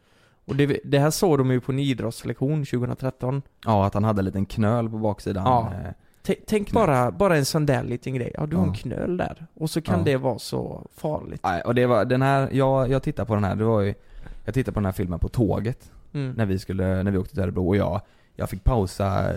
Och 0.44 0.56
det, 0.56 0.80
det 0.84 0.98
här 0.98 1.10
såg 1.10 1.38
de 1.38 1.50
ju 1.50 1.60
på 1.60 1.72
en 1.72 1.78
idrottslektion 1.78 2.64
2013. 2.64 3.42
Ja, 3.64 3.86
att 3.86 3.94
han 3.94 4.04
hade 4.04 4.20
en 4.20 4.24
liten 4.24 4.46
knöl 4.46 4.90
på 4.90 4.98
baksidan. 4.98 5.44
Ja. 5.46 5.72
eh, 5.84 5.92
T- 6.26 6.40
tänk 6.46 6.72
bara, 6.72 7.10
bara 7.10 7.36
en 7.36 7.44
sån 7.44 7.66
där 7.66 7.84
liten 7.84 8.14
grej. 8.14 8.32
Ja, 8.34 8.46
du 8.46 8.56
har 8.56 8.66
en 8.66 8.74
knöl 8.74 9.16
där. 9.16 9.46
Och 9.54 9.70
så 9.70 9.82
kan 9.82 9.98
Ja. 9.98 10.04
det 10.04 10.16
vara 10.16 10.38
så 10.38 10.86
farligt. 10.96 11.40
Nej, 11.44 11.62
och 11.62 11.74
det 11.74 11.86
var 11.86 12.04
den 12.04 12.22
här, 12.22 12.48
jag, 12.52 12.90
jag 12.90 13.02
tittade 13.02 13.26
på 13.26 13.34
den 13.34 13.44
här, 13.44 13.56
det 13.56 13.64
var 13.64 13.80
ju, 13.80 13.94
jag 14.46 14.54
tittade 14.54 14.72
på 14.74 14.80
den 14.80 14.84
här 14.84 14.92
filmen 14.92 15.18
på 15.18 15.28
tåget 15.28 15.92
Mm. 16.12 16.32
när 16.32 16.46
vi 16.46 16.58
skulle, 16.58 17.02
när 17.02 17.10
vi 17.10 17.18
åkte 17.18 17.34
till 17.34 17.42
Örebro 17.42 17.68
och 17.68 17.76
jag, 17.76 18.00
jag 18.34 18.50
fick 18.50 18.64
pausa 18.64 19.32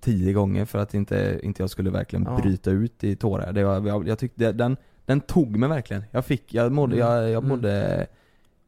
tio 0.00 0.32
gånger 0.32 0.64
för 0.64 0.78
att 0.78 0.94
inte, 0.94 1.40
inte 1.42 1.62
jag 1.62 1.70
skulle 1.70 1.90
verkligen 1.90 2.24
Ja. 2.24 2.38
bryta 2.42 2.70
ut 2.70 3.04
i 3.04 3.16
tårar. 3.16 3.52
Det 3.52 3.64
var, 3.64 3.86
jag, 3.86 4.08
jag 4.08 4.18
tyckte, 4.18 4.52
den, 4.52 4.76
den 5.06 5.20
tog 5.20 5.56
mig 5.56 5.68
verkligen. 5.68 6.04
Jag 6.10 6.24
fick, 6.24 6.54
jag 6.54 6.72
mådde, 6.72 6.96
Mm. 6.96 7.08
jag, 7.08 7.22
jag 7.24 7.44
Mm. 7.44 7.48
mådde 7.48 8.06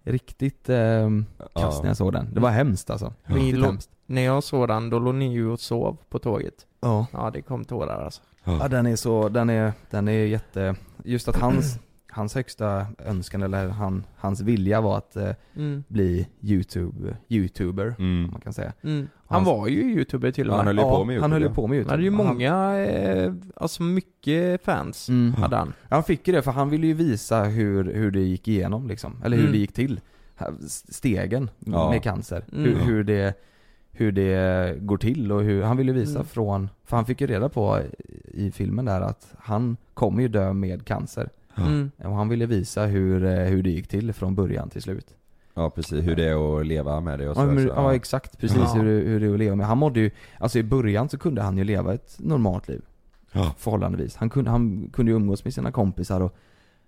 riktigt 0.05 0.69
eh, 0.69 1.11
kast 1.55 1.83
när 1.83 1.91
jag 1.91 1.97
såg 1.97 2.13
den. 2.13 2.35
Det 2.35 2.41
var 2.41 2.51
hemskt 2.51 2.91
alltså. 2.91 3.13
Riktigt 3.25 3.55
lå- 3.61 3.67
hemskt. 3.67 3.91
När 4.07 4.23
jag 4.23 4.45
såg 4.45 4.69
den, 4.69 4.91
då 4.91 4.99
låg 4.99 5.15
ni 5.15 5.33
ju 5.33 5.47
och 5.51 5.61
sov 5.61 5.97
på 6.09 6.19
tåget. 6.19 6.55
Ja. 6.81 7.07
Ja, 7.13 7.31
det 7.35 7.43
kom 7.43 7.65
tårar 7.65 8.05
alltså. 8.05 8.23
Ja 8.45 8.69
den 8.69 8.87
är 8.87 8.97
så, 8.97 9.29
den 9.29 9.51
är, 9.51 9.73
den 9.91 10.09
är 10.09 10.13
jätte, 10.27 10.75
just 11.05 11.29
att 11.29 11.37
hans, 11.37 11.79
hans 12.11 12.35
högsta 12.35 12.87
önskan 13.07 13.43
eller 13.43 13.69
han, 13.69 14.05
hans 14.17 14.41
vilja 14.41 14.81
var 14.81 14.99
att 14.99 15.17
eh, 15.17 15.31
Mm. 15.57 15.85
bli 15.89 16.29
YouTube, 16.43 17.17
YouTuber, 17.29 17.95
Mm. 17.99 18.25
om 18.25 18.31
man 18.31 18.41
kan 18.41 18.53
säga. 18.53 18.73
Mm. 18.83 19.09
Han 19.27 19.43
Hans- 19.45 19.47
var 19.47 19.69
ju 19.69 19.83
youtuber 19.83 20.31
till 20.31 20.51
och 20.51 20.57
Han 20.57 20.65
med. 20.65 20.75
höll 20.77 20.85
ju 20.85 20.91
på 20.91 21.05
med 21.05 21.13
YouTube, 21.15 21.23
Han 21.25 21.33
höll 21.33 21.43
ju 21.43 21.49
ja. 21.49 21.55
på 21.55 21.67
med 21.67 21.69
Han 21.71 21.77
YouTube. 21.77 21.93
hade 21.93 22.03
ju 22.03 22.11
Han- 22.11 22.27
många, 22.27 22.79
eh, 22.87 23.33
alltså 23.57 23.83
mycket 23.83 24.65
fans 24.65 25.09
Mm. 25.09 25.35
hade 25.35 25.57
han. 25.57 25.73
Han 25.89 26.05
fick 26.05 26.29
ju 26.29 26.35
det 26.35 26.43
för 26.43 26.51
han 26.51 26.71
ville 26.71 26.87
ju 26.87 26.95
visa 26.95 27.43
hur, 27.45 27.85
hur 27.95 28.11
det 28.11 28.21
gick 28.21 28.49
igenom 28.49 28.89
liksom, 28.89 29.23
eller 29.25 29.37
hur 29.37 29.45
Mm. 29.45 29.53
det 29.53 29.59
gick 29.59 29.73
till. 29.73 30.01
Stegen 30.69 31.51
Ja. 31.59 31.91
med 31.91 32.03
cancer, 32.03 32.45
Mm. 32.53 32.65
hur, 32.65 32.75
hur, 32.77 33.05
det, 33.05 33.35
hur 33.93 34.13
det 34.13 34.75
går 34.81 34.97
till 34.97 35.33
och 35.33 35.43
hur, 35.43 35.63
han 35.63 35.77
ville 35.77 35.93
visa 35.93 36.15
Mm. 36.19 36.27
från, 36.27 36.69
för 36.85 36.97
han 36.97 37.07
fick 37.07 37.21
ju 37.21 37.27
reda 37.27 37.49
på 37.49 37.81
i 38.25 38.51
filmen 38.51 38.85
där 38.85 39.01
att 39.01 39.35
han 39.39 39.77
kommer 39.95 40.23
ju 40.23 40.29
dö 40.29 40.53
med 40.53 40.85
cancer. 40.85 41.29
Ja. 41.61 41.67
Mm. 41.67 41.91
Och 41.99 42.15
han 42.17 42.29
ville 42.29 42.47
visa 42.47 42.87
hur, 42.87 43.25
eh, 43.25 43.31
hur 43.45 43.63
det 43.63 43.71
gick 43.71 43.89
till 43.89 44.13
från 44.13 44.35
början 44.35 44.71
till 44.71 44.83
slut. 44.83 45.15
Ja 45.55 45.71
precis, 45.71 46.05
hur 46.07 46.17
det 46.17 46.25
är 46.29 46.61
att 46.61 46.67
leva 46.67 47.01
med 47.01 47.19
det 47.19 47.29
och 47.29 47.37
så. 47.37 47.43
Ja, 47.43 47.47
men, 47.47 47.63
så, 47.69 47.69
ja 47.77 47.95
exakt, 47.95 48.39
precis 48.39 48.59
Ja. 48.59 48.73
hur, 48.83 49.07
hur 49.07 49.21
det 49.21 49.27
är 49.27 49.33
att 49.33 49.39
leva 49.39 49.57
med. 49.57 49.67
Han 49.67 49.79
mådde 49.79 50.01
ju, 50.01 50.11
alltså 50.39 50.59
i 50.59 50.63
början 50.63 51.09
så 51.09 51.19
kunde 51.19 51.43
han 51.43 51.59
ju 51.59 51.65
leva 51.65 51.95
ett 51.95 52.17
normalt 52.19 52.69
liv. 52.69 52.83
Ja. 53.33 53.55
Förhållandevis. 53.59 54.17
Han 54.17 54.31
kunde, 54.31 54.51
han 54.51 54.91
kunde 54.93 55.13
ju 55.13 55.17
umgås 55.17 55.45
med 55.45 55.55
sina 55.55 55.73
kompisar 55.73 56.21
och, 56.21 56.37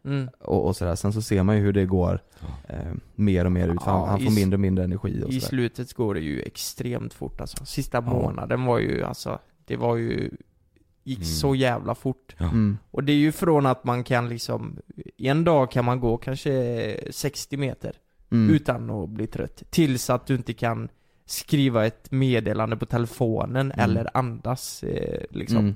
Mm. 0.04 0.28
och, 0.40 0.66
och 0.66 0.76
sådär. 0.76 0.94
Sen 0.94 1.12
så 1.12 1.22
ser 1.22 1.42
man 1.42 1.56
ju 1.56 1.62
hur 1.62 1.72
det 1.72 1.84
går 1.86 2.20
eh, 2.68 2.76
mer 3.14 3.44
och 3.44 3.52
mer 3.52 3.68
ut, 3.68 3.82
för 3.82 3.90
Ja, 3.90 3.98
han, 3.98 4.08
han 4.08 4.20
i 4.20 4.24
får 4.24 4.30
s- 4.30 4.38
mindre 4.38 4.56
och 4.56 4.60
mindre 4.60 4.84
energi 4.84 5.22
och 5.24 5.28
I 5.30 5.40
sådär. 5.40 5.46
slutet 5.48 5.92
går 5.94 6.14
det 6.14 6.20
ju 6.20 6.40
extremt 6.40 7.14
fort 7.14 7.40
alltså. 7.40 7.64
Sista 7.64 7.96
Ja. 7.98 8.00
månaden 8.00 8.64
var 8.64 8.78
ju 8.78 9.02
alltså, 9.04 9.38
det 9.66 9.76
var 9.76 9.96
ju, 9.96 10.30
gick 11.04 11.18
Mm. 11.18 11.26
så 11.28 11.54
jävla 11.54 11.94
fort. 11.94 12.34
Mm. 12.40 12.78
Och 12.90 13.04
det 13.04 13.12
är 13.12 13.16
ju 13.16 13.32
från 13.32 13.66
att 13.66 13.84
man 13.84 14.04
kan 14.04 14.28
liksom, 14.28 14.78
en 15.18 15.44
dag 15.44 15.70
kan 15.70 15.84
man 15.84 16.00
gå 16.00 16.16
kanske 16.16 16.96
60 17.10 17.56
meter 17.56 17.92
Mm. 18.30 18.54
utan 18.54 18.90
att 18.90 19.08
bli 19.08 19.26
trött. 19.26 19.62
Tills 19.70 20.10
att 20.10 20.26
du 20.26 20.34
inte 20.34 20.52
kan 20.52 20.88
skriva 21.26 21.86
ett 21.86 22.10
meddelande 22.10 22.76
på 22.76 22.86
telefonen 22.86 23.72
Mm. 23.72 23.84
eller 23.90 24.10
andas 24.16 24.82
eh, 24.82 25.24
liksom. 25.30 25.58
Mm. 25.58 25.74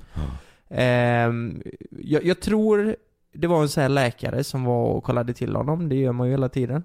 Ehm, 0.68 1.62
jag, 1.90 2.24
jag 2.24 2.40
tror 2.40 2.96
det 3.32 3.46
var 3.46 3.62
en 3.62 3.68
sån 3.68 3.82
här 3.82 3.88
läkare 3.88 4.44
som 4.44 4.64
var 4.64 4.84
och 4.86 5.04
kollade 5.04 5.34
till 5.34 5.56
honom, 5.56 5.88
det 5.88 5.96
gör 5.96 6.12
man 6.12 6.26
ju 6.26 6.30
hela 6.32 6.48
tiden. 6.48 6.84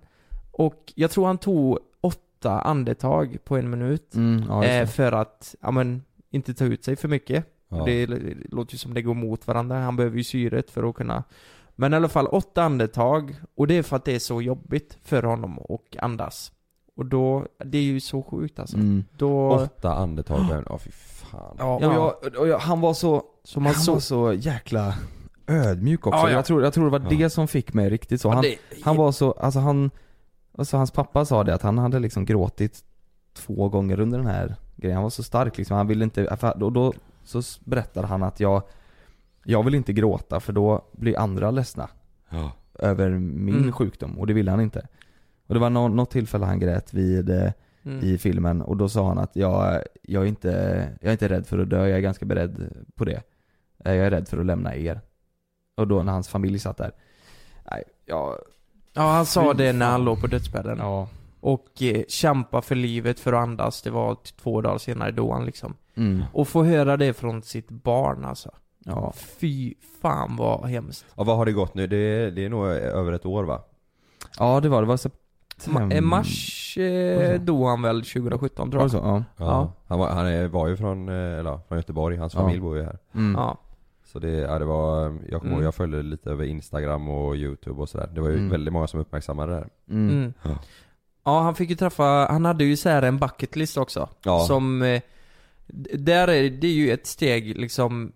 Och 0.51 0.93
jag 0.95 1.11
tror 1.11 1.25
han 1.25 1.37
tog 1.37 1.79
åtta 2.01 2.61
andetag 2.61 3.37
på 3.43 3.57
en 3.57 3.69
minut. 3.69 4.15
Mm, 4.15 4.43
ja, 4.47 4.63
eh, 4.65 4.87
för 4.87 5.11
att, 5.11 5.55
ja 5.61 5.71
men, 5.71 6.03
inte 6.29 6.53
ta 6.53 6.65
ut 6.65 6.83
sig 6.83 6.95
för 6.95 7.07
mycket. 7.07 7.45
Ja. 7.71 7.83
Det, 7.85 8.05
låter 8.51 8.73
ju 8.73 8.77
som 8.77 8.93
det 8.93 9.01
går 9.01 9.13
mot 9.13 9.47
varandra, 9.47 9.79
han 9.79 9.95
behöver 9.95 10.17
ju 10.17 10.23
syret 10.23 10.71
för 10.71 10.89
att 10.89 10.95
kunna 10.95 11.23
Men 11.75 11.93
i 11.93 11.95
alla 11.95 12.09
fall 12.09 12.27
åtta 12.27 12.63
andetag, 12.63 13.35
och 13.55 13.67
det 13.67 13.73
är 13.77 13.83
för 13.83 13.95
att 13.95 14.05
det 14.05 14.15
är 14.15 14.19
så 14.19 14.41
jobbigt 14.41 14.97
för 15.03 15.23
honom 15.23 15.59
att 15.59 16.03
andas 16.03 16.51
Och 16.95 17.05
då, 17.05 17.45
det 17.65 17.77
är 17.77 17.81
ju 17.83 17.99
så 17.99 18.23
sjukt 18.23 18.59
alltså 18.59 18.77
Mm. 18.77 19.03
Då, 19.17 19.49
Åtta 19.51 19.93
andetag, 19.93 20.45
ja 20.49 20.73
oh, 20.73 20.77
fy 20.77 20.91
fan. 20.91 21.55
Ja, 21.59 21.75
och, 21.75 21.83
Ja. 21.83 22.15
Jag, 22.23 22.35
och 22.41 22.47
jag, 22.47 22.59
han 22.59 22.81
var 22.81 22.93
så, 22.93 23.23
så 23.43 23.59
man 23.59 23.73
han 23.73 23.81
så 23.83 23.93
var 23.93 23.99
så 23.99 24.33
jäkla 24.33 24.93
ödmjuk 25.47 26.07
också. 26.07 26.19
Ja, 26.19 26.29
ja. 26.29 26.35
Jag, 26.35 26.45
tror, 26.45 26.63
jag 26.63 26.73
tror 26.73 26.83
det 26.85 26.91
var 26.99 26.99
Ja. 27.11 27.17
det 27.17 27.29
som 27.29 27.47
fick 27.47 27.73
mig 27.73 27.89
riktigt 27.89 28.21
så. 28.21 28.27
Ja, 28.27 28.33
Han, 28.33 28.41
det- 28.41 28.57
han 28.83 28.95
var 28.95 29.11
så, 29.11 29.31
alltså 29.31 29.59
han, 29.59 29.91
alltså 30.57 30.77
hans 30.77 30.91
pappa 30.91 31.25
sa 31.25 31.43
det 31.43 31.53
att 31.53 31.61
han 31.61 31.77
hade 31.77 31.99
liksom 31.99 32.25
gråtit 32.25 32.83
två 33.33 33.69
gånger 33.69 33.99
under 33.99 34.17
den 34.17 34.27
här 34.27 34.55
grejen. 34.75 34.95
Han 34.95 35.03
var 35.03 35.09
så 35.09 35.23
stark 35.23 35.57
liksom, 35.57 35.77
han 35.77 35.87
ville 35.87 36.03
inte, 36.03 36.25
och 36.61 36.71
då 36.71 36.93
så 37.23 37.41
berättade 37.63 38.07
han 38.07 38.23
att 38.23 38.39
jag, 38.39 38.63
jag 39.43 39.63
vill 39.63 39.75
inte 39.75 39.93
gråta 39.93 40.39
för 40.39 40.53
då 40.53 40.85
blir 40.91 41.19
andra 41.19 41.51
ledsna 41.51 41.89
Ja. 42.29 42.51
över 42.79 43.09
min 43.19 43.55
Mm. 43.55 43.71
sjukdom 43.71 44.19
och 44.19 44.27
det 44.27 44.33
ville 44.33 44.51
han 44.51 44.61
inte. 44.61 44.87
Och 45.47 45.53
det 45.53 45.59
var 45.59 45.69
nå, 45.69 45.87
något 45.87 46.11
tillfälle 46.11 46.45
han 46.45 46.59
grät 46.59 46.93
vid, 46.93 47.29
eh, 47.29 47.51
mm. 47.83 47.99
i 48.05 48.17
filmen 48.17 48.61
och 48.61 48.77
då 48.77 48.89
sa 48.89 49.07
han 49.07 49.17
att 49.19 49.35
jag, 49.35 49.81
jag, 50.01 50.23
är 50.23 50.27
inte, 50.27 50.49
jag 51.01 51.07
är 51.07 51.11
inte 51.11 51.29
rädd 51.29 51.47
för 51.47 51.59
att 51.59 51.69
dö, 51.69 51.87
jag 51.87 51.97
är 51.97 52.01
ganska 52.01 52.25
beredd 52.25 52.85
på 52.95 53.05
det. 53.05 53.21
Eh, 53.85 53.93
Jag 53.93 54.05
är 54.05 54.09
rädd 54.11 54.27
för 54.27 54.37
att 54.37 54.45
lämna 54.45 54.75
er. 54.75 55.01
Och 55.77 55.87
då 55.87 56.03
när 56.03 56.11
hans 56.11 56.27
familj 56.29 56.59
satt 56.59 56.77
där. 56.77 56.91
Nej, 57.71 57.83
jag, 58.05 58.35
Ja 58.93 59.01
han 59.11 59.25
sa 59.25 59.53
det 59.53 59.73
när 59.73 59.91
han 59.91 60.05
låg 60.05 60.21
på 60.21 60.27
dödsbädden 60.27 60.77
ja. 60.77 61.07
Och 61.39 61.81
eh, 61.81 62.03
kämpa 62.07 62.61
för 62.61 62.75
livet 62.75 63.19
för 63.19 63.33
att 63.33 63.39
andas, 63.43 63.81
det 63.81 63.89
var 63.89 64.15
t- 64.15 64.21
två 64.41 64.61
dagar 64.61 64.77
senare 64.77 65.11
då 65.11 65.33
han 65.33 65.45
liksom 65.45 65.73
Mm. 65.95 66.23
Och 66.33 66.47
få 66.47 66.63
höra 66.63 66.97
det 66.97 67.13
från 67.13 67.41
sitt 67.41 67.69
barn 67.71 68.25
alltså 68.25 68.51
Ja. 68.85 69.13
Fy 69.15 69.73
fan 70.01 70.35
vad 70.35 70.65
hemskt 70.69 71.05
Ja, 71.15 71.23
vad 71.23 71.37
har 71.37 71.45
det 71.45 71.51
gått 71.51 71.75
nu? 71.75 71.87
Det 71.87 71.95
är, 71.97 72.31
det 72.31 72.45
är 72.45 72.49
nog 72.49 72.65
över 72.67 73.11
ett 73.13 73.25
år 73.25 73.43
va? 73.43 73.61
ja, 74.39 74.59
det 74.59 74.69
var 74.69 74.81
det. 74.81 74.87
var 74.87 74.95
Ma- 74.95 75.11
september. 75.57 75.95
eh, 75.95 76.01
mars 76.01 76.77
eh, 76.77 77.31
så? 77.37 77.43
dog 77.43 77.67
han 77.67 77.81
väl 77.81 78.01
2017 78.03 78.71
tror 78.71 78.83
jag 78.83 78.91
så? 78.91 78.97
Ja. 78.97 79.23
Ja. 79.37 79.73
Han, 79.87 79.99
var, 79.99 80.09
han 80.09 80.25
är, 80.27 80.47
var 80.47 80.67
ju 80.67 80.77
från, 80.77 81.09
eh, 81.09 81.15
eller, 81.39 81.59
från 81.67 81.77
Göteborg, 81.77 82.17
hans 82.17 82.33
Ja. 82.33 82.39
familj 82.39 82.59
bor 82.59 82.77
ju 82.77 82.83
här. 82.83 82.97
Mm. 83.15 83.35
Ja, 83.41 83.57
Så 84.05 84.19
det, 84.19 84.29
ja, 84.29 84.59
det 84.59 84.65
var, 84.65 85.17
jag 85.29 85.41
kommer 85.41 85.53
Mm. 85.53 85.63
jag 85.65 85.75
följde 85.75 86.01
lite 86.03 86.29
över 86.29 86.45
instagram 86.45 87.09
och 87.09 87.35
youtube 87.35 87.81
och 87.81 87.89
sådär. 87.89 88.09
Det 88.13 88.21
var 88.21 88.29
ju 88.29 88.35
Mm. 88.37 88.49
väldigt 88.49 88.73
många 88.73 88.87
som 88.87 88.99
uppmärksammade 88.99 89.51
det 89.51 89.57
här. 89.57 89.69
Mm. 89.89 90.09
mm. 90.09 90.33
Ja. 90.43 90.49
Ja 91.23 91.39
han 91.41 91.55
fick 91.55 91.69
ju 91.69 91.75
träffa, 91.75 92.03
han 92.29 92.45
hade 92.45 92.63
ju 92.63 92.77
så 92.77 92.89
här 92.89 93.01
en 93.01 93.17
bucket 93.19 93.55
list 93.55 93.77
också 93.77 94.09
Ja. 94.23 94.39
Som, 94.39 94.81
eh, 94.81 95.01
där 95.93 96.27
är 96.27 96.49
det 96.49 96.67
ju 96.67 96.91
ett 96.91 97.07
steg 97.07 97.57
liksom 97.59 98.11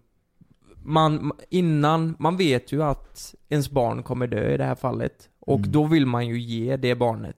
man, 0.83 1.31
innan, 1.49 2.15
man 2.19 2.37
vet 2.37 2.71
ju 2.71 2.83
att 2.83 3.35
ens 3.49 3.69
barn 3.71 4.03
kommer 4.03 4.27
dö 4.27 4.53
i 4.53 4.57
det 4.57 4.63
här 4.63 4.75
fallet 4.75 5.29
Och 5.39 5.59
Mm. 5.59 5.71
då 5.71 5.83
vill 5.83 6.05
man 6.05 6.27
ju 6.27 6.39
ge 6.39 6.77
det 6.77 6.95
barnet 6.95 7.37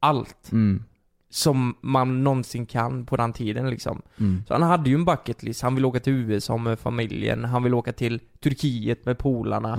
allt 0.00 0.52
Mm. 0.52 0.84
som 1.30 1.76
man 1.80 2.24
någonsin 2.24 2.66
kan 2.66 3.06
på 3.06 3.16
den 3.16 3.32
tiden 3.32 3.70
liksom 3.70 4.02
Mm. 4.20 4.42
Så 4.48 4.54
han 4.54 4.62
hade 4.62 4.90
ju 4.90 4.94
en 4.96 5.04
bucket 5.04 5.42
list, 5.42 5.62
han 5.62 5.74
vill 5.74 5.84
åka 5.84 6.00
till 6.00 6.12
USA 6.12 6.56
med 6.56 6.78
familjen, 6.78 7.44
han 7.44 7.62
vill 7.62 7.74
åka 7.74 7.92
till 7.92 8.20
Turkiet 8.40 9.04
med 9.06 9.18
polarna 9.18 9.74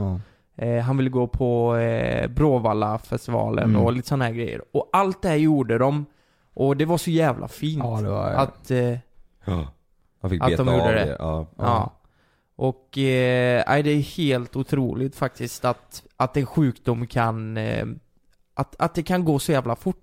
Ja. 0.58 0.64
eh, 0.66 0.84
Han 0.84 0.98
vill 0.98 1.10
gå 1.10 1.28
på 1.28 1.76
eh, 1.76 2.28
Bråvalla-festivalen 2.28 3.70
Mm. 3.70 3.82
och 3.82 3.94
lite 3.94 4.08
sådana 4.08 4.26
här 4.26 4.32
grejer 4.34 4.62
Och 4.72 4.90
allt 4.94 5.22
det 5.22 5.30
här 5.30 5.36
gjorde 5.36 5.78
de 5.78 6.06
Och 6.54 6.78
det 6.78 6.86
var 6.86 6.98
så 6.98 7.12
jävla 7.12 7.48
fint 7.48 7.84
Ja, 7.84 8.02
det 8.02 8.10
var... 8.10 8.32
att, 8.32 8.72
eh, 8.72 8.98
Ja. 9.46 9.68
Han 10.22 10.30
fick 10.30 10.42
Att 10.42 10.50
beta 10.50 10.64
de 10.64 10.72
gjorde 10.72 10.84
av 10.86 10.94
det. 10.94 11.06
det. 11.06 11.16
Ja. 11.20 11.48
ja. 11.58 12.00
Och, 12.56 12.98
eh, 12.98 13.84
det 13.84 13.92
är 13.92 14.02
helt 14.18 14.56
otroligt 14.56 15.16
faktiskt 15.16 15.66
att, 15.66 16.04
att 16.18 16.38
en 16.38 16.46
sjukdom 16.46 17.08
kan, 17.08 17.58
eh, 17.58 17.86
att, 18.54 18.76
att 18.82 18.96
det 18.96 19.04
kan 19.04 19.26
gå 19.26 19.40
så 19.40 19.52
jävla 19.52 19.76
fort 19.76 20.00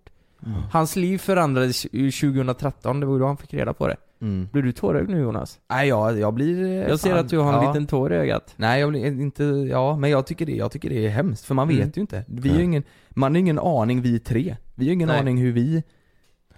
Mm. 0.46 0.60
Hans 0.72 0.96
liv 0.96 1.18
förändrades 1.18 1.86
ju 1.92 2.10
2013, 2.10 3.00
det 3.00 3.06
var 3.06 3.12
ju 3.14 3.18
då 3.20 3.26
han 3.26 3.36
fick 3.36 3.54
reda 3.54 3.72
på 3.74 3.88
det 3.88 3.96
Mm. 4.20 4.48
Blir 4.52 4.62
du 4.62 4.72
tårögd 4.72 5.10
nu 5.10 5.20
Jonas? 5.20 5.58
Nej, 5.70 5.88
jag, 5.88 6.18
jag 6.18 6.34
blir... 6.34 6.64
eh, 6.64 6.88
Jag 6.88 7.00
ser 7.00 7.10
fan- 7.10 7.18
att 7.18 7.28
du 7.28 7.38
har 7.38 7.52
en 7.52 7.62
ja. 7.62 7.68
liten 7.72 7.86
tår 7.86 8.12
i 8.12 8.16
ögat 8.16 8.54
Nej 8.56 8.80
jag 8.80 8.88
blir 8.90 9.06
inte, 9.06 9.44
ja 9.44 9.96
men 9.96 10.10
jag 10.10 10.26
tycker 10.26 10.46
det, 10.46 10.52
jag 10.56 10.72
tycker 10.72 10.90
det 10.90 11.06
är 11.06 11.10
hemskt 11.10 11.44
för 11.44 11.54
man 11.54 11.68
vet 11.68 11.76
Mm. 11.78 11.90
ju 11.94 12.00
inte. 12.00 12.24
Vi 12.28 12.48
har 12.48 12.54
ju 12.56 12.58
Nej. 12.58 12.64
ingen, 12.64 12.82
man 13.10 13.32
har 13.34 13.38
ingen 13.38 13.58
aning 13.58 14.00
vi 14.02 14.18
tre. 14.18 14.56
Vi 14.74 14.86
har 14.86 14.92
ingen 14.92 15.08
Nej. 15.08 15.18
aning 15.20 15.38
hur 15.38 15.52
vi, 15.52 15.82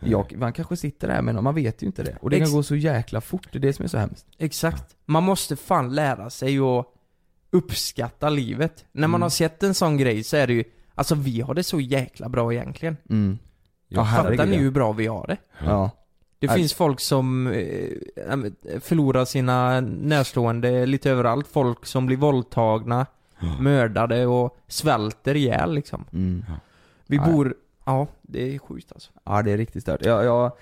jag, 0.05 0.35
man 0.37 0.53
kanske 0.53 0.77
sitter 0.77 1.09
där 1.09 1.23
men 1.23 1.45
man 1.45 1.55
vet 1.55 1.83
ju 1.83 1.87
inte 1.87 2.03
det. 2.03 2.17
Och 2.21 2.31
det 2.31 2.37
Ex- 2.37 2.47
kan 2.49 2.57
gå 2.57 2.63
så 2.63 2.77
jäkla 2.77 3.21
fort, 3.21 3.49
det 3.53 3.59
är 3.59 3.61
det 3.61 3.73
som 3.73 3.85
är 3.85 3.89
så 3.89 3.99
hemskt. 3.99 4.27
Exakt. 4.39 4.97
Man 5.07 5.23
måste 5.23 5.57
fan 5.57 5.95
lära 5.95 6.31
sig 6.31 6.59
att 6.59 6.87
uppskatta 7.51 8.29
livet. 8.31 8.85
När 8.93 9.09
man 9.09 9.19
Mm. 9.19 9.23
har 9.23 9.31
sett 9.31 9.63
en 9.63 9.75
sån 9.75 9.97
grej 9.97 10.25
så 10.25 10.37
är 10.37 10.47
det 10.47 10.53
ju, 10.53 10.65
alltså 10.95 11.15
vi 11.15 11.41
har 11.41 11.55
det 11.55 11.65
så 11.65 11.81
jäkla 11.81 12.29
bra 12.29 12.53
egentligen. 12.55 12.97
Mm. 13.11 13.39
Ja, 13.89 14.05
Fattar 14.05 14.47
ni 14.47 14.57
hur 14.57 14.71
bra 14.71 14.93
vi 14.93 15.07
har 15.07 15.27
det? 15.27 15.37
Ja. 15.67 15.91
Det 16.39 16.47
Nej. 16.47 16.57
finns 16.57 16.75
folk 16.75 17.01
som 17.01 17.47
eh, 17.47 17.89
förlorar 18.81 19.25
sina 19.25 19.81
närstående 19.81 20.87
lite 20.87 21.11
överallt. 21.11 21.47
Folk 21.47 21.87
som 21.87 22.07
blir 22.07 22.17
våldtagna, 22.17 23.07
mördade 23.61 24.27
och 24.27 24.57
svälter 24.69 25.37
ihjäl 25.37 25.75
liksom. 25.75 26.05
Mm. 26.13 26.45
Vi 27.07 27.19
bor, 27.19 27.55
ja 27.85 28.07
det 28.23 28.55
är 28.55 28.59
sjukt 28.59 28.93
alltså. 28.93 29.13
Ja 29.25 29.43
det 29.43 29.51
är 29.53 29.57
riktigt 29.57 29.83
stört. 29.83 30.05
Jag, 30.05 30.25
jag 30.25 30.53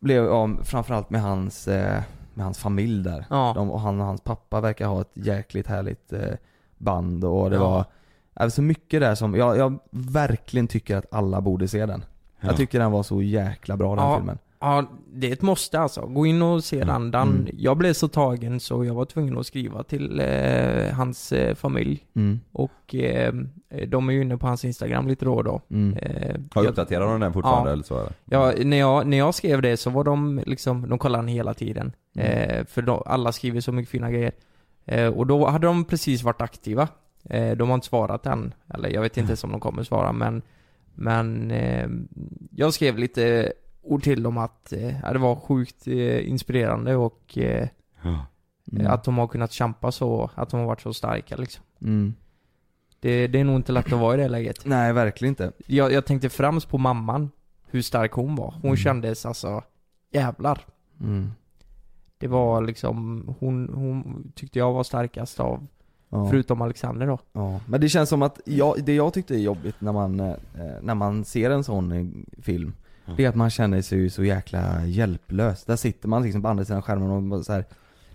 blev, 0.00 0.24
ja, 0.24 0.48
framförallt 0.64 1.10
med 1.10 1.22
hans, 1.22 1.68
eh, 1.68 2.02
med 2.34 2.44
hans 2.44 2.58
familj 2.58 3.04
där. 3.04 3.24
Ja. 3.30 3.52
De, 3.54 3.70
och 3.70 3.80
han 3.80 4.00
och 4.00 4.06
hans 4.06 4.20
pappa 4.20 4.60
verkar 4.60 4.86
ha 4.86 5.00
ett 5.00 5.10
jäkligt 5.14 5.66
härligt 5.66 6.12
eh, 6.12 6.20
band 6.78 7.24
och 7.24 7.50
det 7.50 7.56
Ja. 7.56 7.62
var 7.70 7.84
Alltså 8.38 8.62
mycket 8.62 9.00
där 9.00 9.14
som, 9.14 9.34
jag, 9.34 9.56
jag 9.58 9.78
verkligen 9.90 10.68
tycker 10.68 10.96
att 10.96 11.12
alla 11.12 11.40
borde 11.40 11.68
se 11.68 11.86
den. 11.86 12.04
Ja. 12.40 12.46
Jag 12.48 12.56
tycker 12.56 12.78
den 12.78 12.90
var 12.92 13.02
så 13.02 13.22
jäkla 13.22 13.76
bra 13.76 13.96
den 13.96 14.04
Ja. 14.04 14.16
filmen. 14.16 14.38
Ja, 14.60 14.90
det 15.12 15.28
är 15.28 15.32
ett 15.32 15.42
måste 15.42 15.80
alltså. 15.80 16.00
Gå 16.06 16.26
in 16.26 16.42
och 16.42 16.64
se 16.64 16.84
den. 16.84 17.10
den 17.10 17.28
Mm. 17.28 17.46
Jag 17.52 17.76
blev 17.76 17.92
så 17.92 18.08
tagen 18.08 18.60
så 18.60 18.84
jag 18.84 18.94
var 18.94 19.04
tvungen 19.04 19.38
att 19.38 19.46
skriva 19.46 19.82
till 19.82 20.20
eh, 20.20 20.92
hans 20.94 21.32
eh, 21.32 21.54
familj. 21.54 22.06
Mm. 22.14 22.40
Och 22.52 22.94
eh, 22.94 23.34
de 23.88 24.08
är 24.08 24.12
ju 24.12 24.22
inne 24.22 24.36
på 24.36 24.46
hans 24.46 24.64
Instagram 24.64 25.08
lite 25.08 25.24
då 25.24 25.34
och 25.34 25.44
då. 25.44 25.60
Mm. 25.70 25.96
Eh, 25.98 26.36
Har 26.54 26.62
jag- 26.62 26.70
uppdaterat 26.70 27.08
de 27.10 27.20
den 27.20 27.32
fortfarande 27.32 27.70
Ja. 27.70 27.72
eller 27.72 27.82
så 27.84 27.98
eller? 28.00 28.12
Ja, 28.24 28.52
när 28.64 28.76
jag, 28.76 29.06
när 29.06 29.16
jag 29.18 29.34
skrev 29.34 29.62
det 29.62 29.76
så 29.76 29.90
var 29.90 30.04
de 30.04 30.40
liksom, 30.46 30.88
de 30.88 30.98
kollade 30.98 31.22
den 31.22 31.28
hela 31.28 31.54
tiden. 31.54 31.92
Mm. 32.16 32.50
Eh, 32.50 32.64
för 32.66 32.82
de, 32.82 33.02
alla 33.06 33.32
skriver 33.32 33.60
så 33.60 33.72
mycket 33.72 33.90
fina 33.90 34.10
grejer. 34.10 34.32
Eh, 34.84 35.06
och 35.08 35.26
då 35.26 35.46
hade 35.46 35.66
de 35.66 35.84
precis 35.84 36.22
varit 36.22 36.40
aktiva. 36.42 36.88
Eh, 37.24 37.56
de 37.56 37.68
har 37.68 37.74
inte 37.74 37.86
svarat 37.86 38.26
än, 38.26 38.54
eller 38.74 38.88
jag 38.88 39.02
vet 39.02 39.16
inte 39.16 39.30
ens 39.30 39.44
om 39.44 39.50
de 39.52 39.60
kommer 39.60 39.82
svara 39.82 40.12
men 40.12 40.42
Men 40.98 41.50
eh, 41.50 41.88
jag 42.50 42.74
skrev 42.74 42.98
lite 42.98 43.52
ord 43.86 44.02
till 44.02 44.22
dem 44.22 44.38
att 44.38 44.72
eh, 44.72 45.12
det 45.12 45.18
var 45.18 45.36
sjukt 45.36 45.86
eh, 45.88 46.28
inspirerande 46.28 46.96
och 46.96 47.38
eh, 47.38 47.68
Ja. 48.02 48.26
Mm. 48.72 48.86
att 48.86 49.04
de 49.04 49.18
har 49.18 49.26
kunnat 49.26 49.52
kämpa 49.52 49.92
så, 49.92 50.30
att 50.34 50.50
de 50.50 50.60
har 50.60 50.66
varit 50.66 50.80
så 50.80 50.94
starka 50.94 51.36
liksom. 51.36 51.64
Mm. 51.82 52.14
Det, 53.00 53.26
det 53.26 53.40
är 53.40 53.44
nog 53.44 53.56
inte 53.56 53.72
lätt 53.72 53.92
att 53.92 53.98
vara 54.00 54.14
i 54.14 54.16
det 54.16 54.28
läget. 54.28 54.64
Nej, 54.64 54.92
verkligen 54.92 55.32
inte. 55.32 55.52
Jag, 55.66 55.92
jag 55.92 56.04
tänkte 56.06 56.28
främst 56.28 56.68
på 56.68 56.78
mamman, 56.78 57.30
hur 57.66 57.82
stark 57.82 58.12
hon 58.12 58.36
var. 58.36 58.50
Hon 58.50 58.64
Mm. 58.64 58.76
kändes 58.76 59.26
alltså, 59.26 59.62
jävlar. 60.12 60.60
Mm. 61.00 61.30
Det 62.18 62.28
var 62.28 62.62
liksom, 62.62 63.24
hon, 63.38 63.70
hon 63.74 64.32
tyckte 64.34 64.58
jag 64.58 64.72
var 64.72 64.82
starkast 64.84 65.40
av, 65.40 65.66
Ja. 66.08 66.28
förutom 66.30 66.62
Alexander 66.62 67.06
då. 67.06 67.18
Ja, 67.32 67.60
men 67.66 67.80
det 67.80 67.88
känns 67.88 68.08
som 68.08 68.22
att, 68.22 68.40
jag, 68.44 68.84
det 68.84 68.94
jag 68.94 69.12
tyckte 69.14 69.34
är 69.34 69.38
jobbigt 69.38 69.80
när 69.80 69.92
man, 69.92 70.20
eh, 70.20 70.34
när 70.82 70.94
man 70.94 71.24
ser 71.24 71.50
en 71.50 71.64
sån 71.64 71.92
eh, 71.92 72.42
film. 72.42 72.72
Det 73.16 73.24
är 73.24 73.28
att 73.28 73.34
man 73.34 73.50
känner 73.50 73.82
sig 73.82 73.98
ju 73.98 74.10
så 74.10 74.24
jäkla 74.24 74.84
hjälplös. 74.86 75.64
Där 75.64 75.76
sitter 75.76 76.08
man 76.08 76.22
liksom 76.22 76.42
på 76.42 76.48
andra 76.48 76.64
sidan 76.64 76.82
skärmen 76.82 77.32
och 77.32 77.46
så 77.46 77.52
här, 77.52 77.64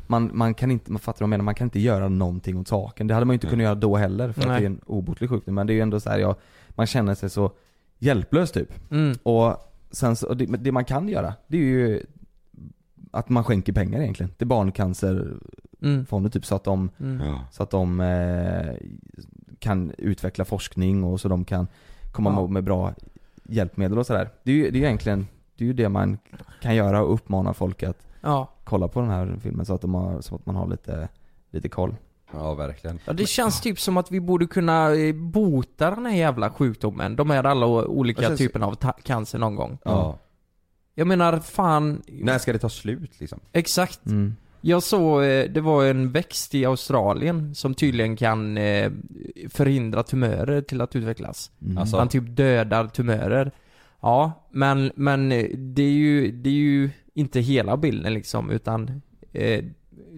man, 0.07 0.31
man 0.33 0.53
kan 0.53 0.71
inte, 0.71 0.91
man 0.91 0.99
fattar 0.99 1.19
vad 1.19 1.23
jag 1.23 1.29
menar, 1.29 1.43
man 1.43 1.55
kan 1.55 1.65
inte 1.65 1.79
göra 1.79 2.07
någonting 2.09 2.57
åt 2.59 2.67
saken. 2.67 3.07
Det 3.07 3.13
hade 3.13 3.25
man 3.25 3.33
ju 3.33 3.35
inte 3.35 3.47
kunnat 3.47 3.63
göra 3.63 3.75
då 3.75 3.95
heller 3.97 4.31
för 4.31 4.41
att 4.41 4.47
Nej. 4.47 4.59
det 4.59 4.65
är 4.65 4.69
en 4.69 4.79
obotlig 4.85 5.29
sjukdom. 5.29 5.55
Men 5.55 5.67
det 5.67 5.73
är 5.73 5.75
ju 5.75 5.81
ändå 5.81 5.99
så 5.99 6.09
här, 6.09 6.17
ja, 6.19 6.35
man 6.69 6.87
känner 6.87 7.15
sig 7.15 7.29
så 7.29 7.51
hjälplös 7.97 8.51
typ. 8.51 8.91
Mm. 8.91 9.17
Och 9.23 9.55
sen 9.91 10.15
så, 10.15 10.27
och 10.27 10.37
det, 10.37 10.45
det 10.45 10.71
man 10.71 10.85
kan 10.85 11.09
göra, 11.09 11.33
det 11.47 11.57
är 11.57 11.61
ju 11.61 12.03
att 13.11 13.29
man 13.29 13.43
skänker 13.43 13.73
pengar 13.73 14.01
egentligen 14.01 14.31
till 14.31 14.47
barncancerfonden 14.47 16.05
Mm. 16.11 16.29
typ 16.31 16.45
så 16.45 16.55
att 16.55 16.63
de 16.63 16.89
Mm. 16.99 17.21
Så 17.51 17.63
att 17.63 17.69
de 17.69 17.99
eh, 18.01 18.73
kan 19.59 19.91
utveckla 19.97 20.45
forskning 20.45 21.03
och 21.03 21.21
så 21.21 21.27
de 21.27 21.45
kan 21.45 21.67
komma 22.11 22.31
Ja. 22.31 22.47
med 22.47 22.63
bra 22.63 22.93
hjälpmedel 23.53 23.97
och 23.99 24.05
sådär. 24.05 24.29
Det 24.43 24.51
är 24.51 24.55
ju 24.55 24.61
det 24.71 24.77
är 24.77 24.79
ju 24.79 24.85
egentligen, 24.85 25.27
det 25.57 25.63
är 25.63 25.67
ju 25.67 25.73
det 25.73 25.89
man 25.89 26.17
kan 26.61 26.75
göra 26.75 27.03
och 27.03 27.13
uppmana 27.13 27.53
folk 27.53 27.83
att 27.83 28.07
Ja. 28.21 28.49
kolla 28.63 28.87
på 28.87 29.01
den 29.01 29.09
här 29.09 29.37
filmen 29.41 29.65
så 29.65 29.73
att, 29.75 29.81
de 29.81 29.93
har, 29.93 30.21
så 30.21 30.35
att 30.35 30.45
man 30.45 30.55
har 30.55 30.67
lite, 30.67 31.09
lite 31.51 31.69
koll. 31.69 31.95
ja, 32.33 32.53
verkligen. 32.53 32.99
Ja, 33.05 33.13
det 33.13 33.25
känns 33.25 33.61
typ 33.61 33.79
som 33.79 33.97
att 33.97 34.11
vi 34.11 34.19
borde 34.19 34.47
kunna 34.47 34.93
eh, 34.95 35.15
bota 35.15 35.89
den 35.91 36.05
här 36.05 36.15
jävla 36.15 36.49
sjukdomen. 36.51 37.15
De 37.15 37.29
här 37.29 37.43
alla 37.43 37.65
olika 37.87 38.21
känns- 38.21 38.37
typerna 38.37 38.65
av 38.67 38.75
cancer 39.03 39.39
någon 39.39 39.55
gång. 39.55 39.77
Ja. 39.83 40.17
Jag 40.95 41.07
menar, 41.07 41.39
fan. 41.39 42.01
När 42.07 42.37
ska 42.37 42.53
det 42.53 42.59
ta 42.59 42.69
slut 42.69 43.19
liksom? 43.19 43.39
Exakt. 43.51 44.05
Mm. 44.05 44.35
Jag 44.61 44.83
såg, 44.83 45.23
eh, 45.23 45.43
det 45.49 45.61
var 45.61 45.85
en 45.85 46.11
växt 46.11 46.55
i 46.55 46.65
Australien 46.65 47.55
som 47.55 47.73
tydligen 47.73 48.15
kan 48.15 48.57
eh, 48.57 48.91
förhindra 49.49 50.03
tumörer 50.03 50.61
till 50.61 50.81
att 50.81 50.95
utvecklas. 50.95 51.51
Mm. 51.61 51.77
Alltså- 51.77 51.97
Han 51.97 52.09
typ 52.09 52.23
dödar 52.27 52.87
tumörer. 52.87 53.51
Ja, 54.01 54.47
men, 54.51 54.91
men 54.95 55.31
eh, 55.31 55.45
det 55.57 55.83
är 55.83 55.91
ju, 55.91 56.31
det 56.31 56.49
är 56.49 56.53
ju 56.53 56.89
inte 57.13 57.39
hela 57.39 57.77
bilden 57.77 58.13
liksom, 58.13 58.49
utan 58.49 59.01
eh, 59.33 59.65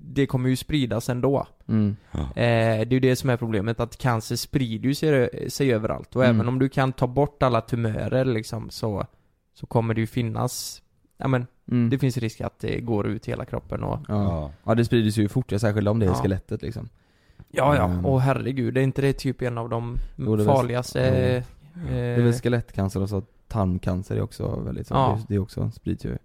det 0.01 0.25
kommer 0.25 0.49
ju 0.49 0.55
spridas 0.55 1.09
ändå. 1.09 1.47
Mm. 1.67 1.95
Eh, 2.13 2.23
det 2.35 2.43
är 2.89 2.93
ju 2.93 2.99
det 2.99 3.15
som 3.15 3.29
är 3.29 3.37
problemet, 3.37 3.79
att 3.79 3.97
cancer 3.97 4.35
sprider 4.35 4.87
ju 4.87 4.95
sig, 4.95 5.29
sig 5.51 5.73
överallt. 5.73 6.15
Och 6.15 6.23
Mm. 6.25 6.35
även 6.35 6.47
om 6.47 6.59
du 6.59 6.69
kan 6.69 6.93
ta 6.93 7.07
bort 7.07 7.43
alla 7.43 7.61
tumörer 7.61 8.25
liksom, 8.25 8.69
så, 8.69 9.05
så 9.53 9.65
kommer 9.65 9.93
det 9.93 10.01
ju 10.01 10.07
finnas, 10.07 10.81
ja 11.17 11.27
men, 11.27 11.47
Mm. 11.71 11.89
det 11.89 11.97
finns 11.99 12.17
risk 12.17 12.41
att 12.41 12.59
det 12.59 12.79
går 12.81 13.07
ut 13.07 13.25
hela 13.25 13.45
kroppen 13.45 13.83
och 13.83 13.99
ja. 14.07 14.51
ja, 14.63 14.75
det 14.75 14.85
sprider 14.85 15.11
sig 15.11 15.23
ju 15.23 15.29
fort, 15.29 15.49
särskilt 15.57 15.87
om 15.87 15.99
det 15.99 16.05
är 16.05 16.09
Ja. 16.09 16.13
skelettet 16.15 16.61
liksom. 16.61 16.89
Ja, 17.51 17.75
ja. 17.75 17.83
Mm. 17.85 18.05
Och 18.05 18.21
herregud, 18.21 18.77
är 18.77 18.81
inte 18.81 19.01
det 19.01 19.13
typ 19.13 19.41
en 19.41 19.57
av 19.57 19.69
de 19.69 19.97
Jo, 20.15 20.35
väl- 20.35 20.45
farligaste... 20.45 20.99
Ja. 20.99 21.05
eh, 21.05 21.43
Det 21.89 21.97
är 21.97 22.21
väl 22.21 22.33
skelettcancer 22.33 23.01
och 23.01 23.09
så 23.09 23.21
tarmcancer 23.47 24.15
är 24.15 24.21
också 24.21 24.55
väldigt 24.59 24.87
så, 24.87 24.93
Ja. 24.93 25.17
det, 25.19 25.25
det 25.27 25.35
är 25.35 25.39
också 25.39 25.71
sprids 25.71 26.05
ju 26.05 26.17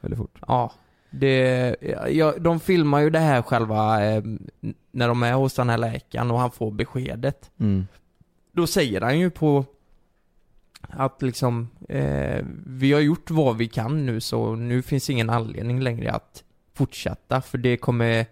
väldigt 0.00 0.18
fort. 0.18 0.38
Ja. 0.48 0.72
Det, 1.10 1.76
ja, 2.10 2.34
de 2.40 2.60
filmar 2.60 3.00
ju 3.00 3.10
det 3.10 3.18
här 3.18 3.42
själva 3.42 4.04
eh, 4.04 4.22
när 4.90 5.08
de 5.08 5.22
är 5.22 5.32
hos 5.34 5.54
den 5.54 5.68
här 5.68 5.78
läkaren 5.78 6.30
och 6.30 6.38
han 6.38 6.50
får 6.50 6.70
beskedet. 6.70 7.50
Mm. 7.60 7.86
Då 8.52 8.66
säger 8.66 9.00
han 9.00 9.18
ju 9.18 9.30
på 9.30 9.64
att 10.92 11.22
liksom, 11.22 11.68
eh, 11.88 12.44
vi 12.66 12.92
har 12.92 13.00
gjort 13.00 13.30
vad 13.30 13.56
vi 13.56 13.68
kan 13.68 14.06
nu 14.06 14.20
så 14.20 14.54
nu 14.54 14.82
finns 14.82 15.10
ingen 15.10 15.30
anledning 15.30 15.80
längre 15.80 16.12
att 16.12 16.44
fortsätta 16.74 17.40
för 17.40 17.58
det 17.58 17.76
kommer, 17.76 18.26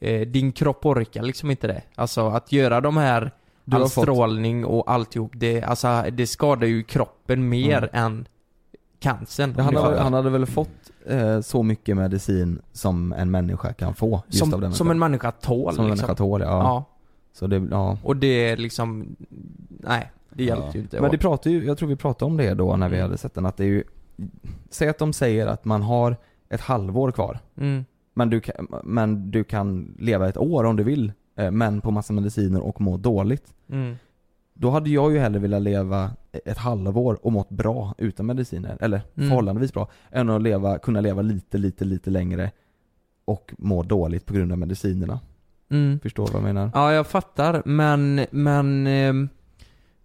eh, 0.00 0.20
din 0.20 0.52
kropp 0.52 0.86
orkar 0.86 1.22
liksom 1.22 1.50
inte 1.50 1.66
det. 1.66 1.82
Alltså 1.94 2.28
att 2.28 2.52
göra 2.52 2.80
de 2.80 2.96
här, 2.96 3.30
Du 3.64 3.76
all 3.76 3.90
strålning 3.90 4.64
och 4.64 4.90
alltihop, 4.90 5.32
det, 5.34 5.62
alltså, 5.62 6.04
det 6.12 6.26
skadar 6.26 6.66
ju 6.66 6.82
kroppen 6.82 7.48
mer 7.48 7.90
än 7.92 8.28
cancern. 8.98 9.54
Han, 9.58 9.76
hade, 9.76 10.00
han 10.00 10.12
hade 10.12 10.30
väl 10.30 10.46
fått 10.46 10.90
eh, 11.06 11.40
så 11.40 11.62
mycket 11.62 11.96
medicin 11.96 12.62
som 12.72 13.12
en 13.12 13.30
människa 13.30 13.72
kan 13.72 13.94
få 13.94 14.22
just 14.26 14.42
av 14.42 14.46
som, 14.46 14.60
den 14.60 14.72
som 14.72 14.90
en 14.90 14.98
människa 14.98 15.30
tål 15.30 15.74
Som 15.74 15.84
en 15.84 15.90
liksom. 15.90 16.06
människa 16.06 16.14
tål, 16.14 16.40
ja. 16.40 16.46
Ja. 16.46 16.84
Så 17.32 17.46
det, 17.46 17.68
ja. 17.70 17.98
Och 18.02 18.16
det 18.16 18.50
är 18.50 18.56
liksom, 18.56 19.16
nej, 19.68 20.12
det 20.36 20.44
hjälpte 20.44 20.66
Ja. 20.66 20.72
ju 20.74 20.80
inte. 20.80 21.00
Men 21.00 21.10
det 21.10 21.18
pratar 21.18 21.50
ju, 21.50 21.64
jag 21.64 21.78
tror 21.78 21.88
vi 21.88 21.96
pratade 21.96 22.30
om 22.30 22.36
det 22.36 22.54
då 22.54 22.76
när 22.76 22.88
vi 22.88 22.96
Mm. 22.96 23.04
hade 23.06 23.18
sett 23.18 23.34
den, 23.34 23.46
att 23.46 23.56
det 23.56 23.64
är 23.64 23.68
ju 23.68 23.84
Säg 24.70 24.88
att 24.88 24.98
de 24.98 25.12
säger 25.12 25.46
att 25.46 25.64
man 25.64 25.82
har 25.82 26.16
ett 26.48 26.60
halvår 26.60 27.10
kvar 27.12 27.38
mm. 27.56 27.84
Men 28.14 28.30
du 28.30 28.40
kan, 28.40 28.66
men 28.84 29.30
du 29.30 29.44
kan 29.44 29.94
leva 29.98 30.28
ett 30.28 30.36
år 30.36 30.64
om 30.64 30.76
du 30.76 30.82
vill 30.84 31.12
eh, 31.36 31.50
Men 31.50 31.80
på 31.80 31.90
massa 31.90 32.12
mediciner 32.12 32.60
och 32.60 32.80
må 32.80 32.96
dåligt 32.96 33.54
Mm. 33.70 33.96
Då 34.54 34.70
hade 34.70 34.90
jag 34.90 35.12
ju 35.12 35.18
hellre 35.18 35.38
velat 35.38 35.62
leva 35.62 36.10
ett 36.44 36.58
halvår 36.58 37.18
och 37.26 37.32
mått 37.32 37.48
bra 37.48 37.94
utan 37.98 38.26
mediciner, 38.26 38.76
eller 38.80 39.02
Mm. 39.16 39.28
förhållandevis 39.28 39.72
bra 39.72 39.88
Än 40.10 40.30
att 40.30 40.42
leva, 40.42 40.78
kunna 40.78 41.00
leva 41.00 41.22
lite, 41.22 41.58
lite, 41.58 41.84
lite 41.84 42.10
längre 42.10 42.50
Och 43.24 43.54
må 43.58 43.82
dåligt 43.82 44.26
på 44.26 44.34
grund 44.34 44.52
av 44.52 44.58
medicinerna 44.58 45.20
Mm. 45.70 46.00
Förstår 46.00 46.26
du 46.26 46.32
vad 46.32 46.42
jag 46.42 46.54
menar? 46.54 46.70
Ja, 46.74 46.92
jag 46.92 47.06
fattar, 47.06 47.62
men, 47.64 48.20
men 48.30 48.86
ehm, 48.86 49.28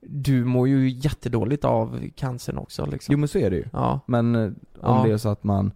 du 0.02 0.46
mår 0.46 0.68
ju 0.68 0.90
jättedåligt 0.90 1.66
av 1.66 2.00
cancern 2.16 2.58
också 2.58 2.86
liksom. 2.86 3.14
Jo 3.14 3.20
men 3.20 3.28
så 3.28 3.38
är 3.38 3.50
det 3.50 3.56
ju 3.56 3.66
Ja. 3.74 4.00
Men 4.06 4.36
eh, 4.36 4.42
om 4.46 4.54
Ja. 4.82 5.04
det 5.06 5.12
är 5.12 5.18
så 5.18 5.30
att 5.30 5.44
man 5.44 5.72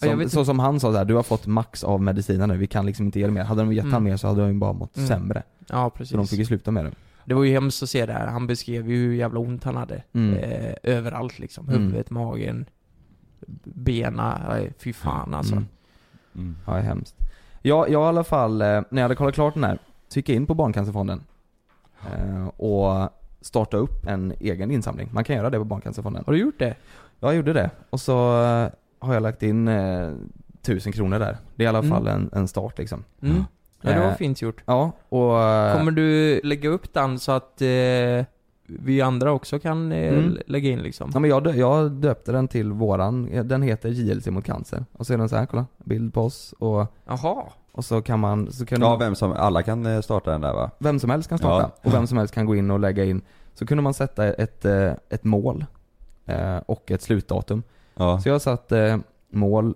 Ja, 0.00 0.08
som, 0.08 0.18
vet 0.18 0.32
så 0.32 0.44
som 0.44 0.58
han 0.58 0.80
sa 0.80 0.92
så 0.92 0.98
här, 0.98 1.04
du 1.04 1.14
har 1.14 1.22
fått 1.22 1.46
max 1.46 1.84
av 1.84 2.02
medicinen 2.02 2.48
nu, 2.48 2.56
vi 2.56 2.66
kan 2.66 2.86
liksom 2.86 3.06
inte 3.06 3.18
ge 3.18 3.24
dig 3.26 3.34
mer. 3.34 3.44
Hade 3.44 3.62
de 3.62 3.72
gett 3.72 3.82
Mm. 3.82 3.92
han 3.92 4.02
mer 4.04 4.16
så 4.16 4.28
hade 4.28 4.40
de 4.40 4.52
ju 4.52 4.58
bara 4.58 4.72
mått 4.72 4.96
Mm. 4.96 5.08
sämre. 5.08 5.42
Ja, 5.68 5.84
Så 5.84 5.90
precis. 5.96 6.16
de 6.16 6.26
fick 6.26 6.38
ju 6.38 6.44
sluta 6.44 6.70
med 6.70 6.84
det. 6.84 6.92
Det 7.24 7.34
var 7.34 7.44
ju 7.44 7.52
hemskt 7.52 7.82
att 7.82 7.90
se 7.90 8.06
det 8.06 8.12
här. 8.12 8.26
Han 8.26 8.46
beskrev 8.46 8.90
ju 8.90 8.96
hur 8.96 9.14
jävla 9.14 9.40
ont 9.40 9.64
han 9.64 9.76
hade. 9.76 10.02
Mm. 10.12 10.34
Eh, 10.36 10.74
överallt 10.82 11.38
liksom. 11.38 11.68
Mm. 11.68 11.80
Huvudet, 11.82 12.10
magen, 12.10 12.64
bena. 13.64 14.40
Nej, 14.48 14.72
fy 14.78 14.92
fan 14.92 15.34
alltså. 15.34 15.54
Mm. 15.54 15.66
Mm. 16.34 16.56
Ja, 16.66 16.72
hemskt. 16.72 17.16
Jag, 17.62 17.90
jag 17.90 18.02
i 18.02 18.08
alla 18.08 18.24
fall, 18.24 18.62
eh, 18.62 18.66
när 18.66 18.84
jag 18.90 19.02
hade 19.02 19.14
kollat 19.14 19.34
klart 19.34 19.54
den 19.54 19.64
här, 19.64 19.78
så 20.08 20.18
gick 20.18 20.28
jag 20.28 20.36
in 20.36 20.46
på 20.46 20.54
Barncancerfonden. 20.54 21.20
Eh, 22.12 22.46
och 22.46 23.08
startade 23.42 23.82
upp 23.82 24.06
en 24.06 24.32
egen 24.40 24.70
insamling. 24.70 25.08
Man 25.12 25.24
kan 25.24 25.36
göra 25.36 25.50
det 25.50 25.58
på 25.58 25.64
Barncancerfonden. 25.64 26.22
Har 26.26 26.32
du 26.32 26.38
gjort 26.38 26.58
det? 26.58 26.74
Jag 27.20 27.34
gjorde 27.36 27.52
det. 27.52 27.70
Och 27.90 28.00
så 28.00 28.42
eh, 28.42 28.68
har 28.98 29.14
jag 29.14 29.22
lagt 29.22 29.42
in 29.42 29.68
eh, 29.68 30.10
tusen 30.62 30.92
kronor 30.92 31.18
där. 31.18 31.36
Det 31.54 31.62
är 31.62 31.64
i 31.64 31.68
alla 31.68 31.78
Mm. 31.78 31.90
fall 31.90 32.06
en, 32.08 32.30
en 32.32 32.48
start 32.48 32.78
liksom. 32.78 33.04
Mm. 33.22 33.44
Ja, 33.80 33.90
det 33.92 33.98
var 34.00 34.06
Eh, 34.06 34.14
fint 34.14 34.42
gjort. 34.42 34.62
Ja, 34.66 34.92
och... 35.08 35.40
eh, 35.40 35.76
Kommer 35.78 35.92
du 35.92 36.40
lägga 36.44 36.68
upp 36.68 36.92
den 36.94 37.18
så 37.18 37.32
att 37.32 37.62
eh, 37.62 38.24
vi 38.66 39.00
andra 39.02 39.32
också 39.32 39.58
kan 39.58 39.92
eh, 39.92 40.08
Mm. 40.18 40.38
lägga 40.46 40.70
in 40.70 40.78
liksom? 40.82 41.10
Ja 41.14 41.20
men 41.20 41.30
jag, 41.30 41.56
jag 41.56 41.90
döpte 41.90 42.32
den 42.32 42.48
till 42.48 42.72
våran, 42.72 43.28
den 43.48 43.62
heter 43.62 43.88
JLC 43.88 44.26
mot 44.26 44.44
cancer. 44.44 44.84
Och 44.92 45.06
så 45.06 45.12
är 45.14 45.18
den 45.18 45.28
så 45.28 45.36
här, 45.36 45.46
kolla, 45.46 45.66
bild 45.84 46.14
på 46.14 46.20
oss 46.22 46.54
och, 46.58 46.86
Jaha. 47.06 47.44
Och 47.72 47.84
så 47.84 48.02
kan 48.02 48.20
man, 48.20 48.52
så 48.52 48.66
kan 48.66 48.80
Ja, 48.80 48.96
vem 48.96 49.14
som, 49.14 49.32
alla 49.32 49.62
kan 49.62 49.86
eh, 49.86 50.00
starta 50.00 50.30
den 50.30 50.40
där 50.40 50.52
va? 50.52 50.70
vem 50.78 51.00
som 51.00 51.10
helst 51.10 51.28
kan 51.28 51.38
starta. 51.38 51.70
Ja. 51.82 51.88
Och 51.88 51.94
vem 51.94 52.06
som 52.06 52.18
helst 52.18 52.34
kan 52.34 52.46
gå 52.46 52.56
in 52.56 52.70
och 52.70 52.80
lägga 52.80 53.04
in. 53.04 53.22
Så 53.54 53.66
kunde 53.66 53.82
man 53.82 53.94
sätta 53.94 54.26
ett, 54.32 54.64
eh, 54.64 54.92
ett 55.08 55.24
mål 55.24 55.64
eh, 56.26 56.56
och 56.66 56.90
ett 56.90 57.02
slutdatum. 57.02 57.62
Ja, 57.94 58.20
Så 58.20 58.28
jag 58.28 58.42
satt 58.42 58.72
eh, 58.72 58.96
mål 59.30 59.74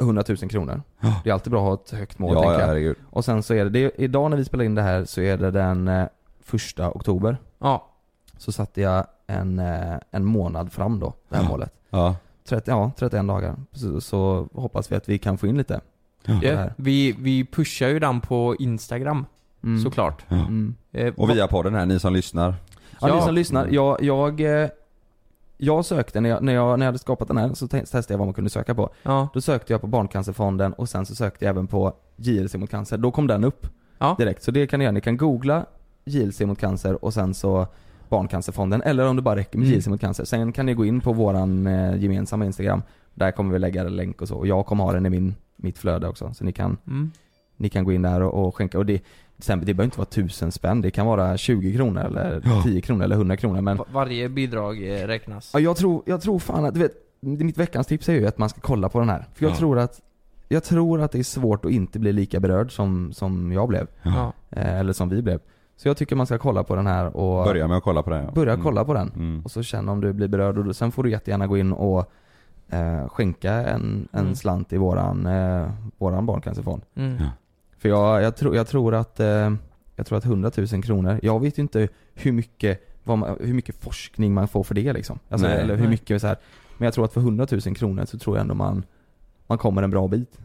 100 0.00 0.24
000 0.28 0.36
kronor. 0.36 0.82
Ja. 1.00 1.20
Det 1.24 1.30
är 1.30 1.34
alltid 1.34 1.50
bra 1.50 1.60
att 1.60 1.66
ha 1.66 1.74
ett 1.84 1.98
högt 1.98 2.18
mål 2.18 2.34
ja, 2.34 2.40
tänker 2.40 2.54
ja 2.54 2.60
jag. 2.60 2.66
herregud. 2.66 2.96
Och 3.10 3.24
sen 3.24 3.42
så 3.42 3.54
är 3.54 3.64
det, 3.64 3.70
det, 3.70 3.84
är- 3.84 4.00
idag 4.00 4.30
när 4.30 4.36
vi 4.36 4.44
spelar 4.44 4.64
in 4.64 4.74
det 4.74 4.82
här 4.82 5.04
så 5.04 5.20
är 5.20 5.36
det 5.38 5.50
den 5.50 5.90
första 6.40 6.90
oktober. 6.90 7.36
Ja. 7.58 7.88
Så 8.36 8.52
satte 8.52 8.80
jag 8.80 9.06
en, 9.26 9.58
en 10.10 10.24
månad 10.24 10.72
fram 10.72 11.00
då, 11.00 11.12
det 11.28 11.36
här 11.36 11.42
Ja. 11.42 11.48
målet. 11.48 11.72
Ja. 11.90 12.14
30, 12.48 12.70
ja, 12.70 12.90
31 12.98 13.28
dagar. 13.28 13.56
Så, 13.72 14.00
så 14.00 14.48
hoppas 14.54 14.92
vi 14.92 14.96
att 14.96 15.08
vi 15.08 15.18
kan 15.18 15.38
få 15.38 15.46
in 15.46 15.58
lite. 15.58 15.80
Ja. 16.24 16.68
vi, 16.76 17.12
vi 17.18 17.44
pushar 17.44 17.88
ju 17.88 17.98
den 17.98 18.20
på 18.20 18.56
Instagram, 18.58 19.26
Mm. 19.64 19.80
såklart. 19.82 20.24
Ja. 20.28 20.36
Mm. 20.36 20.74
Eh, 20.92 21.14
Och 21.16 21.30
via 21.30 21.46
podden 21.48 21.74
här, 21.74 21.86
ni 21.86 21.98
som 22.00 22.12
lyssnar. 22.12 22.54
Ja, 23.00 23.08
Ja. 23.08 23.14
ni 23.16 23.20
som 23.22 23.34
lyssnar. 23.34 23.68
Jag, 23.70 24.02
jag, 24.02 24.40
eh, 24.40 24.68
jag 25.56 25.84
sökte, 25.84 26.20
när 26.20 26.30
jag, 26.30 26.42
när, 26.42 26.52
jag, 26.52 26.78
när 26.78 26.86
jag 26.86 26.88
hade 26.88 26.98
skapat 26.98 27.28
den 27.28 27.36
här 27.36 27.54
så 27.54 27.68
te- 27.68 27.80
testade 27.80 28.04
jag 28.14 28.18
vad 28.18 28.26
man 28.26 28.34
kunde 28.34 28.50
söka 28.50 28.74
på. 28.74 28.90
Ja. 29.02 29.28
Då 29.34 29.40
sökte 29.40 29.72
jag 29.72 29.80
på 29.80 29.86
Barncancerfonden 29.86 30.72
och 30.72 30.88
sen 30.88 31.06
så 31.06 31.14
sökte 31.14 31.44
jag 31.44 31.50
även 31.50 31.66
på 31.66 31.92
JLC 32.16 32.54
mot 32.54 32.70
cancer. 32.70 32.96
Då 32.98 33.10
kom 33.10 33.26
den 33.26 33.44
upp 33.44 33.66
Ja. 33.98 34.14
direkt. 34.18 34.42
Så 34.42 34.50
det 34.50 34.66
kan 34.66 34.78
ni 34.78 34.84
göra. 34.84 34.92
Ni 34.92 35.00
kan 35.00 35.16
googla 35.16 35.66
JLC 36.04 36.40
mot 36.40 36.58
cancer 36.58 37.04
och 37.04 37.14
sen 37.14 37.34
så 37.34 37.66
Barncancerfonden 38.08 38.82
eller 38.82 39.06
om 39.08 39.16
det 39.16 39.22
bara 39.22 39.36
räcker 39.36 39.58
med 39.58 39.66
Mm. 39.66 39.74
JLC 39.78 39.86
mot 39.90 40.00
cancer. 40.00 40.24
Sen 40.24 40.52
kan 40.52 40.66
ni 40.66 40.74
gå 40.74 40.84
in 40.84 41.00
på 41.00 41.12
våran 41.12 41.66
eh, 41.66 41.96
gemensamma 41.96 42.44
Instagram. 42.44 42.82
Där 43.18 43.30
kommer 43.30 43.52
vi 43.52 43.58
lägga 43.58 43.80
en 43.80 43.96
länk 43.96 44.22
och 44.22 44.28
så. 44.28 44.36
Och 44.36 44.46
jag 44.46 44.66
kommer 44.66 44.84
ha 44.84 44.92
den 44.92 45.06
i 45.06 45.10
min, 45.10 45.34
mitt 45.56 45.78
flöde 45.78 46.08
också. 46.08 46.34
Så 46.34 46.44
ni 46.44 46.52
kan, 46.52 46.76
Mm. 46.86 47.10
ni 47.56 47.68
kan 47.68 47.84
gå 47.84 47.92
in 47.92 48.02
där 48.02 48.20
och, 48.20 48.46
och 48.46 48.56
skänka. 48.56 48.78
Och 48.78 48.86
det, 48.86 49.02
exempel, 49.38 49.66
det 49.66 49.74
behöver 49.74 49.84
inte 49.86 49.98
vara 49.98 50.06
tusen 50.08 50.52
spänn. 50.52 50.80
Det 50.80 50.90
kan 50.90 51.06
vara 51.06 51.36
20 51.36 51.74
kronor 51.76 52.02
eller 52.04 52.42
Ja. 52.44 52.62
10 52.64 52.80
kronor 52.80 53.04
eller 53.04 53.16
100 53.16 53.36
kronor. 53.36 53.60
Men 53.60 53.76
Va- 53.76 53.84
Varje 53.92 54.28
bidrag 54.28 54.82
eh, 54.88 55.06
räknas. 55.06 55.50
Ja, 55.54 55.60
jag 55.60 55.76
tror, 55.76 56.02
jag 56.06 56.20
tror 56.20 56.38
fan 56.38 56.64
att, 56.64 56.74
du 56.74 56.80
vet, 56.80 56.92
mitt 57.20 57.58
veckans 57.58 57.86
tips 57.86 58.08
är 58.08 58.12
ju 58.12 58.26
att 58.26 58.38
man 58.38 58.48
ska 58.48 58.60
kolla 58.60 58.88
på 58.88 58.98
den 58.98 59.08
här. 59.08 59.26
För 59.34 59.44
jag 59.44 59.52
Ja. 59.52 59.56
tror 59.56 59.78
att, 59.78 60.00
jag 60.48 60.64
tror 60.64 61.00
att 61.00 61.12
det 61.12 61.18
är 61.18 61.22
svårt 61.22 61.64
att 61.64 61.70
inte 61.70 61.98
bli 61.98 62.12
lika 62.12 62.40
berörd 62.40 62.72
som, 62.72 63.12
som 63.12 63.52
jag 63.52 63.68
blev. 63.68 63.86
Ja. 64.02 64.32
Eh, 64.50 64.78
eller 64.78 64.92
som 64.92 65.08
vi 65.08 65.22
blev. 65.22 65.40
Så 65.76 65.88
jag 65.88 65.96
tycker 65.96 66.16
man 66.16 66.26
ska 66.26 66.38
kolla 66.38 66.64
på 66.64 66.76
den 66.76 66.86
här 66.86 67.16
och 67.16 67.44
Börja 67.44 67.68
med 67.68 67.76
att 67.76 67.82
kolla 67.82 68.02
på 68.02 68.10
den 68.10 68.24
ja. 68.24 68.30
börja 68.30 68.52
Mm. 68.52 68.64
kolla 68.64 68.84
på 68.84 68.94
den. 68.94 69.08
Mm. 69.16 69.40
Och 69.44 69.50
så 69.50 69.62
känna 69.62 69.92
om 69.92 70.00
du 70.00 70.12
blir 70.12 70.28
berörd 70.28 70.58
och 70.58 70.76
sen 70.76 70.92
får 70.92 71.02
du 71.02 71.10
jättegärna 71.10 71.46
gå 71.46 71.58
in 71.58 71.72
och 71.72 72.12
eh, 72.70 73.08
skänka 73.08 73.52
en, 73.52 74.08
en 74.12 74.20
Mm. 74.20 74.34
slant 74.34 74.72
i 74.72 74.76
våran, 74.76 75.26
eh, 75.26 75.70
våran 75.98 76.26
barncancerfond. 76.26 76.82
Mm. 76.94 77.16
Ja. 77.20 77.30
För 77.78 77.88
jag, 77.88 78.22
jag, 78.22 78.36
tror, 78.36 78.56
jag 78.56 78.66
tror 78.66 78.94
att, 78.94 79.20
eh, 79.20 79.52
jag 79.96 80.06
tror 80.06 80.18
att 80.18 80.24
100 80.24 80.50
000 80.72 80.82
kronor, 80.82 81.20
jag 81.22 81.40
vet 81.40 81.58
ju 81.58 81.62
inte 81.62 81.88
hur 82.14 82.32
mycket, 82.32 82.86
vad 83.04 83.18
man, 83.18 83.36
hur 83.40 83.54
mycket 83.54 83.74
forskning 83.82 84.34
man 84.34 84.48
får 84.48 84.62
för 84.64 84.74
det 84.74 84.92
liksom. 84.92 85.18
Alltså, 85.28 85.46
Nej. 85.48 85.58
eller 85.58 85.74
hur 85.74 85.82
Nej. 85.82 85.90
mycket 85.90 86.20
så 86.20 86.26
här. 86.26 86.36
Men 86.76 86.84
jag 86.84 86.94
tror 86.94 87.04
att 87.04 87.12
för 87.12 87.20
100 87.20 87.46
000 87.50 87.60
kronor 87.76 88.04
så 88.04 88.18
tror 88.18 88.36
jag 88.36 88.40
ändå 88.42 88.54
man, 88.54 88.84
man 89.46 89.58
kommer 89.58 89.82
en 89.82 89.90
bra 89.90 90.08
bit. 90.08 90.38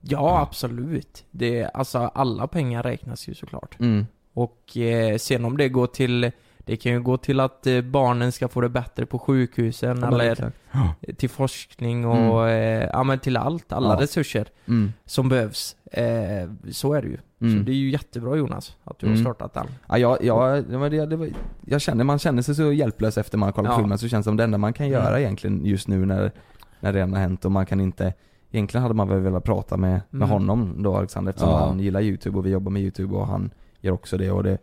Ja, 0.00 0.40
absolut. 0.40 1.24
Det, 1.30 1.64
alltså 1.64 1.98
alla 1.98 2.46
pengar 2.46 2.82
räknas 2.82 3.28
ju 3.28 3.34
såklart. 3.34 3.80
Mm. 3.80 4.06
Och 4.32 4.76
eh, 4.76 5.16
sen 5.16 5.44
om 5.44 5.56
det 5.56 5.68
går 5.68 5.86
till, 5.86 6.30
det 6.64 6.76
kan 6.76 6.92
ju 6.92 7.00
gå 7.02 7.16
till 7.16 7.40
att 7.40 7.66
eh, 7.66 7.80
barnen 7.80 8.32
ska 8.32 8.48
få 8.48 8.60
det 8.60 8.68
bättre 8.68 9.06
på 9.06 9.18
sjukhusen 9.18 9.98
Ja, 10.00 10.08
eller 10.08 10.32
exakt. 10.32 10.56
till 11.16 11.30
forskning 11.30 12.06
och, 12.06 12.48
eh, 12.48 12.88
ja 12.92 13.02
men 13.02 13.18
till 13.18 13.36
allt, 13.36 13.72
alla 13.72 13.94
Ja. 13.94 14.00
resurser 14.00 14.46
Mm. 14.68 14.92
som 15.04 15.28
behövs. 15.28 15.76
Eh, 15.92 16.50
så 16.70 16.92
är 16.94 17.02
det 17.02 17.08
ju. 17.08 17.16
Så 17.38 17.44
Mm. 17.44 17.64
det 17.64 17.72
är 17.72 17.76
ju 17.76 17.90
jättebra 17.90 18.36
Jonas, 18.36 18.76
att 18.84 18.98
du 18.98 19.06
Mm. 19.06 19.18
har 19.18 19.22
startat 19.24 19.54
den. 19.54 19.66
Ja, 19.88 19.98
jag, 19.98 20.24
jag, 20.24 20.64
det 20.64 20.76
var 20.78 20.90
det, 20.90 21.16
var, 21.16 21.28
jag 21.66 21.80
känner, 21.80 22.04
man 22.04 22.18
känner 22.18 22.42
sig 22.42 22.54
så 22.54 22.72
hjälplös 22.72 23.18
efter 23.18 23.38
man 23.38 23.46
har 23.46 23.52
kollat 23.52 23.72
Ja. 23.72 23.78
filmen 23.78 23.98
så 23.98 24.08
känns 24.08 24.24
det 24.24 24.28
som 24.28 24.36
det 24.36 24.44
enda 24.44 24.58
man 24.58 24.72
kan 24.72 24.88
göra 24.88 25.08
Mm. 25.08 25.20
egentligen 25.20 25.64
just 25.66 25.88
nu 25.88 26.06
när, 26.06 26.32
när 26.80 26.92
det 26.92 26.98
redan 26.98 27.12
har 27.12 27.20
hänt 27.20 27.44
och 27.44 27.52
man 27.52 27.66
kan 27.66 27.80
inte 27.80 28.14
Egentligen 28.52 28.82
hade 28.82 28.94
man 28.94 29.08
väl 29.08 29.20
velat 29.20 29.44
prata 29.44 29.76
med, 29.76 29.90
med 30.10 30.18
Mm. 30.26 30.28
honom 30.30 30.82
då 30.82 30.96
Alexander 30.96 31.30
eftersom 31.30 31.54
han 31.54 31.80
gillar 31.80 32.00
youtube 32.00 32.38
och 32.38 32.46
vi 32.46 32.50
jobbar 32.50 32.70
med 32.72 32.82
youtube 32.82 33.14
och 33.16 33.26
han 33.26 33.50
gör 33.80 33.92
också 33.92 34.16
det 34.18 34.30
och 34.30 34.42
det. 34.42 34.58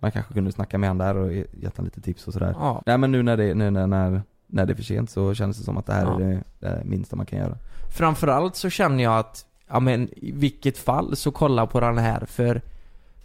Man 0.00 0.12
kanske 0.12 0.34
kunde 0.34 0.52
snacka 0.52 0.78
med 0.78 0.90
honom 0.90 1.06
där 1.06 1.16
och 1.16 1.32
ge- 1.32 1.44
gett 1.52 1.76
honom 1.76 1.84
lite 1.84 2.00
tips 2.00 2.26
och 2.26 2.32
sådär 2.32 2.54
Ja. 2.58 2.82
Nej 2.86 2.98
men 2.98 3.12
nu 3.12 3.22
när 3.22 3.36
det, 3.36 3.54
nu 3.54 3.70
när, 3.70 3.86
när, 3.86 4.22
när 4.46 4.66
det 4.66 4.72
är 4.72 4.74
för 4.74 4.82
sent 4.82 5.10
så 5.10 5.34
känns 5.34 5.58
det 5.58 5.64
som 5.64 5.76
att 5.76 5.86
det 5.86 5.92
här 5.92 6.04
Ja. 6.04 6.20
är 6.20 6.28
det, 6.28 6.42
det 6.60 6.82
minsta 6.84 7.16
man 7.16 7.26
kan 7.26 7.38
göra 7.38 7.58
Framförallt 7.96 8.56
så 8.56 8.70
känner 8.70 9.04
jag 9.04 9.18
att, 9.18 9.46
ja 9.68 9.80
men 9.80 10.08
i 10.16 10.32
vilket 10.32 10.78
fall 10.78 11.16
så 11.16 11.30
kolla 11.30 11.66
på 11.66 11.80
den 11.80 11.98
här 11.98 12.24
för 12.26 12.62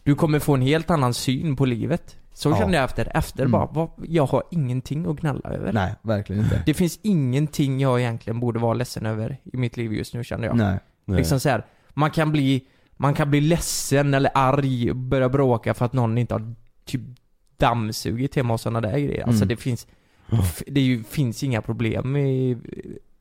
du 0.04 0.16
kommer 0.16 0.40
få 0.40 0.54
en 0.54 0.62
helt 0.62 0.90
annan 0.90 1.14
syn 1.14 1.56
på 1.56 1.66
livet. 1.66 2.16
Så 2.34 2.50
Ja. 2.50 2.56
kände 2.58 2.78
jag 2.78 2.84
efter, 2.84 3.18
efter 3.18 3.40
Mm. 3.44 3.52
bara, 3.52 3.66
vad, 3.72 3.90
jag 4.08 4.26
har 4.26 4.44
ingenting 4.52 5.06
att 5.10 5.16
gnälla 5.20 5.50
över. 5.50 5.74
Nej, 5.74 5.96
verkligen 6.02 6.44
inte 6.44 6.62
Det 6.66 6.74
finns 6.74 7.00
ingenting 7.02 7.80
jag 7.80 8.00
egentligen 8.00 8.40
borde 8.40 8.60
vara 8.60 8.74
ledsen 8.74 9.06
över 9.06 9.38
i 9.44 9.58
mitt 9.58 9.78
liv 9.78 9.94
just 9.94 10.14
nu 10.14 10.24
känner 10.24 10.48
jag. 10.48 10.56
Nej, 10.58 10.80
Nej. 11.06 11.18
Liksom 11.18 11.40
så 11.40 11.50
här, 11.50 11.66
man 11.90 12.12
kan 12.12 12.32
bli, 12.32 12.66
man 13.02 13.14
kan 13.14 13.30
bli 13.30 13.42
ledsen 13.42 14.14
eller 14.14 14.32
arg 14.34 14.90
och 14.90 14.96
börja 14.96 15.30
bråka 15.30 15.74
för 15.74 15.86
att 15.86 15.94
någon 15.94 16.18
inte 16.18 16.34
har 16.34 16.56
typ 16.86 17.02
dammsugit 17.58 18.36
hemma 18.36 18.54
och 18.54 18.60
sådana 18.60 18.82
där 18.82 19.00
grejer. 19.00 19.24
Alltså 19.24 19.44
Mm. 19.44 19.48
det 19.48 19.56
finns, 19.56 19.88
det 20.68 20.82
ju, 20.82 21.04
finns 21.04 21.44
inga 21.44 21.62
problem 21.62 22.16
i, 22.18 22.58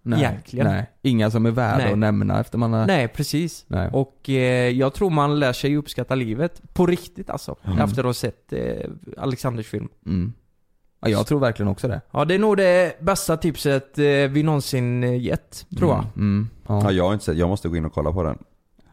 nej, 0.02 0.20
Egentligen. 0.20 0.66
nej 0.66 0.90
Inga 1.02 1.30
som 1.30 1.46
är 1.46 1.50
värda 1.50 1.84
Nej. 1.84 1.92
att 1.92 1.98
nämna 1.98 2.40
efter 2.40 2.58
man 2.58 2.72
har 2.72 2.86
nej 2.86 3.08
precis. 3.08 3.64
Nej. 3.68 3.90
Och 3.92 4.28
eh, 4.30 4.68
jag 4.68 4.94
tror 4.94 5.10
man 5.10 5.38
lär 5.38 5.52
sig 5.52 5.76
uppskatta 5.76 6.14
livet 6.14 6.62
på 6.74 6.86
riktigt 6.86 7.30
alltså. 7.30 7.56
Mm. 7.64 7.78
Efter 7.78 7.98
att 7.98 8.06
ha 8.06 8.14
sett 8.14 8.52
eh, 8.52 8.90
Alexanders 9.18 9.66
film. 9.66 9.88
Mm. 10.06 10.32
Ja, 11.02 11.08
jag 11.08 11.26
tror 11.26 11.40
verkligen 11.40 11.68
också 11.68 11.88
det. 11.88 12.00
Ja 12.10 12.24
det 12.24 12.34
är 12.34 12.38
nog 12.38 12.56
det 12.56 13.00
bästa 13.00 13.36
tipset 13.36 13.98
eh, 13.98 14.04
vi 14.04 14.42
någonsin 14.42 15.04
eh, 15.04 15.20
gett, 15.22 15.66
tror 15.78 15.90
jag. 15.90 15.98
Mm. 15.98 16.08
Mm. 16.16 16.48
Ja. 16.66 16.80
Ja, 16.84 16.92
jag 16.92 17.04
har 17.04 17.12
inte 17.12 17.24
sett, 17.24 17.36
jag 17.36 17.48
måste 17.48 17.68
gå 17.68 17.76
in 17.76 17.84
och 17.84 17.92
kolla 17.92 18.12
på 18.12 18.22
den. 18.22 18.38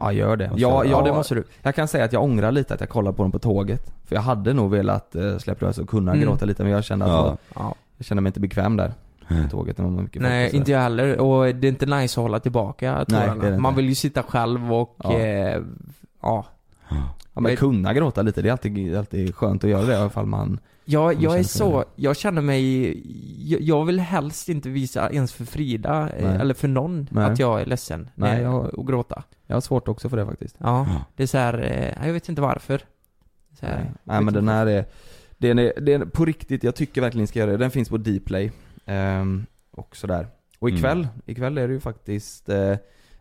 Ja, 0.00 0.12
gör 0.12 0.36
det. 0.36 0.44
Ja, 0.56 0.84
jag- 0.84 0.86
Ja 0.86 1.02
det 1.02 1.12
måste 1.12 1.34
du. 1.34 1.44
Jag 1.62 1.74
kan 1.74 1.88
säga 1.88 2.04
att 2.04 2.12
jag 2.12 2.22
ångrar 2.22 2.52
lite 2.52 2.74
att 2.74 2.80
jag 2.80 2.88
kollade 2.88 3.16
på 3.16 3.22
den 3.22 3.32
på 3.32 3.38
tåget. 3.38 3.92
För 4.04 4.14
jag 4.14 4.22
hade 4.22 4.52
nog 4.52 4.70
velat 4.70 5.14
eh, 5.14 5.38
släppa 5.38 5.66
lös 5.66 5.78
och 5.78 5.88
kunna 5.88 6.12
Mm. 6.12 6.24
gråta 6.24 6.44
lite 6.46 6.62
men 6.62 6.72
jag 6.72 6.84
kände 6.84 7.04
att 7.04 7.10
Ja. 7.10 7.36
Ja. 7.54 7.74
jag 7.96 8.06
kände 8.06 8.20
mig 8.20 8.28
inte 8.28 8.40
bekväm 8.40 8.76
där 8.76 8.92
på 9.28 9.50
tåget. 9.50 9.78
Var 9.78 9.90
mycket 9.90 10.12
folk 10.12 10.22
Nej, 10.22 10.44
och 10.44 10.50
så. 10.50 10.56
inte 10.56 10.70
jag 10.72 10.80
heller. 10.80 11.20
Och 11.20 11.54
det 11.54 11.66
är 11.66 11.68
inte 11.68 11.86
nice 11.86 12.20
att 12.20 12.22
hålla 12.22 12.40
tillbaka 12.40 12.94
Nej, 12.94 13.06
tårarna. 13.06 13.42
det 13.42 13.46
är 13.48 13.50
det 13.52 13.58
Man 13.58 13.74
vill 13.76 13.88
ju 13.88 13.94
sitta 13.94 14.22
själv 14.22 14.72
och 14.74 14.96
Ja. 15.04 15.12
eh, 15.18 15.60
ja. 16.22 16.44
Ja, 17.34 17.40
men 17.40 17.56
kunna 17.56 17.94
gråta 17.94 18.22
lite, 18.22 18.42
det 18.42 18.48
är 18.48 18.52
alltid, 18.52 18.96
alltid 18.96 19.34
skönt 19.34 19.64
att 19.64 19.70
göra 19.70 19.82
det 19.86 19.92
i 19.92 19.96
alla 19.96 20.10
fall 20.10 20.26
man 20.26 20.58
Jag, 20.90 21.14
Man 21.14 21.22
jag 21.22 21.38
är 21.38 21.42
så, 21.42 21.84
jag 21.96 22.16
känner 22.16 22.42
mig, 22.42 22.88
jag, 23.52 23.60
jag 23.60 23.84
vill 23.84 24.00
helst 24.00 24.48
inte 24.48 24.68
visa 24.68 25.10
ens 25.10 25.32
för 25.32 25.44
Frida, 25.44 26.10
eh, 26.16 26.28
Nej. 26.30 26.40
eller 26.40 26.54
för 26.54 26.68
någon, 26.68 27.08
Nej. 27.10 27.24
att 27.24 27.38
jag 27.38 27.60
är 27.60 27.66
ledsen 27.66 28.08
Nej, 28.14 28.36
eh, 28.36 28.42
jag- 28.42 28.74
och 28.74 28.86
gråta. 28.86 29.22
Jag 29.46 29.56
har 29.56 29.60
svårt 29.60 29.88
också 29.88 30.08
för 30.08 30.16
det 30.16 30.26
faktiskt. 30.26 30.56
Ja, 30.58 30.86
Ja. 30.88 31.04
det 31.16 31.22
är 31.22 31.26
så 31.26 31.38
här, 31.38 31.58
eh, 32.00 32.06
jag 32.06 32.12
vet 32.12 32.28
inte 32.28 32.40
varför. 32.42 32.82
Så 33.60 33.66
här, 33.66 33.76
Nej, 33.76 33.84
jag 33.84 33.94
Nej 34.04 34.16
vet 34.16 34.24
men 34.24 34.34
den 34.34 34.42
inte. 34.44 34.52
här 34.52 34.66
är, 34.66 34.84
den 35.38 35.58
är, 35.58 35.72
den 35.80 36.02
är 36.02 36.06
på 36.06 36.24
riktigt, 36.24 36.64
jag 36.64 36.74
tycker 36.74 37.00
verkligen 37.00 37.22
ni 37.22 37.26
ska 37.26 37.38
göra 37.38 37.50
det. 37.50 37.56
Den 37.56 37.70
finns 37.70 37.88
på 37.88 37.96
Dplay. 37.96 38.52
ehm, 38.86 39.46
och 39.70 39.96
sådär. 39.96 40.26
Och 40.58 40.68
Mm. 40.68 40.78
ikväll, 40.78 41.08
ikväll 41.26 41.58
är 41.58 41.68
det 41.68 41.74
ju 41.74 41.80
faktiskt 41.80 42.48
eh, 42.48 42.76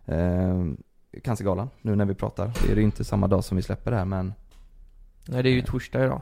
eh, 0.06 0.64
Cancergalan, 1.24 1.70
nu 1.82 1.96
när 1.96 2.06
vi 2.06 2.14
pratar. 2.14 2.52
Det 2.66 2.72
är 2.72 2.76
ju 2.76 2.82
inte 2.84 3.04
samma 3.04 3.28
dag 3.28 3.44
som 3.44 3.58
vi 3.58 3.64
släpper 3.64 3.92
det 3.92 3.98
här 3.98 4.06
men 4.06 4.34
Nej, 5.28 5.44
det 5.44 5.50
är 5.50 5.54
ju 5.54 5.62
torsdag 5.62 6.04
idag. 6.06 6.22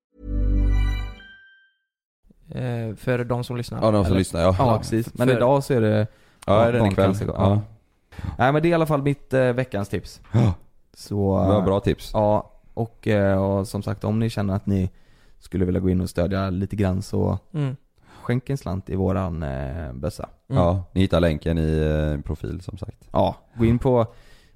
Eh, 2.51 2.95
för 2.95 3.23
de 3.23 3.43
som 3.43 3.57
lyssnar. 3.57 3.81
Ja, 3.81 3.91
de 3.91 4.03
som 4.03 4.11
Eller? 4.11 4.17
lyssnar 4.19 4.41
ja. 4.41 4.55
ja 4.59 4.77
precis. 4.77 5.13
Men 5.13 5.27
För- 5.27 5.35
idag 5.35 5.63
så 5.63 5.73
är 5.73 5.81
det 5.81 6.07
Ja, 6.45 6.63
är 6.65 6.73
den 6.73 6.85
ikväll? 6.85 6.95
Barncancergalan. 6.95 7.51
Ja. 7.51 7.61
Nej 8.37 8.51
men 8.51 8.61
det 8.61 8.67
är 8.67 8.69
i 8.69 8.73
alla 8.73 8.85
fall 8.85 9.01
mitt 9.01 9.33
eh, 9.33 9.41
veckans 9.53 9.89
tips. 9.89 10.21
Ja. 10.31 10.53
Så, 10.93 11.39
Det 11.47 11.47
var 11.53 11.61
bra 11.61 11.79
tips. 11.79 12.11
Ja, 12.13 12.51
och, 12.73 13.07
eh, 13.07 13.43
och 13.43 13.67
som 13.67 13.83
sagt 13.83 14.03
om 14.03 14.19
ni 14.19 14.29
känner 14.29 14.55
att 14.55 14.65
ni 14.65 14.89
skulle 15.39 15.65
vilja 15.65 15.79
gå 15.81 15.89
in 15.89 16.01
och 16.01 16.09
stödja 16.09 16.49
lite 16.49 16.75
grann 16.75 17.01
så 17.01 17.39
Mm. 17.53 17.75
skänk 18.21 18.49
en 18.49 18.57
slant 18.57 18.89
i 18.89 18.95
våran 18.95 19.43
eh, 19.43 19.93
bössa. 19.93 20.29
Mm. 20.49 20.63
Ja, 20.63 20.83
ni 20.93 21.01
hittar 21.01 21.19
länken 21.19 21.57
i 21.57 21.77
eh, 22.17 22.21
profil 22.21 22.61
som 22.61 22.77
sagt. 22.77 23.07
Ja, 23.11 23.35
gå 23.57 23.65
in 23.65 23.79
på, 23.79 24.05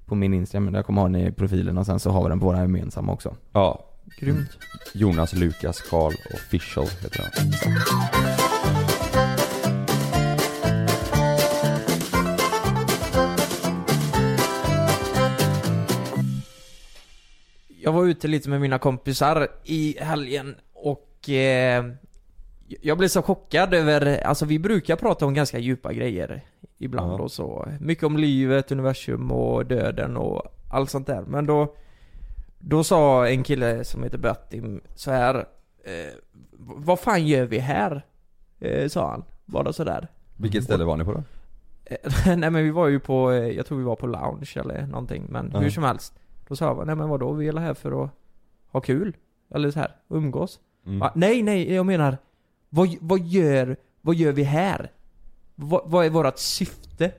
på 0.06 0.14
min 0.14 0.34
Instagram, 0.34 0.72
där 0.72 0.82
kommer 0.82 1.02
ha 1.02 1.08
den 1.08 1.20
i 1.20 1.32
profilen 1.32 1.78
och 1.78 1.86
sen 1.86 1.98
så 2.00 2.10
har 2.10 2.22
vi 2.22 2.28
den 2.28 2.40
på 2.40 2.46
våra 2.46 2.60
gemensamma 2.60 3.12
också. 3.12 3.34
Ja, 3.52 3.80
Grymt. 4.18 4.50
Jonas 4.94 5.32
Lukas 5.32 5.80
Karl 5.90 6.14
official 6.34 6.86
heter 7.02 7.22
han. 7.34 7.52
Jag 17.78 17.92
var 17.92 18.04
ute 18.04 18.28
lite 18.28 18.48
med 18.50 18.60
mina 18.60 18.78
kompisar 18.78 19.48
i 19.64 19.96
helgen 20.00 20.54
och 20.74 21.28
eh, 21.28 21.84
jag 22.80 22.98
blev 22.98 23.08
så 23.08 23.22
chockad 23.22 23.74
över, 23.74 24.20
alltså 24.26 24.44
vi 24.44 24.58
brukar 24.58 24.96
prata 24.96 25.26
om 25.26 25.34
ganska 25.34 25.58
djupa 25.58 25.92
grejer 25.92 26.44
ibland 26.78 27.12
Ja. 27.12 27.24
och 27.24 27.32
så. 27.32 27.68
Mycket 27.80 28.04
om 28.04 28.16
livet, 28.16 28.72
universum 28.72 29.30
och 29.30 29.66
döden 29.66 30.16
och 30.16 30.42
allt 30.70 30.90
sånt 30.90 31.06
där. 31.06 31.22
Men 31.22 31.46
då, 31.46 31.74
då 32.58 32.84
sa 32.84 33.28
en 33.28 33.42
kille 33.42 33.84
som 33.84 34.02
heter 34.02 34.18
Bettim 34.18 34.80
så 34.94 35.10
här 35.10 35.34
eh, 35.84 36.14
Vad 36.58 37.00
fan 37.00 37.26
gör 37.26 37.44
vi 37.46 37.58
här? 37.58 38.06
Eh, 38.60 38.88
sa 38.88 39.10
han, 39.10 39.24
bara 39.44 39.72
sådär. 39.72 40.08
Vilket 40.36 40.64
ställe 40.64 40.84
var 40.84 40.96
ni 40.96 41.04
på 41.04 41.12
då? 41.12 41.22
Eh, 41.84 41.96
nej 42.36 42.50
men 42.50 42.64
vi 42.64 42.70
var 42.70 42.88
ju 42.88 43.00
på, 43.00 43.30
eh, 43.32 43.48
jag 43.48 43.66
tror 43.66 43.78
vi 43.78 43.84
var 43.84 43.96
på 43.96 44.06
lounge 44.06 44.52
eller 44.56 44.86
någonting, 44.86 45.26
men 45.28 45.50
Ja. 45.54 45.60
hur 45.60 45.70
som 45.70 45.82
helst. 45.84 46.14
Då 46.48 46.56
sa 46.56 46.64
jag, 46.64 46.86
nej 46.86 46.96
men 46.96 47.08
vadå, 47.08 47.32
vi 47.32 47.48
är 47.48 47.56
här 47.56 47.74
för 47.74 48.04
att 48.04 48.10
ha 48.68 48.80
kul? 48.80 49.16
Eller 49.50 49.70
så 49.70 49.78
här, 49.78 49.90
umgås? 50.08 50.60
Mm. 50.86 50.98
Va? 50.98 51.12
Nej, 51.14 51.42
nej, 51.42 51.74
jag 51.74 51.86
menar, 51.86 52.18
vad, 52.68 52.88
vad 53.00 53.20
gör, 53.20 53.76
vad 54.00 54.14
gör 54.14 54.32
vi 54.32 54.42
här? 54.42 54.90
Vad, 55.54 55.82
vad 55.90 56.06
är 56.06 56.10
vårt 56.10 56.38
syfte? 56.38 57.12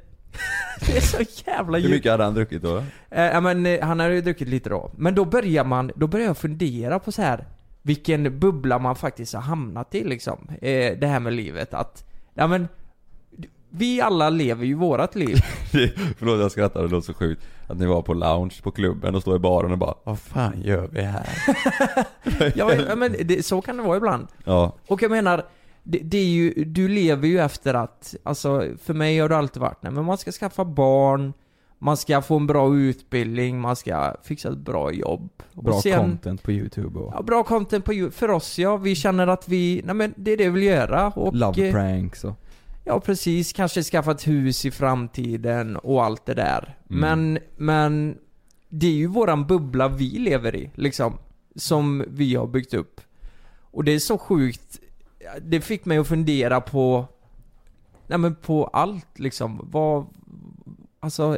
det 0.87 0.97
är 0.97 1.01
så 1.01 1.23
jävla 1.45 1.77
Hur 1.77 1.83
djupt. 1.83 1.95
mycket 1.95 2.11
hade 2.11 2.23
han 2.23 2.33
druckit 2.33 2.61
då? 2.61 2.77
Eh, 3.09 3.23
ja 3.23 3.41
men 3.41 3.65
eh, 3.65 3.85
han 3.85 3.99
hade 3.99 4.13
ju 4.15 4.21
druckit 4.21 4.47
lite 4.47 4.69
då. 4.69 4.91
Men 4.97 5.15
då 5.15 5.25
börjar 5.25 5.63
man, 5.63 5.91
då 5.95 6.07
börjar 6.07 6.25
jag 6.27 6.37
fundera 6.37 6.99
på 6.99 7.11
så 7.11 7.21
här 7.21 7.45
vilken 7.81 8.39
bubbla 8.39 8.79
man 8.79 8.95
faktiskt 8.95 9.33
har 9.33 9.41
hamnat 9.41 9.95
i 9.95 10.03
liksom. 10.03 10.47
Eh, 10.61 10.97
det 10.97 11.07
här 11.07 11.19
med 11.19 11.33
livet 11.33 11.73
att, 11.73 12.05
ja 12.33 12.47
men 12.47 12.67
vi 13.69 14.01
alla 14.01 14.29
lever 14.29 14.65
ju 14.65 14.73
vårat 14.73 15.15
liv. 15.15 15.35
Förlåt 16.17 16.39
jag 16.39 16.51
skrattar, 16.51 16.81
det 16.83 16.87
låter 16.87 17.05
så 17.05 17.13
sjukt. 17.13 17.41
Att 17.67 17.77
ni 17.77 17.85
var 17.85 18.01
på 18.01 18.13
lounge 18.13 18.61
på 18.63 18.71
klubben 18.71 19.15
och 19.15 19.21
står 19.21 19.35
i 19.35 19.39
baren 19.39 19.71
och 19.71 19.77
bara 19.77 19.93
Vad 20.03 20.19
fan 20.19 20.61
gör 20.61 20.87
vi 20.91 21.01
här? 21.01 21.27
ja, 22.55 22.95
men 22.95 23.15
det, 23.25 23.45
så 23.45 23.61
kan 23.61 23.77
det 23.77 23.83
vara 23.83 23.97
ibland. 23.97 24.27
Ja, 24.43 24.75
Och 24.87 25.01
jag 25.01 25.11
menar, 25.11 25.45
det, 25.89 25.99
det 25.99 26.17
är 26.17 26.25
ju, 26.25 26.53
du 26.65 26.87
lever 26.87 27.27
ju 27.27 27.39
efter 27.39 27.73
att, 27.73 28.15
alltså 28.23 28.65
för 28.83 28.93
mig 28.93 29.19
har 29.19 29.29
det 29.29 29.37
alltid 29.37 29.61
varit, 29.61 29.83
nej 29.83 29.91
men 29.91 30.05
man 30.05 30.17
ska 30.17 30.31
skaffa 30.31 30.65
barn, 30.65 31.33
man 31.79 31.97
ska 31.97 32.21
få 32.21 32.35
en 32.35 32.47
bra 32.47 32.75
utbildning, 32.75 33.59
man 33.59 33.75
ska 33.75 34.15
fixa 34.23 34.49
ett 34.49 34.57
bra 34.57 34.91
jobb. 34.91 35.29
Bra 35.53 35.73
och 35.73 35.81
sen, 35.81 35.99
content 35.99 36.43
på 36.43 36.51
youtube 36.51 36.99
och 36.99 37.13
Ja, 37.15 37.21
bra 37.21 37.43
content 37.43 37.85
på 37.85 37.93
Youtube. 37.93 38.15
För 38.15 38.29
oss 38.29 38.59
ja, 38.59 38.77
vi 38.77 38.95
känner 38.95 39.27
att 39.27 39.47
vi, 39.49 39.81
nej 39.85 39.95
men 39.95 40.13
det 40.17 40.31
är 40.31 40.37
det 40.37 40.43
vi 40.43 40.49
vill 40.49 40.63
göra 40.63 41.07
och... 41.07 41.35
love 41.35 41.71
pranks 41.71 42.23
och 42.23 42.35
Ja 42.83 42.99
precis, 42.99 43.53
kanske 43.53 43.83
skaffa 43.83 44.11
ett 44.11 44.27
hus 44.27 44.65
i 44.65 44.71
framtiden 44.71 45.77
och 45.77 46.03
allt 46.03 46.25
det 46.25 46.33
där. 46.33 46.77
Mm. 46.89 46.99
Men, 46.99 47.39
men 47.57 48.17
det 48.69 48.87
är 48.87 48.91
ju 48.91 49.07
våran 49.07 49.47
bubbla 49.47 49.87
vi 49.87 50.09
lever 50.09 50.55
i, 50.55 50.71
liksom. 50.75 51.17
Som 51.55 52.05
vi 52.07 52.35
har 52.35 52.47
byggt 52.47 52.73
upp. 52.73 53.01
Och 53.61 53.83
det 53.83 53.91
är 53.91 53.99
så 53.99 54.17
sjukt, 54.17 54.79
det 55.41 55.61
fick 55.61 55.85
mig 55.85 55.97
att 55.97 56.07
fundera 56.07 56.61
på, 56.61 57.05
nej 58.07 58.17
men 58.17 58.35
på 58.35 58.65
allt 58.65 59.19
liksom. 59.19 59.67
Vad, 59.71 60.05
alltså, 60.99 61.37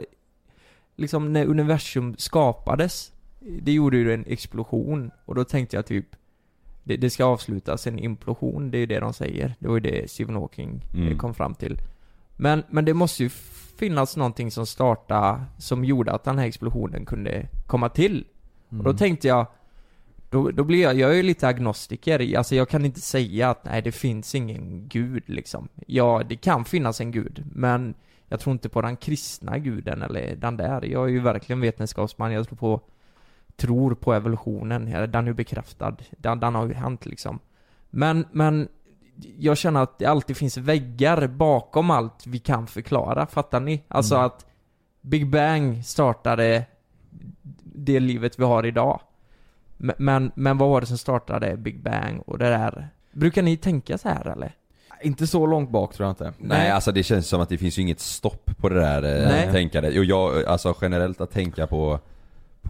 liksom 0.95 1.33
när 1.33 1.45
universum 1.45 2.15
skapades, 2.17 3.11
det 3.39 3.71
gjorde 3.71 3.97
ju 3.97 4.13
en 4.13 4.25
explosion. 4.27 5.11
Och 5.25 5.35
då 5.35 5.43
tänkte 5.43 5.75
jag 5.75 5.85
typ, 5.85 6.05
det, 6.83 6.97
det 6.97 7.09
ska 7.09 7.25
avslutas 7.25 7.87
en 7.87 7.99
implosion, 7.99 8.71
det 8.71 8.77
är 8.77 8.79
ju 8.79 8.85
det 8.85 8.99
de 8.99 9.13
säger. 9.13 9.55
Det 9.59 9.67
var 9.67 9.75
ju 9.75 9.79
det 9.81 10.11
Stephen 10.11 10.35
Hawking 10.35 10.85
eh, 10.93 10.99
Mm. 10.99 11.17
kom 11.17 11.33
fram 11.33 11.55
till. 11.55 11.77
Men, 12.37 12.63
men 12.69 12.85
det 12.85 12.93
måste 12.93 13.23
ju 13.23 13.29
finnas 13.77 14.17
någonting 14.17 14.51
som 14.51 14.65
startade, 14.65 15.43
som 15.57 15.85
gjorde 15.85 16.11
att 16.11 16.23
den 16.23 16.37
här 16.37 16.45
explosionen 16.45 17.05
kunde 17.05 17.47
komma 17.67 17.89
till. 17.89 18.25
Och 18.67 18.73
Mm. 18.73 18.83
då 18.85 18.93
tänkte 18.93 19.27
jag, 19.27 19.47
då, 20.29 20.51
då 20.51 20.63
blir 20.63 20.81
jag, 20.81 20.95
jag 20.95 21.11
är 21.11 21.15
ju 21.15 21.23
lite 21.23 21.47
agnostiker, 21.47 22.37
alltså 22.37 22.55
jag 22.55 22.69
kan 22.69 22.85
inte 22.85 23.01
säga 23.01 23.49
att 23.49 23.65
nej 23.65 23.81
det 23.81 23.91
finns 23.91 24.35
ingen 24.35 24.87
gud 24.87 25.23
liksom. 25.25 25.67
Ja, 25.87 26.23
det 26.29 26.35
kan 26.35 26.65
finnas 26.65 27.01
en 27.01 27.11
gud, 27.11 27.43
men 27.53 27.93
jag 28.27 28.39
tror 28.39 28.51
inte 28.51 28.69
på 28.69 28.81
den 28.81 28.97
kristna 28.97 29.57
guden 29.57 30.01
eller 30.01 30.35
den 30.35 30.57
där. 30.57 30.85
Jag 30.85 31.03
är 31.03 31.07
ju 31.07 31.19
verkligen 31.19 31.61
vetenskapsman, 31.61 32.31
jag 32.31 32.47
tror 32.47 32.57
på 32.57 32.81
tror 33.55 33.95
på 33.95 34.13
evolutionen, 34.13 34.85
den 35.11 35.15
är 35.15 35.27
ju 35.27 35.33
bekräftad. 35.33 35.95
Den, 36.17 36.39
den 36.39 36.55
har 36.55 36.67
ju 36.67 36.73
hänt 36.73 37.05
liksom. 37.05 37.39
Men, 37.89 38.25
men 38.31 38.67
jag 39.37 39.57
känner 39.57 39.83
att 39.83 39.99
det 39.99 40.05
alltid 40.05 40.37
finns 40.37 40.57
väggar 40.57 41.27
bakom 41.27 41.91
allt 41.91 42.27
vi 42.27 42.39
kan 42.39 42.67
förklara, 42.67 43.25
fattar 43.27 43.59
ni? 43.59 43.83
Alltså 43.87 44.15
Mm. 44.15 44.25
att 44.25 44.45
Big 45.01 45.29
Bang 45.29 45.85
startade 45.85 46.65
det 47.63 47.99
livet 47.99 48.39
vi 48.39 48.43
har 48.43 48.65
idag. 48.65 49.01
Men, 49.79 50.31
men, 50.35 50.57
vad 50.57 50.69
var 50.69 50.81
det 50.81 50.87
som 50.87 50.97
startade 50.97 51.57
Big 51.57 51.83
Bang 51.83 52.23
och 52.25 52.37
det 52.37 52.49
där? 52.49 52.89
Brukar 53.11 53.41
ni 53.41 53.57
tänka 53.57 53.97
så 53.97 54.09
här 54.09 54.27
eller? 54.27 54.55
Inte 55.03 55.27
så 55.27 55.45
långt 55.45 55.69
bak 55.69 55.93
tror 55.93 56.07
jag 56.07 56.11
inte. 56.11 56.33
Nej 56.37 56.71
alltså 56.71 56.91
det 56.91 57.03
känns 57.03 57.27
som 57.27 57.41
att 57.41 57.49
det 57.49 57.57
finns 57.57 57.77
ju 57.77 57.81
inget 57.81 57.99
stopp 57.99 58.51
på 58.57 58.69
det 58.69 58.79
där 58.79 59.01
Nej. 59.01 59.45
eh, 59.45 59.51
tänkandet. 59.51 59.97
Och 59.97 60.05
jag, 60.05 60.45
alltså 60.45 60.75
generellt 60.81 61.21
att 61.21 61.31
tänka 61.31 61.67
på 61.67 61.99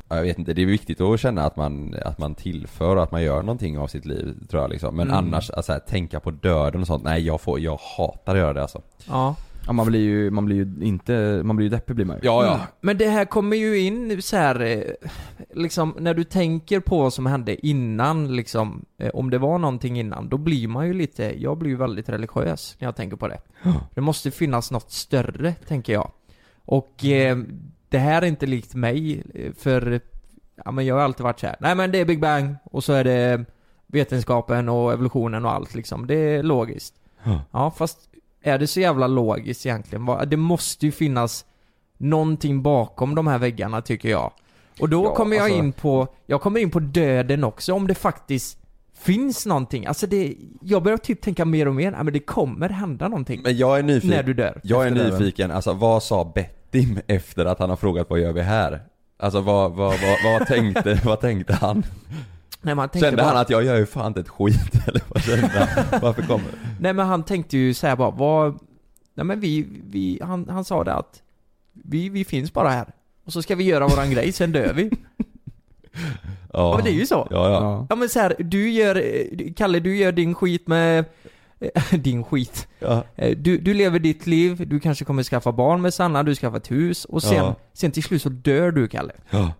ja, 0.10 0.16
jag 0.16 0.24
vet 0.24 0.40
inte, 0.40 0.54
det 0.54 0.62
är 0.62 0.66
viktigt 0.66 1.02
att 1.02 1.20
känna 1.20 1.44
att 1.46 1.56
man, 1.56 1.96
att 2.06 2.18
man 2.18 2.36
tillför 2.36 2.96
och 2.96 3.04
att 3.04 3.12
man 3.12 3.24
gör 3.24 3.42
någonting 3.42 3.78
av 3.80 3.88
sitt 3.88 4.06
liv 4.06 4.36
tror 4.50 4.62
jag 4.62 4.72
liksom. 4.72 4.96
Men 4.96 5.08
Mm. 5.08 5.18
annars, 5.18 5.50
alltså, 5.50 5.72
här, 5.72 5.80
tänka 5.80 6.20
på 6.20 6.32
döden 6.32 6.82
och 6.82 6.88
sånt, 6.88 7.04
nej 7.04 7.26
jag 7.26 7.42
får, 7.42 7.60
jag 7.60 7.80
hatar 7.98 8.34
att 8.36 8.40
göra 8.40 8.54
det 8.54 8.62
alltså. 8.62 8.82
Ja. 9.08 9.36
Ja, 9.70 9.74
man 9.74 9.88
blir 9.88 10.00
ju, 10.00 10.32
man 10.32 10.46
blir 10.46 10.56
ju 10.56 10.86
inte, 10.86 11.42
man 11.44 11.56
blir 11.56 11.66
ju 11.66 11.70
deppig 11.70 11.96
blir 11.96 12.06
man 12.06 12.16
ju. 12.16 12.22
Ja 12.24 12.46
ja. 12.46 12.54
Mm. 12.54 12.68
Men 12.82 12.98
det 12.98 13.10
här 13.10 13.26
kommer 13.26 13.58
ju 13.58 13.80
in 13.80 14.22
så 14.22 14.38
här, 14.38 14.60
eh, 14.60 15.10
liksom 15.54 15.96
när 16.00 16.14
du 16.14 16.24
tänker 16.24 16.80
på 16.80 17.00
vad 17.00 17.14
som 17.14 17.26
hände 17.26 17.68
innan 17.68 18.36
liksom, 18.36 18.86
eh, 18.98 19.10
om 19.10 19.30
det 19.30 19.38
var 19.38 19.58
någonting 19.58 20.00
innan, 20.00 20.30
då 20.30 20.38
blir 20.38 20.68
man 20.68 20.88
ju 20.88 20.94
lite, 20.94 21.42
jag 21.42 21.58
blir 21.58 21.70
ju 21.70 21.76
väldigt 21.76 22.10
religiös 22.10 22.76
när 22.80 22.88
jag 22.88 22.96
tänker 22.96 23.18
på 23.18 23.28
det. 23.28 23.40
Det 23.96 24.02
måste 24.02 24.32
finnas 24.32 24.72
något 24.72 24.92
större, 24.92 25.54
tänker 25.54 25.94
jag. 25.94 26.12
Och 26.66 27.06
eh, 27.06 27.38
det 27.90 28.00
här 28.00 28.22
är 28.22 28.26
inte 28.26 28.46
likt 28.46 28.76
mig, 28.76 29.24
eh, 29.34 29.54
för 29.54 30.02
ja, 30.66 30.72
men 30.72 30.86
jag 30.86 30.96
har 30.96 31.02
alltid 31.02 31.24
varit 31.24 31.40
så 31.40 31.48
här. 31.48 31.56
nej 31.60 31.76
men 31.76 31.92
det 31.92 31.98
är 31.98 32.06
Big 32.06 32.22
Bang, 32.22 32.56
och 32.64 32.84
så 32.84 32.94
är 32.94 33.04
det 33.04 33.46
vetenskapen 33.88 34.70
och 34.70 34.94
evolutionen 34.94 35.46
och 35.46 35.52
allt 35.52 35.76
liksom, 35.76 36.08
det 36.08 36.16
är 36.16 36.44
logiskt. 36.44 36.96
Ja. 37.24 37.42
Ja, 37.52 37.72
fast 37.72 38.10
är 38.42 38.60
det 38.60 38.68
så 38.68 38.80
jävla 38.80 39.08
logiskt 39.08 39.66
egentligen? 39.66 40.08
Det 40.28 40.38
måste 40.38 40.86
ju 40.86 40.92
finnas 40.92 41.46
någonting 41.98 42.62
bakom 42.62 43.16
de 43.16 43.28
här 43.28 43.38
väggarna 43.38 43.82
tycker 43.82 44.10
jag. 44.10 44.32
Och 44.80 44.90
då 44.90 45.04
Ja, 45.06 45.16
kommer 45.16 45.36
jag 45.36 45.44
alltså- 45.44 45.60
in 45.60 45.72
på, 45.72 46.08
jag 46.26 46.42
kommer 46.42 46.60
in 46.60 46.72
på 46.72 46.80
döden 46.80 47.44
också, 47.44 47.74
om 47.74 47.88
det 47.88 47.96
faktiskt 47.96 48.58
finns 49.00 49.46
någonting. 49.46 49.86
Alltså 49.86 50.08
det, 50.08 50.36
jag 50.62 50.84
börjar 50.84 50.98
typ 50.98 51.22
tänka 51.22 51.46
mer 51.46 51.68
och 51.68 51.76
mer, 51.76 51.92
ja 51.92 52.04
men 52.04 52.14
det 52.14 52.20
kommer 52.20 52.70
hända 52.70 53.08
någonting 53.08 53.42
Men 53.44 53.58
jag 53.58 53.80
är 53.80 53.84
nyfiken, 53.84 54.10
när 54.18 54.24
du 54.24 54.34
dör. 54.34 54.62
jag 54.64 54.88
är 54.88 54.92
döden. 54.92 55.20
nyfiken, 55.20 55.52
alltså 55.52 55.74
vad 55.74 56.04
sa 56.04 56.32
Bettim 56.36 57.00
efter 57.08 57.46
att 57.46 57.60
han 57.60 57.70
har 57.70 57.78
frågat 57.78 58.10
vad 58.10 58.20
gör 58.20 58.34
vi 58.34 58.42
här? 58.42 58.82
Alltså 59.20 59.42
vad, 59.42 59.72
vad, 59.72 59.96
vad, 60.02 60.18
vad 60.40 60.48
tänkte, 60.48 61.02
vad 61.06 61.20
tänkte 61.20 61.54
han? 61.54 61.84
Nej, 62.62 62.76
man 62.76 62.90
tänkte 62.90 63.08
Kände 63.08 63.22
bara, 63.24 63.28
han 63.28 63.38
att 63.42 63.50
jag 63.50 63.64
gör 63.64 63.76
ju 63.76 63.86
fan 63.86 64.08
inte 64.08 64.20
ett 64.20 64.30
skit 64.30 64.72
eller 64.88 65.02
vad 65.08 65.24
kände 65.24 65.48
han? 65.48 66.00
Varför 66.02 66.22
kommer 66.22 66.46
Nej 66.80 66.94
men 66.94 67.08
han 67.08 67.24
tänkte 67.24 67.58
ju 67.58 67.74
säga 67.74 67.96
bara, 67.96 68.12
vad... 68.12 68.60
Nej 69.14 69.26
men 69.26 69.40
vi, 69.40 69.68
vi 69.90 70.20
han, 70.24 70.50
han 70.50 70.66
sa 70.66 70.84
det 70.84 70.94
att 70.94 71.22
vi, 71.74 72.10
vi 72.10 72.26
finns 72.26 72.54
bara 72.54 72.70
här. 72.70 72.86
Och 73.26 73.34
så 73.34 73.42
ska 73.42 73.56
vi 73.56 73.64
göra 73.64 73.88
våran 73.88 74.12
grej, 74.12 74.32
sen 74.32 74.52
dör 74.52 74.74
vi. 74.74 74.90
Ja 76.54 76.76
men 76.76 76.84
det 76.86 76.92
är 76.92 76.94
ju 77.00 77.06
så. 77.06 77.28
Ja, 77.32 77.50
ja. 77.50 77.54
Ja. 77.62 77.86
Ja 77.90 77.96
men 77.96 78.10
så 78.10 78.20
här, 78.20 78.36
du 78.40 78.70
gör, 78.70 79.04
Kalle 79.56 79.80
du 79.80 79.96
gör 79.98 80.12
din 80.12 80.36
skit 80.36 80.68
med, 80.68 81.06
din 81.92 82.24
skit. 82.24 82.68
ja. 82.80 83.04
Eh, 83.16 83.38
Du, 83.38 83.58
du 83.58 83.74
lever 83.74 84.00
ditt 84.00 84.28
liv, 84.28 84.68
du 84.68 84.80
kanske 84.80 85.06
kommer 85.06 85.24
skaffa 85.24 85.52
barn 85.52 85.82
med 85.82 85.94
Sanna, 85.94 86.24
du 86.24 86.36
skaffar 86.36 86.58
ett 86.58 86.72
hus 86.72 87.06
och 87.06 87.24
sen, 87.24 87.36
Ja. 87.38 87.56
sen 87.74 87.92
till 87.92 88.04
slut 88.04 88.22
så 88.22 88.30
dör 88.30 88.72
du 88.72 88.88
Kalle. 88.88 89.14
ja. 89.30 89.54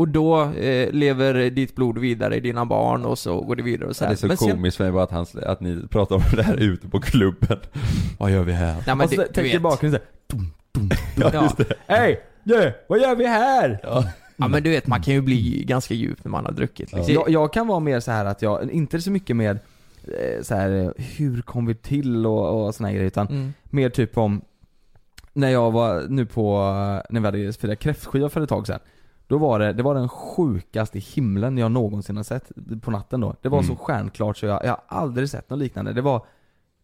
Och 0.00 0.08
då 0.08 0.42
eh, 0.42 0.90
lever 0.92 1.50
ditt 1.50 1.74
blod 1.74 1.98
vidare 1.98 2.36
i 2.36 2.40
dina 2.40 2.64
barn 2.66 3.04
och 3.04 3.18
så 3.18 3.40
går 3.40 3.56
det 3.56 3.62
vidare 3.62 3.88
och 3.88 3.96
så 3.96 4.04
Det 4.04 4.08
här. 4.08 4.12
är 4.12 4.16
så 4.16 4.26
Men 4.26 4.36
sen- 4.36 4.50
komiskt 4.50 4.76
för 4.76 4.84
mig 4.84 4.92
bara 4.92 5.02
att, 5.04 5.10
han, 5.10 5.26
att 5.46 5.60
ni 5.60 5.82
pratar 5.90 6.16
om 6.16 6.22
det 6.36 6.42
här 6.42 6.56
ute 6.56 6.88
på 6.88 7.00
klubben. 7.00 7.58
Vad 8.18 8.30
gör 8.30 8.42
vi 8.42 8.52
här? 8.52 8.82
Ja 8.86 8.94
men 8.94 9.04
och 9.04 9.10
så 9.12 9.20
det, 9.20 9.26
tänker 9.26 9.52
vet. 9.52 9.62
bakgrunden 9.62 10.00
såhär, 11.16 11.32
Ja, 11.34 11.42
just 11.42 11.56
det. 11.56 11.74
Hej! 11.86 12.20
Du, 12.44 12.72
vad 12.88 13.00
gör 13.00 13.14
vi 13.16 13.26
här? 13.26 13.80
Ja. 13.82 14.04
Ja 14.36 14.48
men 14.48 14.62
du 14.62 14.70
vet, 14.70 14.86
man 14.86 15.02
kan 15.02 15.14
ju 15.14 15.20
bli 15.20 15.64
ganska 15.64 15.94
djup 15.94 16.24
när 16.24 16.30
man 16.30 16.44
har 16.44 16.52
druckit 16.52 16.92
liksom. 16.92 17.14
Jag, 17.14 17.28
jag 17.30 17.52
kan 17.52 17.66
vara 17.66 17.80
mer 17.80 18.00
så 18.00 18.10
här 18.10 18.24
att 18.24 18.42
jag, 18.42 18.70
inte 18.70 19.00
så 19.00 19.10
mycket 19.10 19.36
med 19.36 19.58
eh, 20.04 20.42
så 20.42 20.54
här, 20.54 20.94
hur 21.16 21.42
kom 21.42 21.66
vi 21.66 21.74
till 21.74 22.26
och, 22.26 22.66
och 22.66 22.74
såna 22.74 22.88
här 22.88 22.94
grejer 22.94 23.06
utan 23.08 23.26
Mm. 23.26 23.52
mer 23.64 23.88
typ 23.88 24.18
om 24.18 24.40
när 25.32 25.48
jag 25.48 25.70
var 25.70 26.04
nu 26.08 26.26
på, 26.26 26.56
eh, 26.56 27.12
när 27.12 27.20
vi 27.20 27.26
hade 27.26 27.52
firat 27.52 27.78
kräftskiva 27.78 28.28
för 28.28 28.40
ett 28.40 28.48
tag 28.48 28.66
sedan 28.66 28.78
Då 29.30 29.38
var 29.38 29.58
det, 29.58 29.72
det 29.72 29.82
var 29.82 29.94
den 29.94 30.08
sjukaste 30.08 30.98
himlen 30.98 31.58
jag 31.58 31.72
någonsin 31.72 32.16
har 32.16 32.24
sett 32.24 32.52
på 32.82 32.90
natten 32.90 33.20
då. 33.20 33.34
Det 33.42 33.48
var 33.48 33.58
Mm. 33.58 33.68
så 33.68 33.76
stjärnklart 33.76 34.36
så 34.36 34.46
jag, 34.46 34.64
jag 34.64 34.70
har 34.70 34.80
aldrig 34.88 35.28
sett 35.28 35.50
något 35.50 35.58
liknande. 35.58 35.92
Det 35.92 36.00
var 36.02 36.24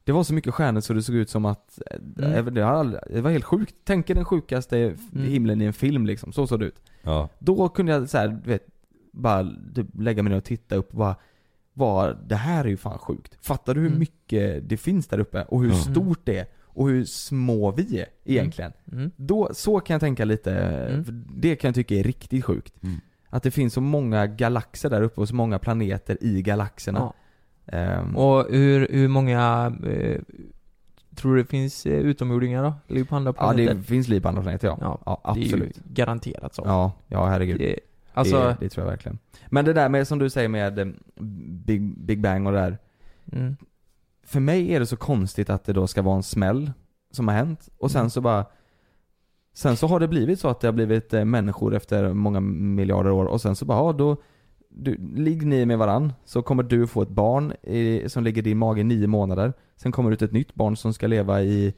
det 0.05 0.13
var 0.13 0.23
så 0.25 0.35
mycket 0.35 0.55
stjärnor 0.55 0.81
så 0.81 0.93
det 0.93 1.03
såg 1.03 1.15
ut 1.15 1.31
som 1.31 1.45
att, 1.45 1.79
eh, 1.91 2.25
Mm. 2.31 2.55
det, 2.55 2.61
har 2.61 2.73
aldrig, 2.73 3.01
det 3.11 3.21
var 3.21 3.31
helt 3.31 3.45
sjukt. 3.45 3.75
Tänk 3.85 4.11
er 4.11 4.15
den 4.15 4.25
sjukaste 4.25 4.79
Mm. 4.79 4.97
himlen 5.13 5.63
i 5.63 5.65
en 5.65 5.73
film 5.73 6.07
liksom, 6.07 6.33
så 6.33 6.47
såg 6.47 6.61
det 6.61 6.67
ut. 6.67 6.83
Ja. 7.03 7.29
Då 7.39 7.69
kunde 7.69 7.93
jag 7.93 8.09
så 8.09 8.19
här, 8.19 8.29
du 8.29 8.51
vet, 8.51 8.67
bara 9.13 9.47
typ 9.75 9.87
lägga 9.99 10.23
mig 10.23 10.31
ner 10.31 10.37
och 10.39 10.45
titta 10.45 10.77
upp 10.77 10.91
och 10.91 10.97
bara 10.99 11.17
var, 11.73 12.19
det 12.27 12.37
här 12.37 12.65
är 12.65 12.69
ju 12.69 12.77
fan 12.77 12.99
sjukt. 12.99 13.47
Fattar 13.47 13.75
du 13.75 13.81
hur 13.81 13.87
Mm. 13.87 13.99
mycket 13.99 14.69
det 14.69 14.77
finns 14.77 15.07
där 15.07 15.19
uppe? 15.19 15.43
Och 15.43 15.61
hur 15.61 15.71
Mm. 15.71 15.79
stort 15.81 16.21
det 16.25 16.39
är? 16.39 16.47
Och 16.77 16.89
hur 16.89 17.05
små 17.05 17.71
vi 17.73 18.01
är 18.01 18.07
egentligen. 18.25 18.73
Mm. 18.93 19.11
Då, 19.17 19.49
så 19.53 19.81
kan 19.81 19.95
jag 19.95 20.01
tänka 20.01 20.25
lite, 20.25 20.53
Mm. 20.57 21.25
det 21.37 21.57
kan 21.57 21.69
jag 21.69 21.75
tycka 21.75 21.95
är 21.95 22.03
riktigt 22.03 22.45
sjukt. 22.45 22.83
Mm. 22.83 22.97
Att 23.29 23.43
det 23.43 23.51
finns 23.51 23.75
så 23.75 23.81
många 23.81 24.27
galaxer 24.27 24.91
där 24.91 25.03
uppe 25.03 25.21
och 25.21 25.29
så 25.29 25.35
många 25.35 25.59
planeter 25.59 26.19
i 26.21 26.43
galaxerna. 26.43 26.99
Ja. 26.99 27.15
Ehm, 27.79 28.17
Och 28.17 28.47
hur, 28.51 28.89
hur 28.91 29.09
många, 29.09 29.73
eh, 29.87 30.21
tror 31.15 31.35
du 31.37 31.43
det 31.43 31.49
finns 31.49 31.87
eh, 31.87 31.93
utomjordingar 31.99 32.63
då? 32.63 32.75
Liv 32.95 33.05
på 33.05 33.17
andra 33.17 33.29
ja, 33.37 33.43
planeter? 33.43 33.75
det 33.75 33.83
finns 33.83 34.09
liv 34.09 34.21
på 34.21 34.29
andra 34.29 34.43
planeter 34.43 34.69
ja. 34.69 34.79
Ja, 34.81 35.01
Ja, 35.25 35.33
Det 35.35 35.41
är 35.41 35.43
ju 35.43 35.47
absolut. 35.47 35.77
garanterat 35.85 36.55
så. 36.55 36.63
Ja, 36.65 36.93
ja 37.07 37.27
herregud. 37.27 37.59
Det, 37.59 37.79
alltså, 38.15 38.39
det, 38.39 38.57
det 38.61 38.69
tror 38.69 38.85
jag 38.87 38.91
verkligen. 38.91 39.19
Men 39.49 39.65
det 39.65 39.73
där 39.73 39.89
med, 39.89 40.09
som 40.09 40.19
du 40.19 40.31
säger 40.31 40.49
med 40.49 40.79
eh, 40.79 40.87
Big, 41.67 41.99
Big 41.99 42.21
Bang 42.21 42.47
och 42.47 42.53
det 42.53 42.59
där. 42.59 42.79
mm, 43.33 43.57
För 44.27 44.41
mig 44.41 44.75
är 44.75 44.81
det 44.81 44.87
så 44.87 44.97
konstigt 44.97 45.51
att 45.51 45.65
det 45.65 45.73
då 45.73 45.87
ska 45.87 46.03
vara 46.03 46.17
en 46.17 46.23
smäll 46.23 46.73
som 47.11 47.29
har 47.29 47.35
hänt 47.35 47.69
och 47.79 47.91
sen 47.91 48.01
Mm. 48.01 48.11
så 48.11 48.21
bara 48.21 48.45
Sen 49.55 49.77
så 49.77 49.87
har 49.87 50.01
det 50.01 50.09
blivit 50.09 50.41
så 50.41 50.49
att 50.49 50.61
det 50.61 50.69
har 50.69 50.73
blivit 50.73 51.15
eh, 51.15 51.25
människor 51.25 51.75
efter 51.75 52.13
många 52.13 52.41
miljarder 52.41 53.11
år 53.11 53.25
och 53.25 53.41
sen 53.41 53.57
så 53.57 53.65
bara, 53.65 53.79
ja 53.79 53.93
då 53.93 54.17
du, 54.71 54.97
Ligg 55.15 55.47
ni 55.47 55.67
med 55.67 55.79
varann 55.79 56.13
så 56.25 56.43
kommer 56.43 56.63
du 56.63 56.87
få 56.87 57.03
ett 57.03 57.09
barn 57.09 57.53
i, 57.63 58.09
som 58.09 58.25
ligger 58.25 58.39
i 58.39 58.45
din 58.45 58.59
mage 58.59 58.81
i 58.81 58.85
nio 58.85 59.07
månader 59.07 59.53
Sen 59.77 59.93
kommer 59.93 60.11
det 60.11 60.15
ut 60.15 60.23
ett 60.23 60.33
nytt 60.33 60.55
barn 60.55 60.77
som 60.77 60.93
ska 60.93 61.07
leva 61.07 61.43
i 61.43 61.75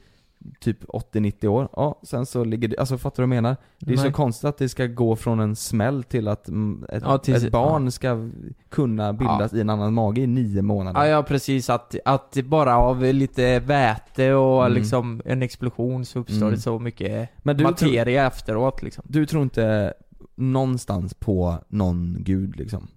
typ 0.59 0.83
80-90 0.83 1.47
år. 1.47 1.69
Ja, 1.75 1.99
sen 2.03 2.25
så 2.25 2.43
ligger 2.43 2.67
det, 2.67 2.77
alltså 2.77 2.97
fattar 2.97 3.23
du 3.23 3.27
vad 3.29 3.35
jag 3.37 3.43
menar? 3.43 3.57
Det 3.79 3.93
är 3.93 3.97
så 3.97 4.03
nej. 4.03 4.11
konstigt 4.13 4.45
att 4.45 4.57
det 4.57 4.69
ska 4.69 4.85
gå 4.85 5.15
från 5.15 5.39
en 5.39 5.55
smäll 5.55 6.03
till 6.03 6.27
att 6.27 6.47
ett, 6.89 7.03
Ja, 7.05 7.17
till- 7.17 7.35
ett 7.35 7.51
barn 7.51 7.91
ska 7.91 8.29
kunna 8.69 9.13
bildas 9.13 9.53
i 9.53 9.61
en 9.61 9.69
annan 9.69 9.93
mage 9.93 10.21
i 10.21 10.27
nio 10.27 10.61
månader. 10.61 11.01
Ja, 11.01 11.07
ja 11.07 11.23
precis, 11.23 11.69
att, 11.69 11.95
att 12.05 12.37
bara 12.45 12.77
av 12.77 13.01
lite 13.03 13.59
väte 13.59 14.33
och 14.33 14.65
Mm. 14.65 14.73
liksom 14.77 15.21
en 15.25 15.41
explosion 15.41 16.05
så 16.05 16.19
uppstår 16.19 16.37
Mm. 16.41 16.51
det 16.53 16.59
så 16.59 16.79
mycket 16.79 17.29
Men 17.43 17.57
du 17.57 17.63
tror- 17.63 17.71
materia 17.71 18.27
efteråt 18.27 18.83
liksom. 18.83 19.03
Du 19.07 19.25
tror 19.25 19.43
inte 19.43 19.93
någonstans 20.35 21.13
på 21.13 21.55
någon 21.67 22.17
gud 22.19 22.55
liksom? 22.57 22.87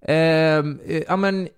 Eh, 0.00 0.64
ja 1.08 1.16
men, 1.16 1.48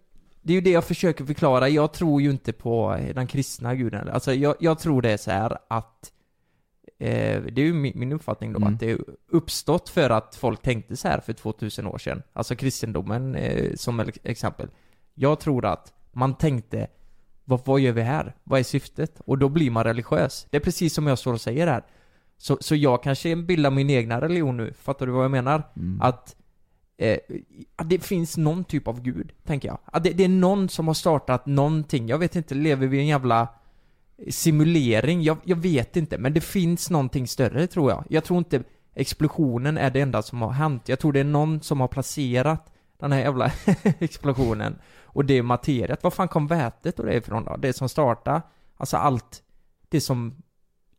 det 0.42 0.52
är 0.52 0.54
ju 0.54 0.60
det 0.60 0.70
jag 0.70 0.84
försöker 0.84 1.24
förklara. 1.24 1.68
Jag 1.68 1.92
tror 1.92 2.22
ju 2.22 2.30
inte 2.30 2.52
på 2.52 2.98
den 3.14 3.26
kristna 3.26 3.74
guden. 3.74 4.08
Alltså 4.08 4.34
jag, 4.34 4.54
jag 4.60 4.78
tror 4.78 5.02
det 5.02 5.10
är 5.10 5.16
så 5.16 5.30
här 5.30 5.58
att 5.68 6.12
eh, 6.98 7.42
det 7.42 7.62
är 7.62 7.64
ju 7.66 7.72
min, 7.74 7.92
min 7.98 8.12
uppfattning 8.12 8.52
då, 8.52 8.56
Mm. 8.58 8.74
att 8.74 8.80
det 8.80 8.98
uppstått 9.30 9.88
för 9.88 10.10
att 10.10 10.34
folk 10.36 10.62
tänkte 10.62 10.96
så 10.96 11.08
här 11.08 11.20
för 11.20 11.32
2000 11.32 11.86
år 11.86 11.98
sedan. 11.98 12.22
Alltså 12.32 12.56
kristendomen 12.56 13.34
eh, 13.34 13.74
som 13.74 14.10
exempel. 14.22 14.68
Jag 15.14 15.40
tror 15.40 15.64
att 15.64 15.92
man 16.12 16.34
tänkte, 16.34 16.86
vad, 17.44 17.60
vad 17.64 17.80
gör 17.80 17.92
vi 17.92 18.02
här? 18.02 18.34
Vad 18.44 18.60
är 18.60 18.64
syftet? 18.64 19.20
Och 19.24 19.38
då 19.38 19.48
blir 19.48 19.70
man 19.70 19.84
religiös. 19.84 20.46
Det 20.50 20.56
är 20.56 20.60
precis 20.60 20.94
som 20.94 21.06
jag 21.06 21.18
står 21.18 21.32
och 21.32 21.40
säger 21.40 21.66
här. 21.66 21.82
Så, 22.38 22.58
så 22.60 22.74
jag 22.76 23.02
kanske 23.02 23.36
bildar 23.36 23.70
min 23.70 23.90
egna 23.90 24.20
religion 24.20 24.56
nu, 24.56 24.72
fattar 24.72 25.06
du 25.06 25.12
vad 25.12 25.24
jag 25.24 25.30
menar? 25.30 25.62
Mm. 25.76 26.00
Att 26.02 26.36
eh, 27.02 27.18
det 27.84 27.98
finns 27.98 28.36
någon 28.36 28.64
typ 28.64 28.88
av 28.88 29.02
gud, 29.02 29.32
tänker 29.44 29.68
jag. 29.68 30.02
Det, 30.02 30.10
det 30.10 30.24
är 30.24 30.28
någon 30.28 30.68
som 30.68 30.86
har 30.86 30.94
startat 30.94 31.46
någonting. 31.46 32.08
Jag 32.08 32.18
vet 32.18 32.36
inte, 32.36 32.54
lever 32.54 32.86
vi 32.86 32.96
i 32.96 33.00
en 33.00 33.06
jävla 33.06 33.48
simulering? 34.30 35.22
Jag, 35.22 35.38
jag 35.44 35.56
vet 35.56 35.96
inte, 35.96 36.18
men 36.18 36.34
det 36.34 36.40
finns 36.40 36.90
någonting 36.90 37.28
större 37.28 37.66
tror 37.66 37.90
jag. 37.90 38.04
Jag 38.08 38.24
tror 38.24 38.38
inte 38.38 38.62
explosionen 38.94 39.78
är 39.78 39.90
det 39.90 40.00
enda 40.00 40.22
som 40.22 40.42
har 40.42 40.50
hänt. 40.50 40.88
Jag 40.88 40.98
tror 40.98 41.12
det 41.12 41.20
är 41.20 41.24
någon 41.24 41.60
som 41.60 41.80
har 41.80 41.88
placerat 41.88 42.72
den 42.98 43.12
här 43.12 43.20
jävla 43.20 43.52
explosionen. 43.98 44.78
Och 45.02 45.24
det 45.24 45.42
materiet. 45.42 46.02
Var 46.02 46.10
fan 46.10 46.28
kom 46.28 46.46
vätet 46.46 46.98
och 46.98 47.06
det 47.06 47.14
ifrån 47.14 47.44
då? 47.44 47.56
Det 47.56 47.72
som 47.72 47.88
startade, 47.88 48.42
alltså 48.76 48.96
allt 48.96 49.42
det 49.88 50.00
som 50.00 50.42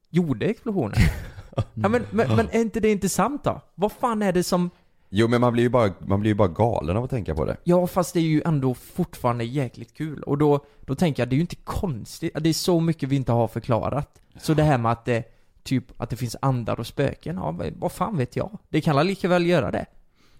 gjorde 0.10 0.45
explosionen. 0.45 0.97
ja, 1.56 1.89
men, 1.89 2.06
men, 2.12 2.36
men 2.36 2.49
är 2.49 2.62
inte 2.62 2.80
det 2.80 2.91
intressant 2.91 3.43
då? 3.43 3.62
Vad 3.76 3.91
fan 3.91 4.22
är 4.22 4.34
det 4.34 4.43
som 4.43 4.70
Jo 5.16 5.28
men 5.28 5.41
man 5.41 5.53
blir 5.53 5.64
ju 5.64 5.70
bara, 5.70 5.93
man 5.99 6.20
blir 6.20 6.32
ju 6.32 6.36
bara 6.36 6.47
galen 6.47 6.97
av 6.97 7.03
att 7.03 7.09
tänka 7.09 7.36
på 7.36 7.45
det. 7.45 7.57
Ja 7.64 7.88
fast 7.88 8.14
det 8.14 8.20
är 8.20 8.24
ju 8.24 8.41
ändå 8.45 8.74
fortfarande 8.74 9.43
jäkligt 9.43 9.93
kul 9.93 10.24
och 10.24 10.38
då, 10.38 10.66
då 10.82 10.95
tänker 10.95 11.22
jag 11.22 11.30
det 11.30 11.34
är 11.34 11.38
ju 11.38 11.41
inte 11.41 11.55
konstigt, 11.55 12.34
det 12.39 12.49
är 12.49 12.53
så 12.53 12.80
mycket 12.80 13.09
vi 13.09 13.16
inte 13.16 13.32
har 13.32 13.47
förklarat. 13.47 14.22
Så 14.38 14.53
det 14.53 14.64
här 14.64 14.78
med 14.78 14.91
att 14.91 15.05
det, 15.05 15.24
typ 15.64 16.01
att 16.01 16.09
det 16.09 16.16
finns 16.16 16.36
andar 16.41 16.80
och 16.80 16.88
spöken, 16.88 17.36
ja 17.36 17.55
vad- 17.76 17.91
fan 17.91 18.18
vet 18.18 18.36
jag? 18.36 18.57
Det 18.70 18.82
kan 18.82 18.95
väl 18.95 19.07
lika 19.07 19.28
väl 19.28 19.45
göra 19.45 19.72
det. 19.72 19.86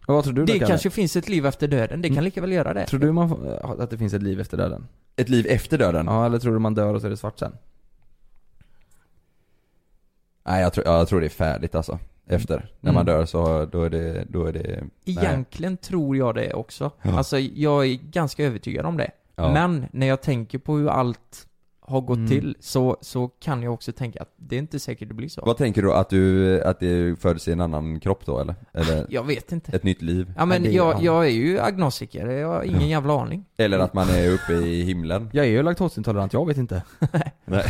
Och 0.08 0.14
vad 0.16 0.24
tror 0.24 0.34
du 0.34 0.42
då, 0.42 0.46
Det 0.54 0.60
Kalle? 0.60 0.68
kanske 0.70 0.90
finns 0.90 1.16
ett 1.16 1.30
liv 1.30 1.46
efter 1.46 1.68
döden, 1.68 2.02
det 2.02 2.08
kan 2.08 2.14
Mm. 2.16 2.24
lika 2.26 2.42
väl 2.42 2.52
göra 2.52 2.74
det. 2.74 2.86
Tror 2.86 3.00
du 3.00 3.12
man 3.12 3.48
att 3.80 3.90
det 3.90 3.98
finns 3.98 4.14
ett 4.14 4.24
liv 4.24 4.40
efter 4.40 4.58
döden? 4.58 4.88
Ett 5.16 5.30
liv 5.30 5.46
efter 5.50 5.78
döden? 5.78 6.06
Ja, 6.06 6.26
eller 6.26 6.40
tror 6.40 6.54
du 6.54 6.60
man 6.60 6.74
dör 6.74 6.94
och 6.94 7.02
så 7.02 7.08
är 7.08 7.12
det 7.12 7.18
svart 7.18 7.40
sen? 7.40 7.56
Nej 10.46 10.62
jag 10.62 10.74
tror, 10.74 10.86
ja, 10.88 10.98
jag 10.98 11.08
tror 11.08 11.20
det 11.20 11.28
är 11.28 11.30
färdigt 11.30 11.76
alltså. 11.76 12.00
Efter. 12.28 12.72
När 12.80 12.92
man 12.94 13.02
Mm. 13.02 13.16
dör 13.16 13.26
så, 13.26 13.66
då 13.66 13.84
är 13.84 13.90
det, 13.90 14.26
då 14.30 14.46
är 14.46 14.54
det... 14.54 14.84
Egentligen 15.06 15.78
tror 15.78 16.18
jag 16.18 16.36
det 16.36 16.54
också. 16.54 16.92
Ja. 17.02 17.18
Alltså 17.18 17.40
jag 17.40 17.86
är 17.86 17.94
ganska 17.94 18.46
övertygad 18.46 18.86
om 18.86 18.98
det. 18.98 19.12
Ja. 19.36 19.54
Men 19.54 19.86
när 19.92 20.08
jag 20.08 20.22
tänker 20.22 20.58
på 20.58 20.76
hur 20.78 20.88
allt 20.90 21.48
har 21.86 22.02
gått 22.02 22.18
Mm. 22.18 22.30
till 22.30 22.56
så, 22.60 22.98
så 23.02 23.28
kan 23.28 23.64
jag 23.64 23.74
också 23.74 23.92
tänka 23.92 24.22
att 24.22 24.34
det 24.38 24.56
är 24.56 24.60
inte 24.60 24.80
säkert 24.80 25.08
det 25.08 25.14
blir 25.14 25.30
så. 25.30 25.42
Vad 25.46 25.58
tänker 25.58 25.82
du? 25.82 25.94
Att 25.94 26.10
du, 26.10 26.62
att 26.64 26.80
det 26.80 27.20
föds 27.22 27.48
i 27.48 27.52
en 27.52 27.62
annan 27.62 28.00
kropp 28.00 28.26
då 28.26 28.40
eller? 28.40 28.56
Eller 28.74 29.06
Jag 29.10 29.24
vet 29.24 29.52
inte. 29.52 29.72
ett 29.72 29.84
nytt 29.84 30.02
liv? 30.02 30.34
Ja 30.38 30.46
men 30.46 30.64
det 30.64 30.70
är- 30.70 30.74
jag, 30.74 30.94
ja. 30.96 31.00
jag 31.02 31.26
är 31.26 31.30
ju 31.32 31.60
agnostiker, 31.60 32.28
jag 32.28 32.48
har 32.48 32.64
ingen 32.64 32.90
jävla 32.90 33.22
aning. 33.22 33.46
Eller 33.58 33.80
att 33.80 33.94
man 33.94 34.10
är 34.10 34.30
uppe 34.32 34.54
i 34.54 34.82
himlen? 34.84 35.30
Jag 35.34 35.46
är 35.46 35.50
ju 35.50 35.64
laktosintolerant, 35.64 36.34
jag 36.34 36.48
vet 36.48 36.58
inte. 36.58 36.84
Nej. 37.46 37.66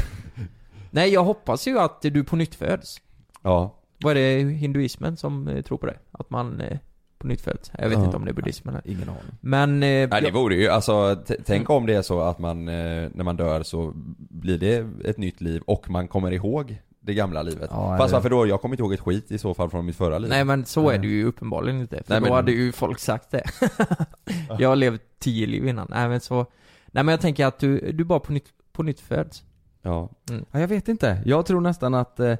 Nej, 0.92 1.10
jag 1.14 1.24
hoppas 1.24 1.68
ju 1.68 1.80
att 1.80 2.02
du 2.02 2.24
på 2.24 2.36
nytt 2.36 2.56
föds. 2.56 2.98
Ja. 3.42 3.76
Vad 3.98 4.18
är 4.18 4.44
det 4.44 4.50
hinduismen 4.52 5.18
som 5.18 5.48
eh, 5.48 5.62
tror 5.62 5.78
på 5.78 5.86
det? 5.86 5.98
Att 6.12 6.30
man 6.30 6.62
eh, 6.62 6.78
på 7.18 7.28
nytt 7.28 7.42
föds? 7.42 7.72
Jag 7.80 7.90
vet 7.90 7.98
Ja. 7.98 8.06
inte 8.06 8.18
om 8.18 8.26
det 8.26 8.32
är 8.32 8.34
buddhismen. 8.34 8.76
eller- 8.76 8.88
Ingen 8.96 9.10
aning. 9.10 9.22
Men... 9.42 9.70
Eh, 9.84 10.10
Nej 10.10 10.22
det 10.22 10.32
vore 10.32 10.56
ju, 10.56 10.68
alltså 10.68 11.24
tänk 11.46 11.70
om 11.70 11.86
det 11.86 11.94
är 11.94 12.02
så 12.02 12.22
att 12.22 12.40
man, 12.40 12.66
när 12.66 13.24
man 13.24 13.36
dör 13.36 13.64
så 13.64 13.92
blir 14.18 14.58
det 14.58 14.88
ett 15.10 15.18
nytt 15.18 15.42
liv 15.42 15.62
och 15.68 15.90
man 15.90 16.08
kommer 16.08 16.32
ihåg 16.32 16.82
det 17.00 17.14
gamla 17.14 17.44
livet. 17.44 17.70
Ja, 17.72 17.98
Fast 17.98 18.14
varför 18.14 18.30
då? 18.30 18.48
Jag 18.48 18.62
kommer 18.62 18.74
inte 18.76 18.84
ihåg 18.84 18.94
ett 18.94 19.00
skit 19.00 19.32
i 19.32 19.38
så 19.38 19.54
fall 19.54 19.70
från 19.70 19.86
mitt 19.86 19.96
förra 19.96 20.18
liv. 20.18 20.30
Nej 20.30 20.46
men 20.46 20.66
så 20.66 20.90
är 20.90 21.00
Nej. 21.00 21.08
det 21.08 21.08
ju 21.08 21.26
uppenbarligen 21.26 21.82
inte. 21.82 22.04
För 22.04 22.12
Nej, 22.14 22.20
då 22.20 22.26
men- 22.26 22.34
hade 22.34 22.52
ju 22.52 22.72
folk 22.72 23.00
sagt 23.00 23.32
det. 23.32 23.44
jag 24.60 24.70
har 24.70 24.76
levt 24.76 25.02
tio 25.20 25.48
liv 25.48 25.68
innan. 25.68 25.88
Nej 25.90 26.10
men 26.10 26.20
så... 26.20 26.36
Nej 26.88 27.04
men 27.04 27.08
jag 27.08 27.22
tänker 27.22 27.46
att 27.46 27.60
du, 27.60 27.92
du 27.92 28.04
bara 28.04 28.20
på 28.20 28.32
nytt, 28.32 28.46
på 28.72 28.84
nytt 28.84 29.00
föds. 29.00 29.44
Ja. 29.82 30.10
Ja, 30.52 30.60
jag 30.60 30.68
vet 30.68 30.88
inte. 30.88 31.22
Jag 31.26 31.46
tror 31.46 31.62
nästan 31.62 31.94
att 31.94 32.20
eh, 32.20 32.36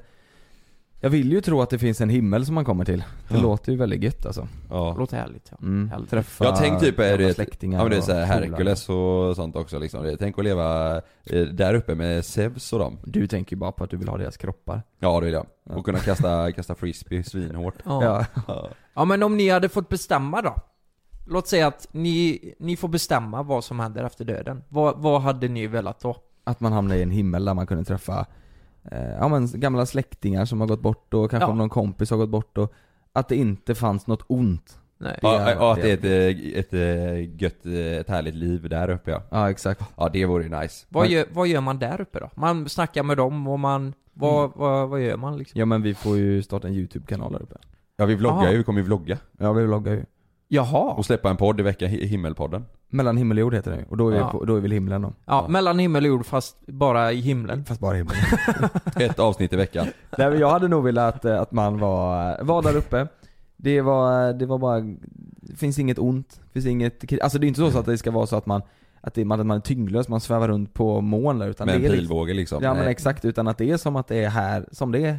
Jag 1.04 1.10
vill 1.10 1.32
ju 1.32 1.40
tro 1.40 1.62
att 1.62 1.70
det 1.70 1.78
finns 1.78 2.00
en 2.00 2.08
himmel 2.08 2.46
som 2.46 2.54
man 2.54 2.64
kommer 2.64 2.84
till. 2.84 3.04
Det 3.28 3.34
Ja. 3.34 3.42
låter 3.42 3.72
ju 3.72 3.78
väldigt 3.78 4.02
gött 4.02 4.26
alltså. 4.26 4.40
Det 4.40 4.48
ja. 4.70 4.94
låter 4.98 5.16
härligt 5.16 5.48
ja. 5.50 5.56
Mm. 5.62 5.88
Härligt. 5.88 6.10
Träffa 6.10 6.44
Jag 6.44 6.56
tänk 6.56 6.80
typ 6.80 6.98
är 6.98 7.18
det, 7.18 7.34
släktingar 7.34 7.78
ja 7.78 7.84
men 7.84 7.90
det 7.90 7.96
är 7.96 8.00
så 8.00 8.12
här. 8.12 8.26
Herkules 8.26 8.88
och 8.88 9.36
sånt 9.36 9.56
också 9.56 9.78
liksom. 9.78 10.16
Tänk 10.18 10.38
att 10.38 10.44
leva 10.44 10.96
eh, 11.24 11.42
där 11.42 11.74
uppe 11.74 11.94
med 11.94 12.24
Zeus 12.24 12.72
och 12.72 12.78
dem. 12.78 12.98
Du 13.04 13.26
tänker 13.26 13.56
ju 13.56 13.60
bara 13.60 13.72
på 13.72 13.84
att 13.84 13.90
du 13.90 13.96
vill 13.96 14.08
ha 14.08 14.16
deras 14.18 14.36
kroppar. 14.36 14.82
Ja 14.98 15.20
det 15.20 15.24
vill 15.24 15.34
jag. 15.34 15.46
Ja. 15.64 15.74
Och 15.74 15.84
kunna 15.84 15.98
kasta, 15.98 16.52
kasta 16.52 16.74
frisbee 16.74 17.24
svinhårt. 17.24 17.74
Ja. 17.84 18.24
Ja. 18.46 18.68
ja 18.94 19.04
men 19.04 19.22
om 19.22 19.36
ni 19.36 19.48
hade 19.48 19.68
fått 19.68 19.88
bestämma 19.88 20.42
då? 20.42 20.54
Låt 21.26 21.48
säga 21.48 21.66
att 21.66 21.88
ni, 21.92 22.40
ni 22.58 22.76
får 22.76 22.88
bestämma 22.88 23.42
vad 23.42 23.64
som 23.64 23.80
händer 23.80 24.04
efter 24.04 24.24
döden. 24.24 24.62
Vad, 24.68 24.98
vad 24.98 25.20
hade 25.22 25.48
ni 25.48 25.66
velat 25.66 26.00
då? 26.00 26.16
Att 26.44 26.60
man 26.60 26.72
hamnar 26.72 26.96
i 26.96 27.02
en 27.02 27.10
himmel 27.10 27.44
där 27.44 27.54
man 27.54 27.66
kunde 27.66 27.84
träffa 27.84 28.26
ja, 29.20 29.28
men 29.28 29.48
gamla 29.54 29.86
släktingar 29.86 30.44
som 30.44 30.60
har 30.60 30.66
gått 30.68 30.80
bort 30.82 31.14
och 31.14 31.30
kanske 31.30 31.46
Ja. 31.46 31.50
om 31.50 31.58
någon 31.58 31.68
kompis 31.68 32.10
har 32.10 32.16
gått 32.16 32.28
bort 32.30 32.58
och 32.58 32.72
att 33.12 33.28
det 33.28 33.36
inte 33.36 33.74
fanns 33.74 34.06
något 34.06 34.24
ont. 34.26 34.78
Nej. 34.98 35.18
Det 35.22 35.26
Ja, 35.28 35.40
är- 35.40 35.54
ja, 35.54 35.72
att 35.72 35.80
det 35.82 36.04
är 36.06 36.30
ett, 36.58 36.64
ett, 36.66 36.74
ett 36.74 37.40
gött, 37.42 37.66
ett 38.00 38.08
härligt 38.08 38.34
liv 38.34 38.68
där 38.68 38.90
uppe 38.90 39.10
ja. 39.10 39.22
Ja 39.30 39.50
exakt. 39.50 39.82
Ja 39.96 40.08
det 40.12 40.24
vore 40.26 40.42
ju 40.44 40.48
nice. 40.60 40.86
Vad 40.88 41.02
Men- 41.04 41.12
gör, 41.12 41.26
vad 41.32 41.48
gör 41.48 41.60
man 41.60 41.78
där 41.78 42.00
uppe 42.00 42.20
då? 42.20 42.30
Man 42.34 42.68
snackar 42.68 43.02
med 43.02 43.16
dem 43.16 43.48
och 43.48 43.60
man... 43.60 43.92
Vad, 44.16 44.50
vad, 44.54 44.88
vad 44.88 45.00
gör 45.00 45.16
man 45.16 45.36
liksom? 45.38 45.58
Ja 45.58 45.66
men 45.66 45.82
vi 45.82 45.94
får 45.94 46.16
ju 46.16 46.42
starta 46.42 46.68
en 46.68 46.74
YouTube-kanal 46.74 47.32
där 47.32 47.42
uppe. 47.42 47.56
Ja 47.96 48.04
vi 48.04 48.14
vloggar 48.14 48.36
Aha. 48.36 48.50
ju, 48.50 48.56
vi 48.58 48.64
kommer 48.64 48.80
ju 48.80 48.84
vlogga. 48.86 49.18
Ja 49.38 49.52
vi 49.52 49.64
vloggar 49.64 49.92
ju. 49.92 50.04
Jaha! 50.48 50.92
Och 50.92 51.06
släppa 51.06 51.30
en 51.30 51.36
podd 51.36 51.60
i 51.60 51.62
vecka, 51.62 51.86
Hi- 51.86 52.04
Himmelpodden. 52.06 52.64
Mellan 52.94 53.16
himmel 53.16 53.38
och 53.38 53.40
jord 53.40 53.54
heter 53.54 53.76
ju. 53.76 53.84
och 53.88 53.96
då 53.96 54.08
är, 54.08 54.16
Ja. 54.16 54.26
vi 54.32 54.38
på, 54.38 54.44
då 54.44 54.56
är 54.56 54.60
väl 54.60 54.70
himlen 54.70 55.02
då. 55.02 55.12
Ja, 55.24 55.46
mellan 55.48 55.78
himmel 55.78 56.04
och 56.04 56.08
jord 56.08 56.26
fast 56.26 56.66
bara 56.66 57.12
i 57.12 57.20
himlen. 57.20 57.64
Fast 57.64 57.80
bara 57.80 57.94
himlen. 57.94 58.16
Ett 59.00 59.18
avsnitt 59.18 59.52
i 59.52 59.56
veckan. 59.56 59.86
Nej 60.18 60.30
men 60.30 60.38
jag 60.38 60.50
hade 60.50 60.68
nog 60.68 60.84
velat 60.84 61.24
eh, 61.24 61.40
att 61.40 61.52
man 61.52 61.78
var, 61.78 62.38
var 62.44 62.62
där 62.62 62.76
uppe. 62.76 63.08
Det 63.56 63.80
var, 63.80 64.32
det 64.32 64.46
var 64.46 64.58
bara, 64.58 64.80
det 65.40 65.56
finns 65.56 65.78
inget 65.78 65.98
ont, 65.98 66.40
det 66.46 66.52
finns 66.52 66.66
inget, 66.66 67.22
alltså 67.22 67.38
det 67.38 67.46
är 67.46 67.48
inte 67.48 67.60
så, 67.60 67.70
så 67.70 67.78
att 67.78 67.86
det 67.86 67.98
ska 67.98 68.10
vara 68.10 68.26
så 68.26 68.36
att 68.36 68.46
man, 68.46 68.62
att, 69.00 69.14
det, 69.14 69.24
man, 69.24 69.40
att 69.40 69.46
man 69.46 69.56
är 69.56 69.60
tyngdlös, 69.60 70.08
man 70.08 70.20
svävar 70.20 70.48
runt 70.48 70.74
på 70.74 71.00
moln 71.00 71.38
där, 71.38 71.48
utan 71.48 71.66
Med 71.66 71.74
en 71.74 71.80
det 71.82 71.86
är 71.86 71.90
liksom, 71.90 72.08
pilbåge 72.08 72.34
liksom. 72.34 72.62
Ja 72.62 72.74
men 72.74 72.86
exakt, 72.88 73.24
utan 73.24 73.48
att 73.48 73.58
det 73.58 73.70
är 73.70 73.76
som 73.76 73.96
att 73.96 74.08
det 74.08 74.24
är 74.24 74.28
här, 74.28 74.68
som 74.72 74.92
det 74.92 74.98
är 75.06 75.18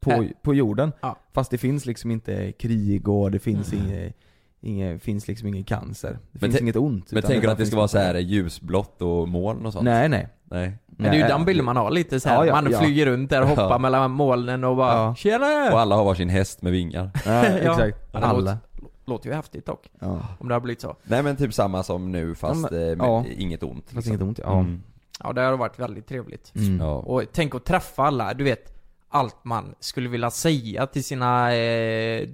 på, 0.00 0.10
Här. 0.10 0.32
på 0.42 0.54
jorden. 0.54 0.92
Ja. 1.00 1.16
Fast 1.32 1.50
det 1.50 1.58
finns 1.58 1.86
liksom 1.86 2.10
inte 2.10 2.52
krig 2.52 3.08
och 3.08 3.30
det 3.30 3.38
finns 3.38 3.72
Mm. 3.72 3.84
inget, 3.86 4.16
inget, 4.62 5.02
finns 5.02 5.28
liksom 5.28 5.48
ingen 5.48 5.64
cancer. 5.64 6.10
Det 6.10 6.18
Men 6.32 6.50
finns 6.50 6.62
inget 6.62 6.76
ont. 6.76 7.12
Men 7.12 7.22
tänker 7.22 7.46
du 7.46 7.52
att 7.52 7.58
det 7.58 7.66
ska 7.66 7.76
vara 7.76 7.88
så 7.88 7.98
här 7.98 8.14
ljusblått 8.14 9.02
och 9.02 9.28
moln 9.28 9.66
och 9.66 9.72
sånt? 9.72 9.84
Nej 9.84 10.08
nej. 10.08 10.28
Nej. 10.44 10.78
Men 10.86 11.10
det 11.10 11.16
är 11.16 11.22
ju 11.22 11.28
den 11.28 11.44
bilden 11.44 11.64
man 11.64 11.76
har 11.76 11.90
lite 11.90 12.20
så 12.20 12.28
här. 12.28 12.36
Ja, 12.36 12.46
ja, 12.46 12.54
man 12.54 12.72
ja. 12.72 12.80
flyger 12.80 13.06
runt 13.06 13.30
där 13.30 13.42
och 13.42 13.48
hoppar 13.48 13.70
Ja. 13.70 13.78
mellan 13.78 14.10
molnen 14.10 14.64
och 14.64 14.76
bara 14.76 14.94
Ja. 14.94 15.14
Tjena! 15.14 15.72
Och 15.72 15.80
alla 15.80 15.96
har 15.96 16.04
varsin 16.04 16.28
häst 16.28 16.62
med 16.62 16.72
vingar. 16.72 17.10
Ja. 17.26 17.44
exakt. 17.44 18.14
Alla. 18.14 18.58
låter, 19.04 19.28
ju 19.28 19.34
häftigt 19.34 19.66
dock. 19.66 19.90
Ja. 20.00 20.20
Om 20.38 20.48
det 20.48 20.54
har 20.54 20.60
blivit 20.60 20.80
så. 20.80 20.96
Nej 21.02 21.22
men 21.22 21.36
typ 21.36 21.54
samma 21.54 21.82
som 21.82 22.12
nu 22.12 22.34
fast 22.34 22.64
eh, 22.64 22.78
med 22.78 22.96
ja. 22.98 23.24
inget 23.36 23.62
ont. 23.62 23.90
Fast 23.90 24.08
inget 24.08 24.22
ont, 24.22 24.38
ja. 24.38 24.58
Mm. 24.58 24.82
Ja, 25.24 25.32
det 25.32 25.40
har 25.40 25.56
varit 25.56 25.78
väldigt 25.78 26.06
trevligt. 26.06 26.52
Mm. 26.56 26.80
Ja. 26.80 26.94
Och 26.94 27.22
tänk 27.32 27.54
att 27.54 27.64
träffa 27.64 28.02
alla, 28.02 28.34
du 28.34 28.44
vet 28.44 28.72
allt 29.08 29.44
man 29.44 29.74
skulle 29.80 30.08
vilja 30.08 30.30
säga 30.30 30.86
till 30.86 31.04
sina 31.04 31.54
eh, 31.54 32.28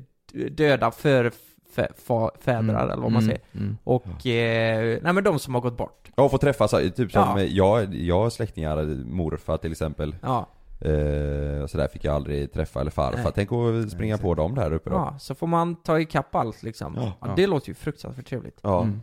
döda 0.51 0.91
för, 0.91 1.33
för, 1.71 1.89
för, 1.97 2.31
fädrar 2.41 2.89
eller 2.89 3.03
vad 3.03 3.13
man 3.13 3.23
säger. 3.23 3.41
Mm. 3.55 3.79
Och, 3.85 4.27
eh, 4.27 4.99
nej 5.03 5.13
men 5.13 5.25
de 5.25 5.39
som 5.39 5.55
har 5.55 5.61
gått 5.61 5.77
bort. 5.77 6.11
Ja, 6.17 6.23
och 6.25 6.31
få 6.31 6.39
träffas, 6.39 6.71
typ 6.71 7.13
som 7.13 7.39
Ja. 7.39 7.41
jag, 7.43 7.95
jag 7.95 8.19
har 8.19 8.31
släktingar, 8.31 9.05
morfar 9.05 9.57
till 9.57 9.73
exempel. 9.73 10.17
Ja, 10.23 10.47
Eh, 10.81 11.67
så 11.67 11.79
där 11.79 11.89
fick 11.89 12.05
jag 12.05 12.15
aldrig 12.15 12.53
träffa, 12.53 12.81
eller 12.81 12.91
farfar. 12.91 13.23
Nej. 13.23 13.33
Tänk 13.35 13.53
att 13.53 13.91
springa 13.91 14.19
på 14.19 14.35
dem 14.35 14.55
där 14.55 14.73
uppe 14.73 14.91
då. 14.91 14.97
ja, 14.97 15.15
så 15.19 15.35
får 15.35 15.47
man 15.47 15.77
ta 15.77 16.01
ikapp 16.01 16.35
allt 16.35 16.63
liksom. 16.63 16.95
Ja. 16.97 17.13
Ja, 17.21 17.33
det 17.37 17.47
låter 17.47 17.69
ju 17.69 17.75
fruktansvärt 17.75 18.27
trevligt. 18.29 18.61
Ja. 18.63 18.83
Mm. 18.83 19.01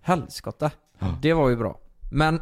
Helskotta. 0.00 0.70
Det 1.22 1.32
var 1.32 1.48
ju 1.48 1.56
bra. 1.56 1.78
Men, 2.10 2.40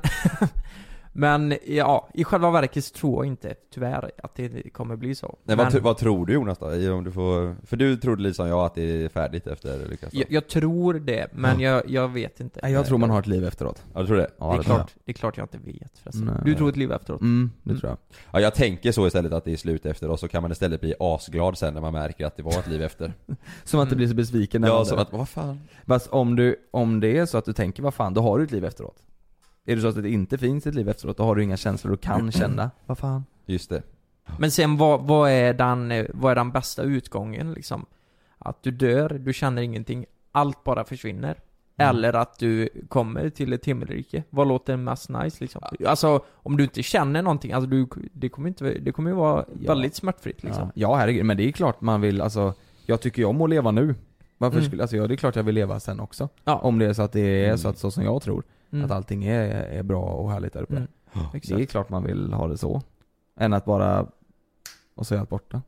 men 1.12 1.54
ja, 1.66 2.08
i 2.14 2.24
själva 2.24 2.50
verket 2.50 2.84
så 2.84 2.94
tror 2.94 3.24
jag 3.24 3.32
inte, 3.32 3.54
tyvärr, 3.74 4.10
att 4.22 4.34
det 4.34 4.70
kommer 4.72 4.96
bli 4.96 5.14
så. 5.14 5.36
Nej, 5.44 5.56
men 5.56 5.66
vad, 5.72 5.82
vad 5.82 5.96
tror 5.96 6.26
du 6.26 6.32
Jonas 6.32 6.58
då? 6.58 6.66
Om 6.94 7.04
du 7.04 7.12
får, 7.12 7.56
för 7.66 7.76
du 7.76 7.96
trodde 7.96 8.22
liksom 8.22 8.48
jag 8.48 8.58
att 8.64 8.74
det 8.74 8.82
är 9.04 9.08
färdigt 9.08 9.46
efter 9.46 9.88
Lukas 9.88 10.14
jag, 10.14 10.26
jag 10.30 10.48
tror 10.48 10.94
det, 10.94 11.26
men 11.32 11.60
jag, 11.60 11.90
jag 11.90 12.08
vet 12.08 12.40
inte. 12.40 12.60
Nej, 12.62 12.72
jag 12.72 12.86
tror 12.86 12.98
man 12.98 13.10
har 13.10 13.18
ett 13.20 13.26
liv 13.26 13.44
efteråt. 13.44 13.84
Ja, 13.94 14.00
du 14.00 14.06
tror 14.06 14.16
det? 14.16 14.30
Ja, 14.38 14.46
det, 14.46 14.54
är 14.54 14.58
det 14.58 14.64
klart, 14.64 14.94
det 15.04 15.12
är 15.12 15.14
klart 15.14 15.36
jag 15.36 15.44
inte 15.44 15.58
vet 15.58 15.98
förresten. 15.98 16.24
Nej. 16.24 16.42
Du 16.44 16.54
tror 16.54 16.68
ett 16.68 16.76
liv 16.76 16.92
efteråt? 16.92 17.20
Mm, 17.20 17.50
det 17.62 17.78
tror 17.78 17.90
jag. 17.90 17.98
Ja, 18.32 18.40
jag 18.40 18.54
tänker 18.54 18.92
så 18.92 19.06
istället 19.06 19.32
att 19.32 19.44
det 19.44 19.52
är 19.52 19.56
slut 19.56 19.86
efter 19.86 20.10
och 20.10 20.20
så 20.20 20.28
kan 20.28 20.42
man 20.42 20.52
istället 20.52 20.80
bli 20.80 20.94
asglad 21.00 21.58
sen 21.58 21.74
när 21.74 21.80
man 21.80 21.92
märker 21.92 22.26
att 22.26 22.36
det 22.36 22.42
var 22.42 22.58
ett 22.58 22.68
liv 22.68 22.82
efter. 22.82 23.12
Som 23.64 23.80
att 23.80 23.88
du 23.88 23.92
Mm. 23.92 23.96
blir 23.98 24.08
så 24.08 24.14
besviken 24.14 24.60
när 24.60 24.68
ja, 24.68 24.74
man 24.74 24.86
som 24.86 24.98
att, 24.98 25.12
vad 25.12 25.28
fan? 25.28 25.60
Fast 25.86 26.06
om 26.08 26.36
du, 26.36 26.56
om 26.70 27.00
det 27.00 27.18
är 27.18 27.26
så 27.26 27.38
att 27.38 27.44
du 27.44 27.52
tänker 27.52 27.82
vad 27.82 27.94
fan, 27.94 28.14
då 28.14 28.20
har 28.22 28.38
du 28.38 28.44
ett 28.44 28.50
liv 28.52 28.64
efteråt. 28.64 28.96
Är 29.66 29.76
det 29.76 29.82
så 29.82 29.88
att 29.88 30.02
det 30.02 30.10
inte 30.10 30.38
finns 30.38 30.66
ett 30.66 30.74
liv 30.74 30.88
efteråt, 30.88 31.16
då 31.16 31.22
har 31.24 31.34
du 31.36 31.42
inga 31.42 31.56
känslor 31.56 31.90
du 31.90 31.96
kan 31.96 32.32
känna. 32.32 32.70
Vad 32.86 32.98
fan? 32.98 33.24
Just 33.46 33.70
det. 33.70 33.82
Men 34.38 34.50
sen 34.50 34.76
vad, 34.76 35.00
vad, 35.02 35.30
är 35.30 35.54
den, 35.54 36.06
vad 36.14 36.30
är 36.32 36.36
den 36.36 36.50
bästa 36.52 36.82
utgången 36.82 37.52
liksom? 37.52 37.86
Att 38.38 38.62
du 38.62 38.70
dör, 38.70 39.08
du 39.08 39.32
känner 39.32 39.62
ingenting, 39.62 40.04
allt 40.32 40.64
bara 40.64 40.84
försvinner. 40.84 41.38
Mm. 41.76 41.90
Eller 41.96 42.12
att 42.12 42.38
du 42.38 42.68
kommer 42.88 43.30
till 43.30 43.52
ett 43.52 43.64
himmelrike. 43.64 44.24
Vad 44.30 44.48
låter 44.48 44.76
mest 44.76 45.08
nice 45.08 45.36
liksom? 45.40 45.62
Alltså, 45.86 46.24
om 46.32 46.56
du 46.56 46.62
inte 46.64 46.82
känner 46.82 47.22
någonting, 47.22 47.52
alltså 47.52 47.70
du, 47.70 47.86
det 48.12 48.28
kommer 48.28 48.48
inte, 48.48 48.64
det 48.64 48.92
kommer 48.92 49.10
ju 49.10 49.16
vara 49.16 49.44
Ja. 49.60 49.74
väldigt 49.74 49.94
smärtfritt 49.94 50.42
liksom. 50.42 50.64
Ja, 50.64 50.70
ja 50.74 50.94
herregud, 50.96 51.24
men 51.26 51.36
det 51.36 51.48
är 51.48 51.52
klart 51.52 51.80
man 51.80 52.00
vill, 52.00 52.20
alltså 52.20 52.54
Jag 52.86 53.00
tycker 53.00 53.22
ju 53.22 53.26
om 53.26 53.40
att 53.42 53.50
leva 53.50 53.70
nu. 53.70 53.94
Varför 54.38 54.56
Mm. 54.58 54.68
skulle, 54.68 54.82
alltså 54.82 54.96
ja, 54.96 55.06
det 55.06 55.14
är 55.14 55.16
klart 55.16 55.36
jag 55.36 55.42
vill 55.42 55.54
leva 55.54 55.80
sen 55.80 56.00
också. 56.00 56.28
Ja. 56.44 56.54
Om 56.56 56.78
det 56.78 56.86
är 56.86 56.92
så 56.92 57.02
att 57.02 57.12
det 57.12 57.20
är 57.20 57.44
Mm. 57.44 57.58
så 57.58 57.68
att 57.68 57.78
så 57.78 57.90
som 57.90 58.04
jag 58.04 58.22
tror. 58.22 58.42
Mm. 58.72 58.84
Att 58.84 58.90
allting 58.90 59.24
är, 59.24 59.48
är 59.50 59.82
bra 59.82 60.02
och 60.04 60.30
härligt 60.30 60.52
där 60.52 60.62
uppe. 60.62 60.76
Mm. 60.76 60.88
Det 61.32 61.50
är 61.62 61.64
klart 61.64 61.90
man 61.90 62.04
vill 62.04 62.32
ha 62.32 62.48
det 62.48 62.58
så. 62.58 62.82
Än 63.36 63.52
att 63.52 63.64
bara, 63.64 64.06
och 64.94 65.06
så 65.06 65.14
är 65.14 65.18
allt 65.18 65.28
borta. 65.30 65.62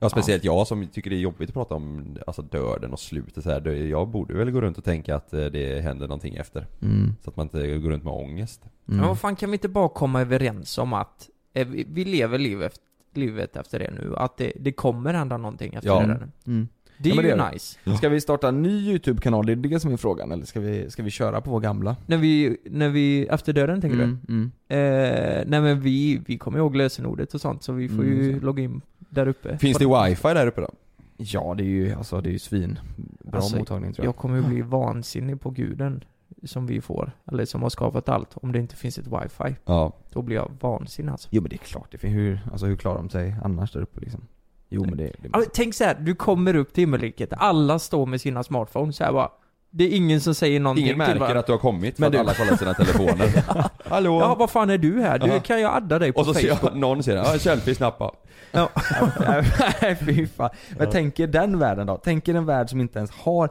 Ja, 0.00 0.08
speciellt 0.08 0.44
jag 0.44 0.66
som 0.66 0.86
tycker 0.86 1.10
det 1.10 1.16
är 1.16 1.20
jobbigt 1.20 1.50
att 1.50 1.54
prata 1.54 1.74
om 1.74 2.16
alltså 2.26 2.42
döden 2.42 2.92
och 2.92 3.00
slutet 3.00 3.44
så 3.44 3.50
här. 3.50 3.68
Jag 3.68 4.08
borde 4.08 4.34
väl 4.34 4.50
gå 4.50 4.60
runt 4.60 4.78
och 4.78 4.84
tänka 4.84 5.16
att 5.16 5.32
eh, 5.32 5.44
det 5.46 5.80
händer 5.80 6.08
någonting 6.08 6.34
efter. 6.36 6.66
Mm. 6.82 7.14
Så 7.22 7.30
att 7.30 7.36
man 7.36 7.46
inte 7.46 7.78
går 7.78 7.90
runt 7.90 8.04
med 8.04 8.12
ångest. 8.12 8.62
Mm. 8.64 9.00
Men 9.00 9.08
vad 9.08 9.18
fan 9.18 9.36
kan 9.36 9.50
vi 9.50 9.54
inte 9.54 9.68
bara 9.68 9.88
komma 9.88 10.20
överens 10.20 10.78
om 10.78 10.92
att 10.92 11.28
eh, 11.52 11.66
vi, 11.68 12.04
lever 12.04 12.38
livet, 12.38 12.80
livet 13.14 13.56
efter 13.56 13.78
det 13.78 13.90
nu? 13.90 14.14
Att 14.16 14.36
det, 14.36 14.52
det 14.60 14.72
kommer 14.72 15.14
hända 15.14 15.36
någonting 15.36 15.74
efter 15.74 15.88
Ja. 15.88 16.00
det 16.00 16.06
där. 16.06 16.28
Mm. 16.46 16.68
Det 16.98 17.10
är 17.10 17.14
Ja, 17.16 17.22
ju 17.22 17.28
det 17.28 17.50
nice. 17.52 17.78
Ska 17.96 18.08
vi 18.08 18.20
starta 18.20 18.48
en 18.48 18.62
ny 18.62 18.90
YouTube-kanal? 18.90 19.46
Det 19.46 19.52
är 19.52 19.56
det 19.56 19.80
som 19.80 19.92
är 19.92 19.96
frågan. 19.96 20.32
Eller 20.32 20.44
ska 20.44 20.60
vi, 20.60 20.90
ska 20.90 21.02
vi 21.02 21.10
köra 21.10 21.40
på 21.40 21.50
vår 21.50 21.60
gamla? 21.60 21.96
När 22.06 22.16
vi, 22.16 22.56
när 22.64 22.88
vi, 22.88 23.26
efter 23.26 23.52
döden 23.52 23.80
tänker 23.80 23.96
Mm, 23.98 24.18
mm. 24.28 24.52
du? 24.68 24.74
Eh, 24.76 25.44
nej 25.46 25.60
men 25.60 25.80
vi, 25.80 26.20
vi 26.26 26.38
kommer 26.38 26.58
ihåg 26.58 26.76
lösenordet 26.76 27.34
och 27.34 27.40
sånt 27.40 27.62
så 27.62 27.72
vi 27.72 27.88
får 27.88 28.02
Mm, 28.02 28.18
ju 28.22 28.38
så. 28.40 28.46
logga 28.46 28.62
in 28.62 28.80
där 28.98 29.28
uppe. 29.28 29.58
Finns 29.58 29.78
det 29.78 29.86
wifi 30.08 30.28
där 30.34 30.46
uppe 30.46 30.60
då? 30.60 30.70
Ja, 31.16 31.54
det 31.58 31.62
är 31.62 31.66
ju, 31.66 31.92
alltså 31.92 32.20
det 32.20 32.28
är 32.28 32.32
ju 32.32 32.38
svin. 32.38 32.78
Bra 33.24 33.36
Alltså, 33.40 33.56
mottagning 33.58 33.92
tror 33.92 34.04
jag. 34.04 34.08
Jag 34.10 34.16
kommer 34.16 34.36
ju 34.36 34.42
bli 34.42 34.62
vansinnig 34.62 35.40
på 35.40 35.50
guden 35.50 36.04
som 36.44 36.66
vi 36.66 36.80
får, 36.80 37.12
eller 37.26 37.44
som 37.44 37.62
har 37.62 37.68
skapat 37.70 38.08
allt, 38.08 38.30
om 38.34 38.52
det 38.52 38.58
inte 38.58 38.76
finns 38.76 38.98
ett 38.98 39.06
wifi. 39.06 39.56
Ja. 39.64 39.92
Då 40.12 40.22
blir 40.22 40.36
jag 40.36 40.50
vansinnig 40.60 41.10
alltså. 41.12 41.28
Jo 41.32 41.42
men 41.42 41.48
det 41.48 41.56
är 41.56 41.58
klart, 41.58 41.88
det 41.90 41.98
finns, 41.98 42.14
hur, 42.14 42.40
alltså 42.52 42.66
hur 42.66 42.76
klarar 42.76 42.96
de 42.98 43.10
sig 43.10 43.34
annars 43.44 43.72
där 43.72 43.80
uppe 43.80 44.00
liksom? 44.00 44.20
Jo 44.68 44.84
men 44.84 44.96
det, 44.96 45.04
det 45.04 45.12
Ja, 45.32 45.38
men 45.38 45.46
tänk 45.54 45.74
så 45.74 45.84
här, 45.84 45.94
du 46.00 46.14
kommer 46.14 46.56
upp 46.56 46.72
till 46.72 46.82
himmelriket, 46.82 47.32
alla 47.36 47.78
står 47.78 48.06
med 48.06 48.20
sina 48.20 48.42
smartphones 48.42 48.96
så 48.96 49.04
här 49.04 49.12
bara. 49.12 49.28
Det 49.70 49.84
är 49.84 49.96
ingen 49.96 50.20
som 50.20 50.34
säger 50.34 50.60
någonting 50.60 50.84
Ingen 50.84 50.98
märker 50.98 51.18
bara, 51.18 51.38
att 51.38 51.46
du 51.46 51.52
har 51.52 51.58
kommit 51.58 51.94
för 51.96 52.00
Men 52.00 52.06
att 52.06 52.12
du- 52.12 52.18
alla 52.18 52.34
kollar 52.34 52.56
sina 52.56 52.74
telefoner. 52.74 53.44
Hallå? 53.90 54.20
Ja, 54.20 54.34
vad 54.34 54.50
fan 54.50 54.70
är 54.70 54.78
du 54.78 55.00
här? 55.02 55.18
Du, 55.18 55.26
Ja. 55.26 55.40
kan 55.40 55.60
jag 55.60 55.74
adda 55.76 55.98
dig 55.98 56.12
på 56.12 56.20
och 56.20 56.26
så 56.26 56.34
ser 56.34 56.48
Facebook? 56.54 56.72
jag, 56.72 56.78
någon 56.80 57.02
säger 57.02 57.18
ja 57.18 57.38
selfie 57.38 57.74
snappa. 57.74 58.12
Ja, 58.52 58.68
nej 59.82 59.96
fy 59.96 60.26
fan. 60.26 60.50
Men 60.78 60.88
tänk 60.90 61.20
er 61.20 61.26
den 61.26 61.58
världen 61.58 61.86
då. 61.86 62.00
Tänk 62.04 62.28
er 62.28 62.34
en 62.34 62.46
värld 62.46 62.70
som 62.70 62.80
inte 62.80 62.98
ens 62.98 63.10
har 63.10 63.50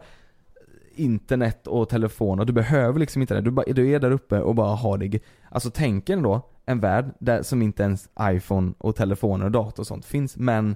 internet 0.95 1.68
och 1.68 1.89
telefon 1.89 2.39
och 2.39 2.45
du 2.45 2.53
behöver 2.53 2.99
liksom 2.99 3.22
inte 3.22 3.34
det. 3.34 3.41
Du, 3.41 3.51
bara, 3.51 3.65
du 3.74 3.89
är 3.91 3.99
där 3.99 4.11
uppe 4.11 4.39
och 4.41 4.55
bara 4.55 4.76
har 4.76 4.97
det. 4.97 5.20
Alltså 5.49 5.70
tänk 5.74 6.09
er 6.09 6.18
då 6.18 6.41
en 6.65 6.80
värld 6.80 7.05
där 7.20 7.43
som 7.43 7.61
inte 7.61 7.84
ens 7.84 8.09
iPhone 8.22 8.74
och 8.78 8.95
telefoner 8.95 9.45
och 9.45 9.51
dator 9.51 9.84
och 9.84 9.88
sånt 9.88 10.05
finns 10.05 10.38
men 10.38 10.76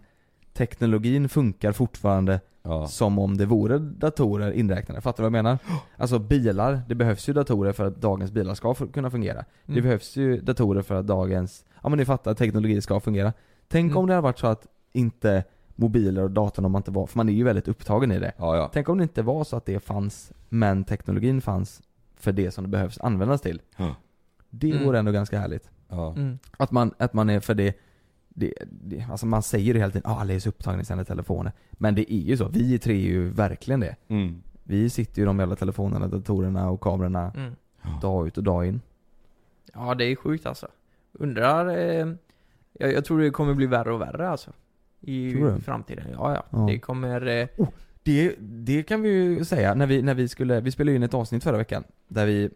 teknologin 0.53 1.29
funkar 1.29 1.71
fortfarande 1.71 2.39
Ja. 2.63 2.87
som 2.87 3.19
om 3.19 3.37
det 3.37 3.45
vore 3.45 3.79
datorer 3.79 4.51
inräknade. 4.51 5.01
Fattar 5.01 5.23
du 5.23 5.29
vad 5.29 5.37
jag 5.37 5.43
menar? 5.43 5.57
Alltså 5.97 6.19
bilar, 6.19 6.81
det 6.87 6.95
behövs 6.95 7.29
ju 7.29 7.33
datorer 7.33 7.71
för 7.73 7.85
att 7.85 8.01
dagens 8.01 8.31
bilar 8.31 8.53
ska 8.53 8.73
kunna 8.73 9.09
fungera. 9.11 9.45
Det 9.65 9.71
Mm. 9.71 9.83
behövs 9.83 10.15
ju 10.15 10.41
datorer 10.41 10.81
för 10.81 10.95
att 10.95 11.07
dagens, 11.07 11.65
ja 11.83 11.89
men 11.89 11.97
ni 11.99 12.05
fattar, 12.05 12.33
teknologi 12.33 12.81
ska 12.81 12.99
fungera. 12.99 13.33
Tänk 13.67 13.85
Mm. 13.91 13.97
om 13.97 14.07
det 14.07 14.13
hade 14.13 14.23
varit 14.23 14.39
så 14.39 14.47
att 14.47 14.67
inte 14.93 15.43
mobiler 15.75 16.23
och 16.23 16.31
datorn 16.31 16.65
om 16.65 16.71
man 16.71 16.79
inte 16.79 16.91
var, 16.91 17.07
för 17.07 17.17
man 17.17 17.29
är 17.29 17.33
ju 17.33 17.43
väldigt 17.43 17.67
upptagen 17.67 18.11
i 18.11 18.19
det. 18.19 18.31
Ja, 18.37 18.57
ja. 18.57 18.69
Tänk 18.73 18.89
om 18.89 18.97
det 18.97 19.03
inte 19.03 19.21
var 19.21 19.43
så 19.43 19.55
att 19.57 19.65
det 19.65 19.79
fanns, 19.79 20.31
men 20.49 20.83
teknologin 20.83 21.41
fanns 21.41 21.81
för 22.15 22.31
det 22.31 22.51
som 22.51 22.63
det 22.63 22.69
behövs 22.69 22.99
användas 23.01 23.41
till. 23.41 23.61
Ja. 23.77 23.95
Det 24.49 24.71
Mm. 24.71 24.83
vore 24.85 24.99
ändå 24.99 25.11
ganska 25.11 25.39
härligt. 25.39 25.69
ja. 25.89 26.13
Mm. 26.17 26.39
Att 26.57 26.71
man, 26.71 26.93
att 26.97 27.13
man 27.13 27.29
är 27.29 27.39
för 27.39 27.53
det, 27.53 27.73
det, 28.33 28.53
det 28.69 29.05
alltså 29.11 29.25
man 29.25 29.43
säger 29.43 29.73
det 29.73 29.79
hela 29.79 29.91
tiden, 29.91 30.11
ah, 30.11 30.19
alla 30.21 30.33
är 30.33 30.39
så 30.39 30.49
upptagna 30.49 30.81
i 30.81 30.85
sina 30.85 31.05
telefoner. 31.05 31.51
Men 31.71 31.95
det 31.95 32.13
är 32.13 32.17
ju 32.17 32.37
så, 32.37 32.47
vi 32.47 32.79
tre 32.79 32.93
är 32.93 32.97
ju 32.99 33.29
verkligen 33.29 33.79
det. 33.79 33.95
Mm. 34.07 34.41
Vi 34.63 34.89
sitter 34.89 35.17
ju 35.17 35.23
i 35.23 35.25
de 35.25 35.39
jävla 35.39 35.55
telefonerna, 35.55 36.07
datorerna 36.07 36.69
och 36.69 36.81
kamerorna 36.81 37.31
Mm. 37.35 37.99
dag 38.01 38.27
ut 38.27 38.37
och 38.37 38.43
dag 38.43 38.65
in. 38.67 38.81
Ja, 39.73 39.95
det 39.95 40.05
är 40.05 40.15
sjukt 40.15 40.45
alltså. 40.45 40.67
Undrar, 41.13 41.67
eh, 41.77 42.07
jag, 42.73 42.93
jag 42.93 43.05
tror 43.05 43.19
det 43.21 43.29
kommer 43.29 43.53
bli 43.53 43.65
värre 43.65 43.93
och 43.93 44.01
värre 44.01 44.29
alltså. 44.29 44.51
I 45.01 45.35
framtiden. 45.65 46.05
Ja, 46.11 46.33
ja. 46.35 46.43
Ja. 46.49 46.65
Det 46.67 46.79
kommer, 46.79 47.27
eh, 47.27 47.47
Det, 48.03 48.35
det 48.39 48.83
kan 48.83 49.01
vi 49.01 49.09
ju 49.09 49.45
säga, 49.45 49.75
när 49.75 49.85
vi, 49.87 50.01
när 50.01 50.13
vi 50.13 50.27
skulle, 50.27 50.61
vi 50.61 50.71
spelade 50.71 50.95
in 50.95 51.03
ett 51.03 51.13
avsnitt 51.13 51.43
förra 51.43 51.57
veckan 51.57 51.83
där 52.07 52.25
vi 52.25 52.49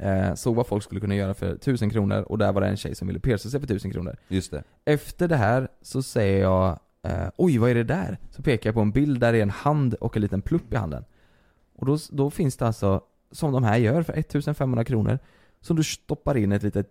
eh, 0.00 0.34
såg 0.34 0.54
vad 0.56 0.66
folk 0.66 0.82
skulle 0.84 1.00
kunna 1.00 1.14
göra 1.14 1.34
för 1.34 1.52
1000 1.54 1.90
kronor 1.90 2.22
och 2.22 2.38
där 2.38 2.52
var 2.52 2.60
det 2.60 2.66
en 2.66 2.76
tjej 2.76 2.94
som 2.94 3.08
ville 3.08 3.20
pierca 3.20 3.38
sig 3.48 3.60
för 3.60 3.64
1000 3.66 3.90
kronor. 3.92 4.16
Just 4.28 4.50
det. 4.50 4.62
Efter 4.84 5.28
det 5.28 5.36
här 5.36 5.68
så 5.82 6.02
säger 6.02 6.40
jag 6.40 6.78
eh, 7.02 7.28
Oj 7.36 7.58
vad 7.58 7.70
är 7.70 7.74
det 7.74 7.84
där? 7.84 8.18
Så 8.30 8.42
pekar 8.42 8.68
jag 8.68 8.74
på 8.74 8.80
en 8.80 8.90
bild 8.92 9.20
där 9.20 9.32
det 9.32 9.38
är 9.38 9.42
en 9.42 9.50
hand 9.50 9.94
och 9.94 10.16
en 10.16 10.22
liten 10.22 10.42
plupp 10.42 10.72
i 10.72 10.76
handen. 10.76 11.04
Och 11.76 11.86
då, 11.86 11.98
då 12.10 12.30
finns 12.30 12.56
det 12.56 12.66
alltså, 12.66 13.00
som 13.32 13.52
de 13.52 13.64
här 13.64 13.76
gör 13.76 14.02
för 14.02 14.12
1500 14.12 14.84
kronor, 14.84 15.18
som 15.60 15.76
du 15.76 15.84
stoppar 15.84 16.36
in 16.36 16.52
ett 16.52 16.62
litet 16.62 16.88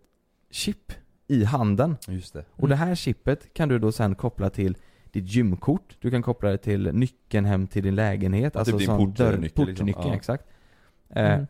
chip 0.51 0.91
i 1.27 1.43
handen. 1.43 1.97
Just 2.07 2.33
det. 2.33 2.45
Och 2.51 2.67
det 2.67 2.75
här 2.75 2.95
chippet 2.95 3.53
kan 3.53 3.69
du 3.69 3.79
då 3.79 3.91
sen 3.91 4.15
koppla 4.15 4.49
till 4.49 4.77
ditt 5.11 5.25
gymkort, 5.35 5.97
du 5.99 6.11
kan 6.11 6.21
koppla 6.21 6.49
det 6.49 6.57
till 6.57 6.93
nyckeln 6.93 7.45
hem 7.45 7.67
till 7.67 7.83
din 7.83 7.95
lägenhet, 7.95 8.53
Ja, 8.53 8.59
alltså 8.59 8.71
typ 8.71 8.79
din 8.79 8.87
sån 8.87 8.97
portnyckel 9.13 9.41
liksom. 9.41 9.65
portnyckeln, 9.65 10.07
Ja. 10.07 10.15
exakt. 10.15 10.45
Eh, 11.15 11.33
Mm. 11.33 11.45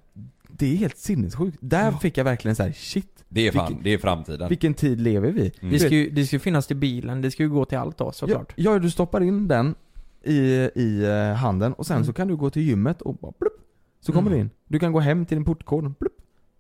Det 0.61 0.73
är 0.73 0.75
helt 0.75 0.97
sinnessjukt. 0.97 1.57
Där 1.61 1.91
fick 1.91 2.17
jag 2.17 2.23
verkligen 2.25 2.55
så 2.55 2.63
här: 2.63 2.71
shit, 2.71 3.25
Det 3.29 3.47
är 3.47 3.51
fan, 3.51 3.67
Vilken- 3.67 3.83
det 3.83 3.93
är 3.93 3.97
framtiden. 3.97 4.49
vilken 4.49 4.73
tid 4.73 5.01
lever 5.01 5.31
vi? 5.31 5.51
Mm. 5.61 5.73
Det 5.73 5.79
ska, 5.79 5.89
ju, 5.89 6.09
det 6.09 6.25
ska 6.25 6.35
ju 6.35 6.39
finnas 6.39 6.67
till 6.67 6.75
bilen, 6.77 7.21
det 7.21 7.31
ska 7.31 7.43
ju 7.43 7.49
gå 7.49 7.65
till 7.65 7.77
allt 7.77 7.97
då 7.97 8.05
Ja, 8.05 8.11
såklart. 8.11 8.53
ja, 8.55 8.79
du 8.79 8.89
stoppar 8.91 9.21
in 9.21 9.47
den 9.47 9.75
i, 10.23 10.33
i 10.75 11.03
eh, 11.05 11.33
handen 11.35 11.73
och 11.73 11.85
sen 11.85 11.95
Mm. 11.95 12.05
så 12.05 12.13
kan 12.13 12.27
du 12.27 12.35
gå 12.35 12.49
till 12.49 12.61
gymmet 12.61 13.01
och 13.01 13.15
bara 13.15 13.31
plupp, 13.31 13.53
Så 13.99 14.11
kommer 14.11 14.27
Mm. 14.31 14.37
du 14.39 14.41
in. 14.43 14.49
Du 14.67 14.79
kan 14.79 14.91
gå 14.91 14.99
hem 14.99 15.25
till 15.25 15.37
din 15.37 15.45
portkod, 15.45 15.99
plupp. 15.99 16.13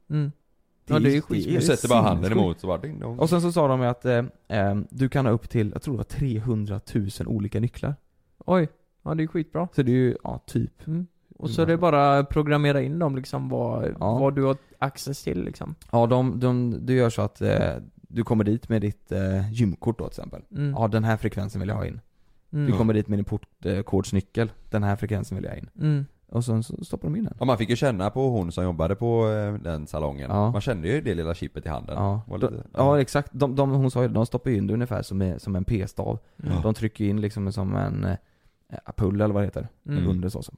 Mm. 0.09 0.31
Ja, 0.87 0.99
det 0.99 1.09
är 1.09 1.13
ju 1.13 1.21
skitsmidigt. 1.21 1.61
Du 1.61 1.75
sätter 1.75 1.87
bara 1.89 2.01
handen 2.01 2.31
emot 2.31 2.59
så 2.59 2.67
bara 2.67 2.77
ding 2.77 2.99
dong. 2.99 3.19
Och 3.19 3.29
sen 3.29 3.41
så 3.41 3.51
sa 3.51 3.67
de 3.67 3.81
ju 3.81 3.87
att 3.87 4.05
eh, 4.05 4.23
eh, 4.47 4.75
du 4.89 5.09
kan 5.09 5.25
ha 5.25 5.33
upp 5.33 5.49
till, 5.49 5.69
jag 5.73 5.81
tror 5.81 5.93
det 5.93 5.97
var 5.97 6.03
300 6.03 6.79
000 6.93 7.09
olika 7.25 7.59
nycklar. 7.59 7.95
Oj, 8.45 8.67
ja 9.03 9.15
det 9.15 9.23
är 9.23 9.27
skitbra. 9.27 9.67
Så 9.75 9.83
det 9.83 9.91
är 9.91 9.95
ju, 9.95 10.15
ja 10.23 10.39
typ. 10.45 10.87
Mm. 10.87 11.07
Och 11.39 11.49
så 11.49 11.61
är 11.61 11.65
det 11.65 11.77
bara 11.77 12.17
att 12.19 12.29
programmera 12.29 12.81
in 12.81 12.99
dem 12.99 13.15
liksom 13.15 13.49
vad, 13.49 13.95
Ja. 13.99 14.17
vad 14.19 14.35
du 14.35 14.43
har 14.43 14.57
access 14.79 15.23
till 15.23 15.43
liksom. 15.43 15.75
Ja, 15.91 16.05
de, 16.05 16.39
de, 16.39 16.77
du 16.85 16.93
gör 16.93 17.09
så 17.09 17.21
att 17.21 17.41
eh, 17.41 17.73
du 18.01 18.23
kommer 18.23 18.43
dit 18.43 18.69
med 18.69 18.81
ditt 18.81 19.11
eh, 19.11 19.51
gymkort 19.53 19.99
då 19.99 20.03
till 20.09 20.19
exempel. 20.19 20.41
Mm. 20.51 20.71
Ja, 20.77 20.87
den 20.87 21.03
här 21.03 21.17
frekvensen 21.17 21.59
vill 21.59 21.69
jag 21.69 21.75
ha 21.75 21.85
in. 21.85 21.99
Mm. 22.53 22.65
Du 22.71 22.77
kommer 22.77 22.93
dit 22.93 23.07
med 23.07 23.17
din 23.19 23.25
portkodsnyckel. 23.25 24.51
Den 24.69 24.83
här 24.83 24.95
frekvensen 24.95 25.35
vill 25.37 25.43
jag 25.45 25.51
ha 25.51 25.57
in. 25.57 25.69
Mm. 25.81 26.05
Och 26.31 26.45
sen 26.45 26.63
så 26.63 26.83
stoppar 26.85 27.07
de 27.07 27.15
in 27.15 27.23
den. 27.23 27.33
Ja, 27.39 27.45
man 27.45 27.57
fick 27.57 27.69
ju 27.69 27.75
känna 27.75 28.09
på 28.09 28.29
hon 28.29 28.51
som 28.51 28.63
jobbade 28.63 28.95
på 28.95 29.27
eh, 29.29 29.53
den 29.53 29.87
salongen. 29.87 30.29
Ja. 30.31 30.51
Man 30.51 30.61
kände 30.61 30.87
ju 30.87 31.01
det 31.01 31.15
lilla 31.15 31.33
chippet 31.33 31.65
i 31.65 31.69
handen. 31.69 31.95
Ja, 31.97 32.21
de, 32.27 32.33
lite- 32.41 32.63
ja 32.73 33.01
exakt. 33.01 33.29
De, 33.33 33.55
de, 33.55 33.69
hon 33.71 33.91
sa 33.91 34.01
ju 34.01 34.07
de 34.07 34.25
stoppar 34.25 34.51
ju 34.51 34.57
in 34.57 34.67
det 34.67 34.73
ungefär 34.73 35.01
som, 35.01 35.21
en- 35.21 35.39
som 35.39 35.55
en 35.55 35.63
p-stav. 35.63 36.19
Ja. 36.37 36.49
De 36.63 36.73
trycker 36.73 37.05
in 37.05 37.21
liksom 37.21 37.51
som 37.51 37.75
en 37.75 38.03
eh, 38.03 38.15
pull 38.95 39.21
eller 39.21 39.33
vad 39.33 39.43
det 39.43 39.47
heter. 39.47 39.67
Mm. 39.87 40.07
Under 40.07 40.29
så. 40.29 40.41
så. 40.41 40.53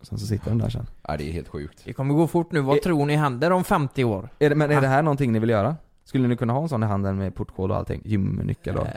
Sen 0.00 0.18
så 0.18 0.26
sitter 0.26 0.48
den 0.50 0.58
där 0.58 0.68
sen. 0.68 0.86
Ja, 1.08 1.16
det 1.16 1.28
är 1.28 1.32
helt 1.32 1.48
sjukt. 1.48 1.82
Det 1.84 1.92
kommer 1.92 2.14
gå 2.14 2.26
fort 2.26 2.52
nu, 2.52 2.60
vad 2.60 2.76
Eh. 2.76 2.80
tror 2.82 3.06
ni 3.06 3.16
händer 3.16 3.50
om 3.50 3.64
50 3.64 4.04
år? 4.04 4.28
Är 4.38 4.48
det, 4.50 4.56
men 4.56 4.70
är 4.70 4.76
Ah. 4.76 4.80
det 4.80 4.86
här 4.86 5.02
någonting 5.02 5.32
ni 5.32 5.38
vill 5.38 5.50
göra? 5.50 5.76
Skulle 6.04 6.28
ni 6.28 6.36
kunna 6.36 6.52
ha 6.52 6.62
en 6.62 6.68
sån 6.68 6.82
i 6.82 6.86
handen 6.86 7.18
med 7.18 7.34
portkod 7.34 7.70
och 7.70 7.76
allting? 7.76 8.02
Gymnyckel 8.04 8.76
och... 8.76 8.86
Eh, 8.86 8.92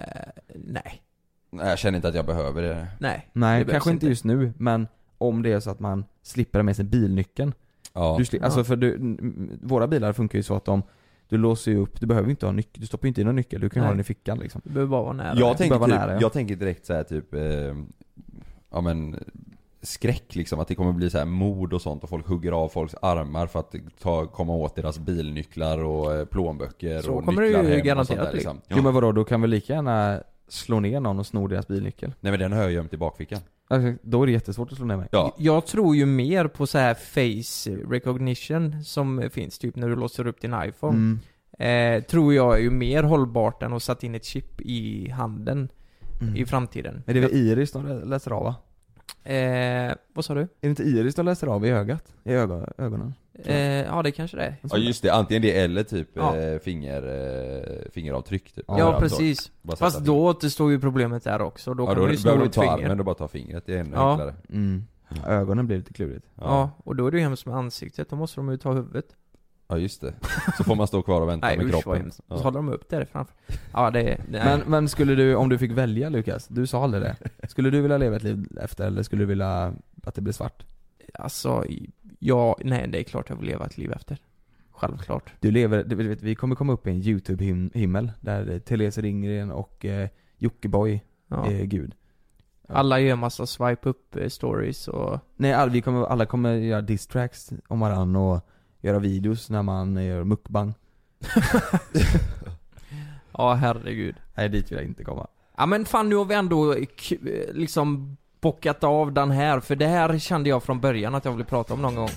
nej. 0.55 1.01
Nej, 1.51 1.67
jag 1.69 1.79
känner 1.79 1.95
inte 1.95 2.07
att 2.07 2.15
jag 2.15 2.25
behöver 2.25 2.61
det. 2.61 2.87
Nej. 2.99 3.29
Nej, 3.33 3.65
det 3.65 3.71
kanske 3.71 3.91
inte 3.91 4.07
just 4.07 4.23
nu, 4.23 4.53
men 4.57 4.87
om 5.17 5.41
det 5.41 5.51
är 5.51 5.59
så 5.59 5.69
att 5.69 5.79
man 5.79 6.05
slipper 6.21 6.61
med 6.61 6.75
sig 6.75 6.85
bilnyckeln. 6.85 7.53
Ja. 7.93 8.15
Du 8.17 8.23
sli- 8.23 8.43
Alltså 8.43 8.63
för 8.63 8.75
du, 8.75 9.17
våra 9.61 9.87
bilar 9.87 10.13
funkar 10.13 10.39
ju 10.39 10.43
så 10.43 10.55
att 10.55 10.65
de, 10.65 10.83
du 11.29 11.37
låser 11.37 11.71
ju 11.71 11.77
upp, 11.77 11.99
du 11.99 12.05
behöver 12.07 12.29
inte 12.29 12.45
ha 12.45 12.53
nyckel, 12.53 12.81
du 12.81 12.87
stoppar 12.87 13.05
ju 13.05 13.07
inte 13.07 13.21
in 13.21 13.27
någon 13.27 13.35
nyckel, 13.35 13.61
du 13.61 13.69
kan 13.69 13.81
ju 13.81 13.83
ha 13.83 13.89
Nej. 13.89 13.93
den 13.95 14.01
i 14.01 14.03
fickan 14.03 14.39
liksom. 14.39 14.61
Det 14.63 14.69
behöver 14.69 14.89
bara 14.91 15.03
vara 15.03 15.13
nära. 15.13 15.35
Jag 15.39 15.57
tänker, 15.57 15.75
typ, 15.75 15.79
vara 15.89 15.99
nära, 15.99 16.13
ja. 16.13 16.21
jag 16.21 16.33
tänker 16.33 16.55
direkt 16.55 16.85
så 16.85 16.93
här 16.93 17.03
typ, 17.03 17.33
eh, 17.33 17.41
ja 18.71 18.81
men 18.81 19.19
skräck 19.81 20.35
liksom, 20.35 20.59
att 20.59 20.67
det 20.67 20.75
kommer 20.75 20.91
bli 20.91 21.09
så 21.09 21.17
här 21.17 21.25
mord 21.25 21.73
och 21.73 21.81
sånt 21.81 22.03
och 22.03 22.09
folk 22.09 22.27
hugger 22.27 22.51
av 22.51 22.69
folks 22.69 22.95
armar 23.01 23.47
för 23.47 23.59
att 23.59 23.75
ta, 24.01 24.25
komma 24.27 24.53
åt 24.53 24.75
deras 24.75 24.99
bilnycklar 24.99 25.83
och 25.83 26.15
eh, 26.15 26.25
plånböcker 26.25 27.01
Så 27.01 27.13
och 27.13 27.25
kommer 27.25 27.41
det 27.41 27.47
nycklar 27.47 27.63
ju 27.63 27.69
hem 27.69 27.79
och 27.79 27.85
garanterat 27.85 28.07
sånt 28.07 28.19
där 28.19 28.31
bli. 28.31 28.37
liksom. 28.37 28.61
Jo 28.69 28.81
men 28.83 28.93
vadå, 28.93 29.11
då 29.11 29.23
kan 29.23 29.41
väl 29.41 29.49
lika 29.49 29.73
gärna 29.73 30.23
slå 30.47 30.79
ner 30.79 30.99
någon 30.99 31.19
och 31.19 31.25
sno 31.25 31.47
deras 31.47 31.67
bilnyckel? 31.67 32.13
Nej 32.19 32.31
men 32.31 32.39
den 32.39 32.51
har 32.51 32.61
jag 32.61 32.71
gömt 32.71 32.93
i 32.93 32.97
bakfickan. 32.97 33.39
Alltså, 33.67 33.93
då 34.03 34.21
är 34.23 34.25
det 34.25 34.31
jättesvårt 34.31 34.71
att 34.71 34.77
slå 34.77 34.85
ner 34.85 34.97
mig. 34.97 35.07
Ja. 35.11 35.35
Jag 35.37 35.65
tror 35.65 35.95
ju 35.95 36.05
mer 36.05 36.47
på 36.47 36.67
så 36.67 36.77
här 36.77 36.93
face 36.93 37.71
recognition 37.93 38.83
som 38.83 39.29
finns, 39.31 39.59
typ 39.59 39.75
när 39.75 39.89
du 39.89 39.95
låser 39.95 40.27
upp 40.27 40.41
din 40.41 40.55
iPhone. 40.65 40.93
Mm. 40.97 41.97
Eh, 41.99 42.03
tror 42.03 42.33
jag 42.33 42.53
är 42.57 42.61
ju 42.61 42.69
mer 42.69 43.03
hållbart 43.03 43.63
än 43.63 43.73
att 43.73 43.83
sätta 43.83 44.05
in 44.05 44.15
ett 44.15 44.25
chip 44.25 44.61
i 44.61 45.09
handen 45.09 45.69
Mm. 46.21 46.35
i 46.35 46.45
framtiden. 46.45 47.03
Men 47.05 47.15
det 47.15 47.19
är 47.21 47.27
väl 47.27 47.35
iris 47.37 47.71
de 47.71 47.87
lä- 47.87 48.05
läser 48.05 48.31
av 48.31 48.43
va? 48.43 48.55
Eh, 49.23 49.93
vad 50.13 50.25
sa 50.25 50.33
du? 50.33 50.41
Är 50.41 50.47
det 50.61 50.67
inte 50.67 50.83
iris 50.83 51.15
de 51.15 51.25
läser 51.25 51.47
av 51.47 51.65
i 51.65 51.69
ögat? 51.69 52.13
I 52.23 52.33
öga, 52.33 52.67
ögonen? 52.77 53.13
Eh, 53.43 53.55
ja 53.85 54.01
det 54.03 54.11
kanske 54.11 54.37
det 54.37 54.43
är. 54.43 54.55
Ja 54.61 54.77
just 54.77 55.01
det, 55.03 55.09
antingen 55.09 55.41
det 55.41 55.57
eller 55.59 55.83
typ 55.83 56.09
Ja. 56.13 56.37
eh, 56.37 56.59
finger, 56.59 57.03
eh, 57.03 57.91
fingeravtryck 57.91 58.51
typ. 58.51 58.65
Ja, 58.67 58.79
Ja, 58.79 58.83
Överallt 58.85 59.11
så. 59.11 59.17
precis. 59.17 59.51
Fast 59.77 59.99
då 60.05 60.25
återstår 60.25 60.71
ju 60.71 60.79
problemet 60.79 61.23
där 61.23 61.41
också. 61.41 61.73
Då 61.73 61.83
ja, 61.83 61.87
kan 61.87 61.95
då 61.95 62.07
du 62.07 62.13
ett 62.45 62.53
ta 62.53 62.61
finger. 62.61 62.73
armen 62.85 62.99
och 62.99 63.05
bara 63.05 63.15
ta 63.15 63.27
fingret, 63.27 63.63
det 63.65 63.73
är 63.75 63.79
ännu 63.79 63.91
Ja. 63.93 64.11
enklare. 64.11 64.35
Mm. 64.53 64.83
Ögonen 65.27 65.67
blir 65.67 65.77
lite 65.77 65.93
klurigt. 65.93 66.25
Ja. 66.35 66.69
och 66.83 66.95
då 66.95 67.07
är 67.07 67.11
det 67.11 67.17
ju 67.17 67.23
hemskt 67.23 67.45
med 67.45 67.55
ansiktet. 67.55 68.09
Då 68.09 68.15
måste 68.15 68.39
de 68.39 68.49
ju 68.51 68.57
ta 68.57 68.71
huvudet. 68.73 69.05
Ja 69.71 69.77
just 69.77 70.01
det. 70.01 70.13
Så 70.57 70.63
får 70.63 70.75
man 70.75 70.87
stå 70.87 71.01
kvar 71.01 71.21
och 71.21 71.27
vänta 71.29 71.47
Nej 71.47 71.57
med 71.57 71.65
usch 71.65 71.73
vad 71.73 71.83
kroppen. 71.83 72.01
hemskt. 72.01 72.21
Ja. 72.27 72.37
Så 72.37 72.43
håller 72.43 72.57
de 72.59 72.69
upp 72.69 72.89
det 72.89 73.05
framför. 73.05 73.35
Ja 73.73 73.91
det. 73.91 74.17
Men, 74.29 74.59
men 74.67 74.89
skulle 74.89 75.15
du, 75.15 75.35
om 75.35 75.49
du 75.49 75.57
fick 75.57 75.71
välja 75.71 76.09
Lukas, 76.09 76.47
du 76.47 76.67
sa 76.67 76.83
aldrig 76.83 77.03
det. 77.03 77.15
Skulle 77.47 77.69
du 77.69 77.81
vilja 77.81 77.97
leva 77.97 78.15
ett 78.15 78.23
liv 78.23 78.47
efter 78.61 78.87
eller 78.87 79.03
skulle 79.03 79.21
du 79.21 79.25
vilja 79.25 79.73
att 80.03 80.15
det 80.15 80.21
blir 80.21 80.33
svart? 80.33 80.65
Alltså, 81.13 81.65
ja, 82.19 82.57
nej 82.63 82.87
det 82.87 82.99
är 82.99 83.03
klart 83.03 83.29
jag 83.29 83.35
vill 83.35 83.47
leva 83.47 83.65
ett 83.65 83.77
liv 83.77 83.91
efter. 83.91 84.17
Självklart. 84.71 85.33
Du 85.39 85.51
lever, 85.51 85.83
du 85.83 85.95
vet, 85.95 86.21
vi 86.23 86.35
kommer 86.35 86.55
komma 86.55 86.73
upp 86.73 86.87
i 86.87 86.89
en 86.89 87.01
YouTube-himmel 87.01 88.11
där 88.21 88.59
Therese 88.59 88.97
Ringren 88.97 89.51
och 89.51 89.85
eh, 89.85 90.09
Jockiboi 90.37 91.01
Ja. 91.27 91.45
är 91.51 91.63
gud. 91.65 91.95
Alla 92.67 92.99
gör 92.99 93.15
massa 93.15 93.45
swipe 93.45 93.89
up 93.89 94.15
eh, 94.15 94.27
stories 94.27 94.87
och 94.87 95.19
Nej, 95.35 95.53
all, 95.53 95.69
vi 95.69 95.81
kommer, 95.81 96.05
alla 96.05 96.25
kommer 96.25 96.53
göra 96.53 96.81
diss-tracks 96.81 97.53
om 97.67 97.79
varandra 97.79 98.19
och 98.21 98.47
göra 98.81 98.99
videos 98.99 99.49
när 99.49 99.63
man 99.63 100.05
gör 100.05 100.23
mukbang. 100.23 100.73
Ja 103.37 103.53
herregud. 103.53 104.15
Nej, 104.35 104.49
dit 104.49 104.71
vill 104.71 104.77
jag 104.77 104.87
inte 104.87 105.03
komma. 105.03 105.27
Ja 105.57 105.65
men 105.65 105.85
fan 105.85 106.09
nu 106.09 106.15
har 106.15 106.25
vi 106.25 106.35
ändå 106.35 106.75
liksom 107.53 108.17
bockat 108.41 108.83
av 108.83 109.13
den 109.13 109.31
här, 109.31 109.59
för 109.59 109.75
det 109.75 109.87
här 109.87 110.19
kände 110.19 110.49
jag 110.49 110.63
från 110.63 110.79
början 110.79 111.15
att 111.15 111.25
jag 111.25 111.31
ville 111.31 111.43
prata 111.43 111.73
om 111.73 111.81
någon 111.81 111.95
gång. 111.95 112.09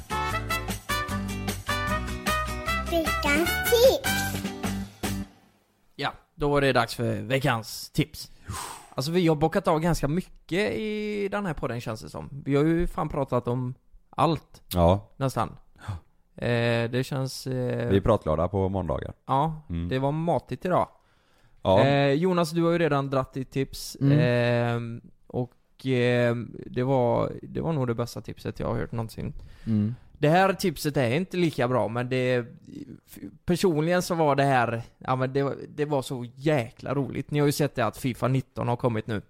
Veckans 2.91 3.51
tips! 3.71 4.43
Ja, 5.97 6.13
då 6.35 6.49
var 6.49 6.61
det 6.61 6.73
dags 6.73 6.95
för 6.95 7.21
veckans 7.23 7.91
tips. 7.91 8.31
Alltså 8.95 9.11
vi 9.13 9.29
har 9.29 9.37
bockat 9.37 9.69
av 9.69 9.81
ganska 9.81 10.09
mycket 10.09 10.73
i 10.73 11.29
den 11.31 11.47
här 11.47 11.55
podden 11.55 11.81
känns 11.81 12.01
det 12.01 12.09
som. 12.11 12.29
Vi 12.45 12.57
har 12.57 12.65
ju 12.65 12.87
fan 12.87 13.09
pratat 13.09 13.49
om 13.49 13.75
allt, 14.11 14.63
Ja, 14.73 15.13
nästan. 15.17 15.57
Eh, 16.37 16.91
det 16.91 17.05
känns... 17.07 17.47
Eh, 17.47 17.89
vi 17.89 17.97
är 17.97 18.01
pratglada 18.01 18.49
på 18.49 18.69
måndagar. 18.69 19.13
ja, 19.27 19.63
Mm. 19.71 19.89
det 19.89 19.99
var 19.99 20.13
matigt 20.13 20.65
idag. 20.65 20.89
Ja, 21.63 21.81
Eh, 21.85 22.13
Jonas, 22.13 22.51
du 22.51 22.63
har 22.63 22.73
ju 22.73 22.79
redan 22.79 23.11
dratt 23.11 23.33
ditt 23.33 23.51
tips. 23.51 23.97
Mm. 24.01 24.19
Eh, 24.19 25.03
och 25.27 25.87
eh, 25.87 26.37
det, 26.67 26.83
var, 26.83 27.33
det 27.43 27.61
var 27.61 27.73
nog 27.73 27.87
det 27.87 27.95
bästa 27.95 28.21
tipset 28.21 28.61
jag 28.61 28.67
har 28.67 28.75
hört 28.75 28.93
någonsin. 28.93 29.33
Mm. 29.67 29.95
Det 30.19 30.29
här 30.29 30.53
tipset 30.53 30.97
är 30.97 31.11
inte 31.11 31.37
lika 31.37 31.69
bra, 31.69 31.89
men 31.89 32.09
det... 32.09 32.45
Personligen 33.45 34.03
så 34.03 34.15
var 34.15 34.37
det 34.37 34.43
här... 34.43 34.83
Ja 34.99 35.17
men 35.17 35.33
det, 35.33 35.43
var- 35.43 35.57
det 35.69 35.85
var 35.85 36.03
så 36.03 36.25
jäkla 36.35 36.95
roligt. 36.95 37.31
Ni 37.31 37.39
har 37.39 37.47
ju 37.47 37.53
sett 37.53 37.75
det 37.75 37.87
att 37.87 37.97
Fifa 37.97 38.29
19 38.29 38.69
har 38.69 38.77
kommit 38.77 39.07
nu. 39.07 39.23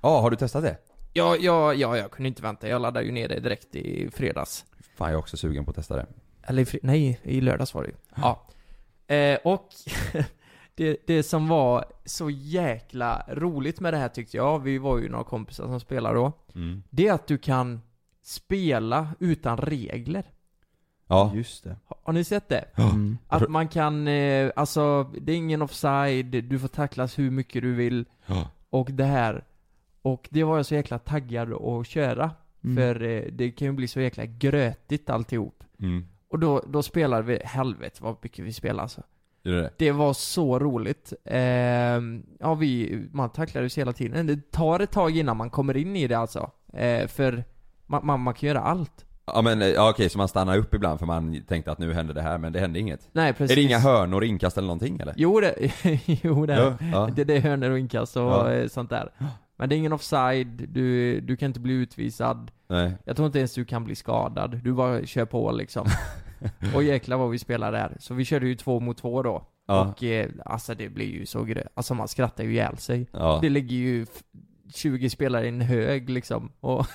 ja 0.00 0.20
har 0.20 0.30
du 0.30 0.36
testat 0.36 0.62
det? 0.62 0.76
Ja, 1.12 1.36
ja, 1.40 1.74
ja, 1.74 1.96
jag 1.96 2.10
kunde 2.10 2.28
inte 2.28 2.42
vänta. 2.42 2.68
Jag 2.68 2.82
laddade 2.82 3.06
ju 3.06 3.12
ner 3.12 3.28
det 3.28 3.40
direkt 3.40 3.74
i 3.76 4.10
fredags. 4.10 4.64
Fan 4.98 5.08
jag 5.08 5.14
är 5.14 5.18
också 5.18 5.36
sugen 5.36 5.64
på 5.64 5.70
att 5.70 5.76
testa 5.76 5.96
det. 5.96 6.06
Eller 6.42 6.62
i 6.62 6.64
fri- 6.64 6.80
nej, 6.82 7.20
i 7.22 7.40
lördags 7.40 7.74
var 7.74 7.82
det 7.82 7.88
ju. 7.88 7.94
Ja. 8.14 8.42
Eh, 9.14 9.38
och 9.44 9.68
det, 10.74 10.96
det 11.06 11.22
som 11.22 11.48
var 11.48 11.84
så 12.04 12.30
jäkla 12.30 13.24
roligt 13.28 13.80
med 13.80 13.92
det 13.94 13.98
här 13.98 14.08
tyckte 14.08 14.36
jag, 14.36 14.58
vi 14.58 14.78
var 14.78 14.98
ju 14.98 15.08
några 15.08 15.24
kompisar 15.24 15.64
som 15.64 15.80
spelade 15.80 16.14
då. 16.14 16.32
Mm. 16.54 16.82
Det 16.90 17.08
är 17.08 17.12
att 17.12 17.26
du 17.26 17.38
kan 17.38 17.80
spela 18.22 19.08
utan 19.20 19.56
regler. 19.56 20.24
Ja. 21.06 21.32
Just 21.34 21.64
det. 21.64 21.76
Har, 21.86 21.98
har 22.02 22.12
ni 22.12 22.24
sett 22.24 22.48
det? 22.48 22.64
Mm. 22.76 23.18
Att 23.28 23.48
man 23.48 23.68
kan, 23.68 24.08
eh, 24.08 24.50
alltså, 24.56 25.02
det 25.20 25.32
är 25.32 25.36
ingen 25.36 25.62
offside, 25.62 26.26
du 26.44 26.58
får 26.58 26.68
tacklas 26.68 27.18
hur 27.18 27.30
mycket 27.30 27.62
du 27.62 27.74
vill, 27.74 28.04
Ja. 28.26 28.48
och 28.70 28.90
det 28.92 29.04
här. 29.04 29.44
Och 30.02 30.28
det 30.30 30.44
var 30.44 30.56
jag 30.56 30.66
så 30.66 30.74
jäkla 30.74 30.98
taggad 30.98 31.52
att 31.52 31.86
köra. 31.86 32.30
Mm. 32.64 32.76
För 32.76 33.02
eh, 33.02 33.22
det 33.32 33.50
kan 33.50 33.66
ju 33.66 33.72
bli 33.72 33.88
så 33.88 34.00
jäkla 34.00 34.24
grötigt 34.26 35.10
alltihop. 35.10 35.64
Mm. 35.80 36.04
Och 36.30 36.38
då, 36.38 36.62
då 36.66 36.82
spelade 36.82 37.22
vi, 37.22 37.40
helvete 37.44 37.98
vad 38.02 38.16
mycket 38.22 38.44
vi 38.44 38.52
spelade 38.52 38.82
alltså. 38.82 39.02
Det? 39.42 39.70
Det 39.78 39.90
var 39.92 40.12
så 40.12 40.58
roligt. 40.58 41.12
Ehm, 41.24 42.22
ja 42.40 42.54
vi, 42.54 43.00
man 43.12 43.30
tacklades 43.30 43.78
hela 43.78 43.92
tiden. 43.92 44.26
Det 44.26 44.50
tar 44.50 44.80
ett 44.80 44.90
tag 44.90 45.16
innan 45.16 45.36
man 45.36 45.50
kommer 45.50 45.76
in 45.76 45.96
i 45.96 46.06
det 46.06 46.14
alltså. 46.18 46.50
Eh, 46.72 47.06
för 47.06 47.44
man, 47.86 48.06
man, 48.06 48.20
man 48.20 48.34
kan 48.34 48.46
göra 48.48 48.60
allt. 48.60 49.04
Ja 49.26 49.42
men, 49.42 49.62
eh, 49.62 49.68
ja, 49.68 49.90
okej 49.90 50.08
så 50.08 50.18
man 50.18 50.28
stannar 50.28 50.58
upp 50.58 50.74
ibland 50.74 50.98
för 50.98 51.06
man 51.06 51.42
tänkte 51.48 51.72
att 51.72 51.78
nu 51.78 51.92
hände 51.92 52.12
det 52.12 52.22
här 52.22 52.38
men 52.38 52.52
det 52.52 52.60
hände 52.60 52.78
inget? 52.78 53.08
Nej 53.12 53.32
precis. 53.32 53.50
Är 53.56 53.60
det 53.60 53.62
inga 53.66 53.78
hörnor, 53.78 54.24
inkast 54.24 54.58
eller 54.58 54.66
någonting 54.66 54.98
eller? 55.00 55.14
Jo 55.16 55.40
det, 55.40 55.54
jo 56.06 56.46
det 56.46 56.54
Ja, 56.54 56.74
ja. 56.92 57.08
det. 57.16 57.24
Det 57.24 57.36
är 57.36 57.40
hörnor 57.40 57.70
och 57.70 57.78
inkast 57.78 58.16
och 58.16 58.22
Ja. 58.22 58.52
eh, 58.52 58.68
sånt 58.68 58.90
där. 58.90 59.10
Men 59.58 59.68
det 59.68 59.74
är 59.74 59.76
ingen 59.76 59.92
offside, 59.92 60.68
du, 60.68 61.20
du 61.20 61.36
kan 61.36 61.46
inte 61.46 61.60
bli 61.60 61.72
utvisad. 61.72 62.50
Nej. 62.68 62.92
Jag 63.04 63.16
tror 63.16 63.26
inte 63.26 63.38
ens 63.38 63.54
du 63.54 63.64
kan 63.64 63.84
bli 63.84 63.94
skadad. 63.94 64.60
Du 64.64 64.72
bara 64.72 65.06
kör 65.06 65.24
på 65.24 65.52
liksom. 65.52 65.86
och 66.74 66.82
jäklar 66.82 67.16
vad 67.16 67.30
vi 67.30 67.38
spelar 67.38 67.72
där. 67.72 67.96
Så 68.00 68.14
vi 68.14 68.24
körde 68.24 68.46
ju 68.48 68.54
två 68.54 68.80
mot 68.80 68.98
två 68.98 69.22
då. 69.22 69.46
Ja. 69.66 69.80
Och 69.88 70.04
eh, 70.04 70.28
alltså 70.44 70.74
det 70.74 70.88
blir 70.88 71.06
ju 71.06 71.26
så 71.26 71.44
grö... 71.44 71.62
Alltså 71.74 71.94
man 71.94 72.08
skrattar 72.08 72.44
ju 72.44 72.50
ihjäl 72.52 72.76
sig. 72.76 73.06
Ja. 73.12 73.38
Det 73.42 73.48
ligger 73.48 73.76
ju 73.76 74.02
f- 74.02 74.22
20 74.74 75.10
spelare 75.10 75.44
i 75.44 75.48
en 75.48 75.60
hög 75.60 76.10
liksom. 76.10 76.52
Och 76.60 76.78
Och 76.78 76.86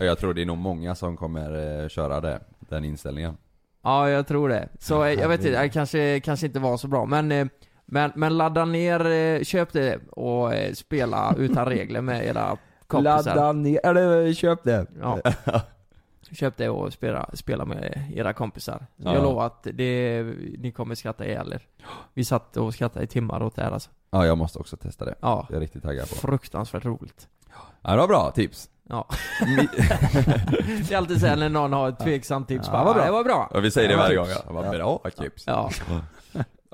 jag 0.00 0.18
tror 0.18 0.34
det 0.34 0.42
är 0.42 0.46
nog 0.46 0.58
många 0.68 0.94
som 0.94 1.16
kommer 1.16 1.82
eh, 1.82 1.88
köra 1.88 2.20
det 2.20 2.40
den 2.58 2.84
inställningen. 2.84 3.36
Ja, 3.82 4.10
jag 4.10 4.26
tror 4.26 4.48
det. 4.48 4.68
Så 4.78 5.04
eh, 5.04 5.12
jag 5.12 5.28
vet 5.28 5.40
inte, 5.40 5.62
det 5.62 5.68
kanske, 5.68 6.20
kanske 6.20 6.46
inte 6.46 6.58
var 6.58 6.76
så 6.76 6.88
bra, 6.88 7.06
men 7.06 7.32
eh, 7.32 7.46
men, 7.90 8.12
men 8.14 8.36
ladda 8.36 8.64
ner, 8.64 9.06
eh, 9.06 9.42
köp 9.42 9.72
det 9.72 10.00
och 10.10 10.54
eh, 10.54 10.72
spela 10.72 11.34
utan 11.38 11.66
regler 11.66 12.00
med 12.00 12.26
era 12.26 12.56
kompisar. 12.86 13.34
Ladda 13.34 13.52
ner, 13.52 13.80
eller 13.86 14.32
köp 14.32 14.64
det. 14.64 14.86
Ja. 15.00 15.20
Köp 16.32 16.56
det 16.56 16.68
och 16.68 16.92
spela, 16.92 17.30
spela 17.34 17.64
med 17.64 18.12
era 18.14 18.32
kompisar. 18.32 18.86
Ja. 18.96 19.14
Jag 19.14 19.22
lovar 19.22 19.46
att 19.46 19.66
det, 19.72 20.22
ni 20.58 20.72
kommer 20.72 20.94
skratta 20.94 21.26
ihjäl 21.26 21.52
er. 21.52 21.66
Vi 22.14 22.24
satt 22.24 22.56
och 22.56 22.74
skrattade 22.74 23.04
i 23.04 23.08
timmar 23.08 23.42
åt 23.42 23.56
det 23.56 23.62
här 23.62 23.70
alltså. 23.70 23.90
Ja, 24.10 24.26
jag 24.26 24.38
måste 24.38 24.58
också 24.58 24.76
testa 24.76 25.04
det. 25.04 25.14
Ja. 25.20 25.46
Jag 25.48 25.56
är 25.56 25.60
riktigt 25.60 25.82
taggad 25.82 26.08
på. 26.08 26.14
Fruktansvärt 26.14 26.84
roligt. 26.84 27.28
Ja, 27.82 27.90
det 27.90 27.96
var 27.96 28.08
bra 28.08 28.30
tips. 28.30 28.70
Ja. 28.88 29.06
det 30.88 30.92
är 30.92 30.96
alltid 30.96 31.20
såhär 31.20 31.36
när 31.36 31.48
någon 31.48 31.72
har 31.72 31.88
ett 31.88 31.98
tveksamt 31.98 32.48
tips. 32.48 32.68
Ja, 32.72 32.84
bara. 32.84 33.04
Det 33.04 33.10
var 33.10 33.24
bra. 33.24 33.50
Ja, 33.54 33.60
vi 33.60 33.70
säger 33.70 33.88
det 33.88 33.96
varje 33.96 34.16
gång. 34.16 34.28
Ja. 34.28 34.52
Vad 34.52 34.70
bra 34.70 35.02
tips. 35.16 35.44
Ja. 35.46 35.70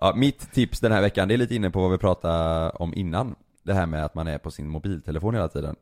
Ja, 0.04 0.12
mitt 0.16 0.52
tips 0.52 0.80
den 0.80 0.92
här 0.92 1.00
veckan, 1.00 1.28
det 1.28 1.34
är 1.34 1.38
lite 1.38 1.54
inne 1.54 1.70
på 1.70 1.80
vad 1.80 1.90
vi 1.90 1.98
pratade 1.98 2.70
om 2.70 2.94
innan. 2.94 3.34
Det 3.62 3.74
här 3.74 3.86
med 3.86 4.04
att 4.04 4.14
man 4.14 4.28
är 4.28 4.38
på 4.38 4.50
sin 4.50 4.68
mobiltelefon 4.68 5.34
hela 5.34 5.48
tiden. 5.48 5.76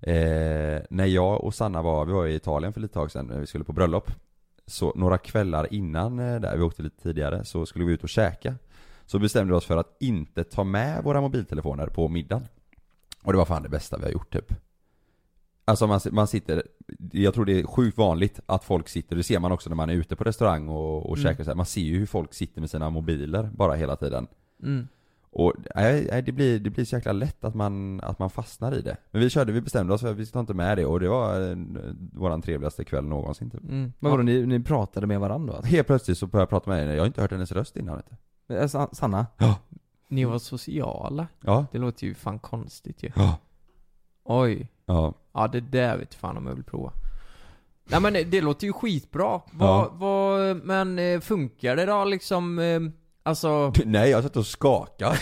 Eh, 0.00 0.82
när 0.90 1.06
jag 1.06 1.44
och 1.44 1.54
Sanna 1.54 1.82
var, 1.82 2.04
vi 2.04 2.12
var 2.12 2.26
i 2.26 2.34
Italien 2.34 2.72
för 2.72 2.80
lite 2.80 2.94
tag 2.94 3.10
sedan, 3.10 3.26
när 3.26 3.40
vi 3.40 3.46
skulle 3.46 3.64
på 3.64 3.72
bröllop. 3.72 4.10
Så 4.66 4.92
några 4.96 5.18
kvällar 5.18 5.72
innan 5.74 6.18
eh, 6.18 6.40
där, 6.40 6.56
vi 6.56 6.62
åkte 6.62 6.82
lite 6.82 7.02
tidigare, 7.02 7.44
så 7.44 7.66
skulle 7.66 7.84
vi 7.84 7.92
ut 7.92 8.02
och 8.02 8.08
käka. 8.08 8.54
Så 9.06 9.18
bestämde 9.18 9.52
vi 9.52 9.58
oss 9.58 9.66
för 9.66 9.76
att 9.76 9.96
inte 10.00 10.44
ta 10.44 10.64
med 10.64 11.04
våra 11.04 11.20
mobiltelefoner 11.20 11.86
på 11.86 12.08
middagen. 12.08 12.46
Och 13.22 13.32
det 13.32 13.38
var 13.38 13.46
fan 13.46 13.62
det 13.62 13.68
bästa 13.68 13.96
vi 13.96 14.04
har 14.04 14.12
gjort 14.12 14.32
typ. 14.32 14.52
Alltså 15.70 15.86
man, 15.86 16.00
man 16.12 16.26
sitter, 16.26 16.62
jag 17.12 17.34
tror 17.34 17.44
det 17.44 17.60
är 17.60 17.66
sjukt 17.66 17.98
vanligt 17.98 18.40
att 18.46 18.64
folk 18.64 18.88
sitter, 18.88 19.16
det 19.16 19.22
ser 19.22 19.38
man 19.38 19.52
också 19.52 19.68
när 19.70 19.76
man 19.76 19.90
är 19.90 19.94
ute 19.94 20.16
på 20.16 20.24
restaurang 20.24 20.68
och, 20.68 21.10
och 21.10 21.18
Mm. 21.18 21.30
käkar 21.30 21.44
så 21.44 21.50
här. 21.50 21.56
man 21.56 21.66
ser 21.66 21.80
ju 21.80 21.98
hur 21.98 22.06
folk 22.06 22.34
sitter 22.34 22.60
med 22.60 22.70
sina 22.70 22.90
mobiler 22.90 23.50
bara 23.54 23.74
hela 23.74 23.96
tiden. 23.96 24.26
Mm. 24.62 24.88
Och 25.32 25.52
nej, 25.74 26.22
det, 26.26 26.32
blir, 26.32 26.58
det 26.58 26.70
blir 26.70 26.84
så 26.84 26.96
jäkla 26.96 27.12
lätt 27.12 27.44
att 27.44 27.54
man, 27.54 28.00
att 28.00 28.18
man 28.18 28.30
fastnar 28.30 28.74
i 28.74 28.80
det. 28.82 28.96
Men 29.10 29.20
vi 29.22 29.30
körde, 29.30 29.52
vi 29.52 29.60
bestämde 29.60 29.94
oss 29.94 30.00
för 30.00 30.10
att 30.10 30.16
vi 30.16 30.26
ska 30.26 30.40
inte 30.40 30.54
med 30.54 30.78
det 30.78 30.86
och 30.86 31.00
det 31.00 31.08
var 31.08 31.50
eh, 31.50 31.56
våran 32.12 32.42
trevligaste 32.42 32.84
kväll 32.84 33.04
någonsin 33.04 33.50
typ. 33.50 33.62
Mm. 33.62 33.92
Men 33.98 34.10
vadå, 34.10 34.22
ni, 34.22 34.46
ni 34.46 34.60
pratade 34.60 35.06
med 35.06 35.20
varandra 35.20 35.54
alltså? 35.56 35.70
Helt 35.70 35.86
plötsligt 35.86 36.18
så 36.18 36.26
började 36.26 36.42
jag 36.42 36.48
prata 36.50 36.70
med 36.70 36.78
henne, 36.80 36.94
jag 36.94 37.00
har 37.02 37.06
inte 37.06 37.20
hört 37.20 37.30
hennes 37.32 37.52
röst 37.52 37.76
innan 37.76 38.02
du. 38.48 38.54
Eh, 38.56 38.66
Sa- 38.66 38.88
Sanna? 38.92 39.26
Ni 40.08 40.24
var 40.24 40.38
sociala. 40.38 41.26
Ja. 41.40 41.66
Det 41.72 41.78
låter 41.78 42.06
ju 42.06 42.14
fan 42.14 42.38
konstigt 42.38 43.02
ju. 43.02 43.10
Ja. 43.16 43.38
Oj. 44.24 44.68
Ja. 44.86 45.14
Ja, 45.34 45.48
det 45.48 45.60
där 45.60 45.96
vet 45.96 46.14
fan 46.14 46.36
om 46.36 46.46
jag 46.46 46.54
vill 46.54 46.64
prova. 46.64 46.92
Nej 47.84 48.00
men 48.00 48.12
det- 48.12 48.24
det 48.24 48.40
låter 48.40 48.66
ju 48.66 48.72
skitbra. 48.72 49.40
Vad, 49.52 49.68
Ja. 49.68 49.90
vad, 49.92 50.56
men 50.64 50.98
eh, 50.98 51.20
funkar 51.20 51.76
det 51.76 51.86
då 51.86 52.04
liksom? 52.04 52.58
eh, 52.58 52.80
Alltså, 53.22 53.72
Nej, 53.84 54.10
jag 54.10 54.22
satt 54.22 54.36
och 54.36 54.46
skakade. 54.46 55.16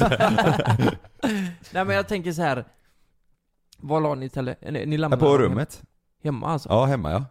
nej 1.72 1.84
men 1.84 1.90
jag 1.96 2.08
tänker 2.08 2.32
så 2.32 2.42
här. 2.42 2.64
Var 3.78 4.00
la 4.00 4.14
ni 4.14 4.28
tele... 4.28 4.56
Ni, 4.70 4.96
lämnade 4.98 5.20
På 5.22 5.38
rummet. 5.38 5.82
Hemma 6.24 6.46
alltså? 6.46 6.68
Ja, 6.68 6.84
hemma 6.84 7.10
ja. 7.10 7.24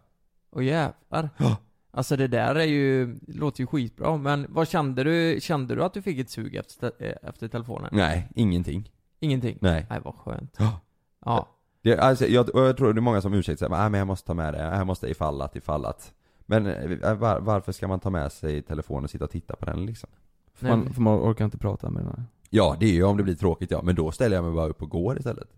Åh 0.52 0.64
jävlar. 0.64 1.30
Ja. 1.36 1.56
Alltså 1.90 2.16
det 2.16 2.26
där 2.28 2.54
är 2.54 2.64
ju, 2.64 3.18
låter 3.28 3.60
ju 3.60 3.66
skitbra, 3.66 4.16
men 4.16 4.46
vad 4.48 4.68
kände 4.68 5.04
du? 5.04 5.38
Kände 5.40 5.74
du 5.74 5.84
att 5.84 5.94
du 5.94 6.02
fick 6.02 6.18
ett 6.18 6.30
sug 6.30 6.54
efter, 6.56 6.92
eh, 6.98 7.28
efter 7.28 7.48
telefonen? 7.48 7.90
Nej, 7.92 8.28
ingenting. 8.34 8.90
Ingenting? 9.20 9.58
Nej. 9.60 9.86
Nej 9.90 10.00
vad 10.04 10.14
skönt. 10.14 10.54
Ja. 10.58 10.80
Ja. 11.26 11.48
Det, 11.82 11.98
alltså, 11.98 12.26
jag, 12.26 12.50
jag 12.54 12.76
tror 12.76 12.92
det 12.92 12.98
är 12.98 13.02
många 13.02 13.20
som 13.20 13.34
ursäktar 13.34 13.66
sig, 13.66 13.76
nej 13.78 13.90
men 13.90 13.98
jag 13.98 14.06
måste 14.06 14.26
ta 14.26 14.34
med 14.34 14.54
det, 14.54 14.62
jag 14.62 14.86
måste 14.86 15.08
ifall 15.08 15.42
att, 15.42 15.56
ifall 15.56 15.84
att. 15.84 16.12
Men 16.46 16.66
eh, 16.66 17.14
var, 17.14 17.40
varför 17.40 17.72
ska 17.72 17.88
man 17.88 18.00
ta 18.00 18.10
med 18.10 18.32
sig 18.32 18.62
telefonen 18.62 19.04
och 19.04 19.10
sitta 19.10 19.24
och 19.24 19.30
titta 19.30 19.56
på 19.56 19.64
den 19.64 19.86
liksom? 19.86 20.08
För 20.54 20.66
Nej, 20.66 20.76
man, 20.76 20.92
för 20.94 21.00
man 21.00 21.14
orkar 21.18 21.44
inte 21.44 21.58
prata 21.58 21.90
med 21.90 22.02
den 22.02 22.08
här. 22.16 22.24
Ja, 22.50 22.76
det 22.80 22.86
är 22.86 22.92
ju 22.92 23.04
om 23.04 23.16
det 23.16 23.22
blir 23.22 23.34
tråkigt 23.34 23.70
ja, 23.70 23.80
men 23.82 23.94
då 23.94 24.10
ställer 24.10 24.36
jag 24.36 24.44
mig 24.44 24.54
bara 24.54 24.66
upp 24.68 24.82
och 24.82 24.90
går 24.90 25.18
istället. 25.18 25.48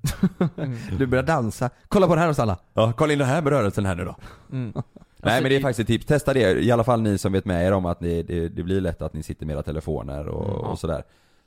Du 0.99 1.07
börjar 1.07 1.25
dansa. 1.25 1.71
Kolla 1.89 2.07
på 2.07 2.15
det 2.15 2.21
här 2.21 2.29
då 2.29 2.35
Sanna! 2.35 2.57
Ja, 2.75 2.93
kolla 2.97 3.13
in 3.13 3.19
den 3.19 3.29
här 3.29 3.43
rörelsen 3.43 3.87
här 3.87 3.95
nu 3.95 4.05
då. 4.05 4.17
Mm. 4.53 4.73
Nej 5.17 5.43
men 5.43 5.51
det 5.51 5.57
är 5.57 5.61
faktiskt 5.61 5.81
ett 5.81 5.87
tips, 5.87 6.07
testa 6.07 6.35
det, 6.35 6.65
i 6.65 6.71
alla 6.71 6.85
fall 6.85 7.03
ni 7.03 7.19
som 7.19 7.33
vet 7.33 7.45
med 7.45 7.67
er 7.67 7.73
om 7.73 7.87
att 7.87 8.01
det, 8.01 8.23
det, 8.23 8.49
det 8.49 8.63
blir 8.63 8.81
lätt 8.81 9.03
att 9.03 9.13
ni 9.15 9.23
sitter 9.23 9.47
med 9.47 9.55
era 9.55 9.63
telefoner 9.63 10.29
och, 10.29 10.45
Mm, 10.49 10.61
ja. 10.63 10.69
och 10.69 10.79
sådär. 10.79 11.03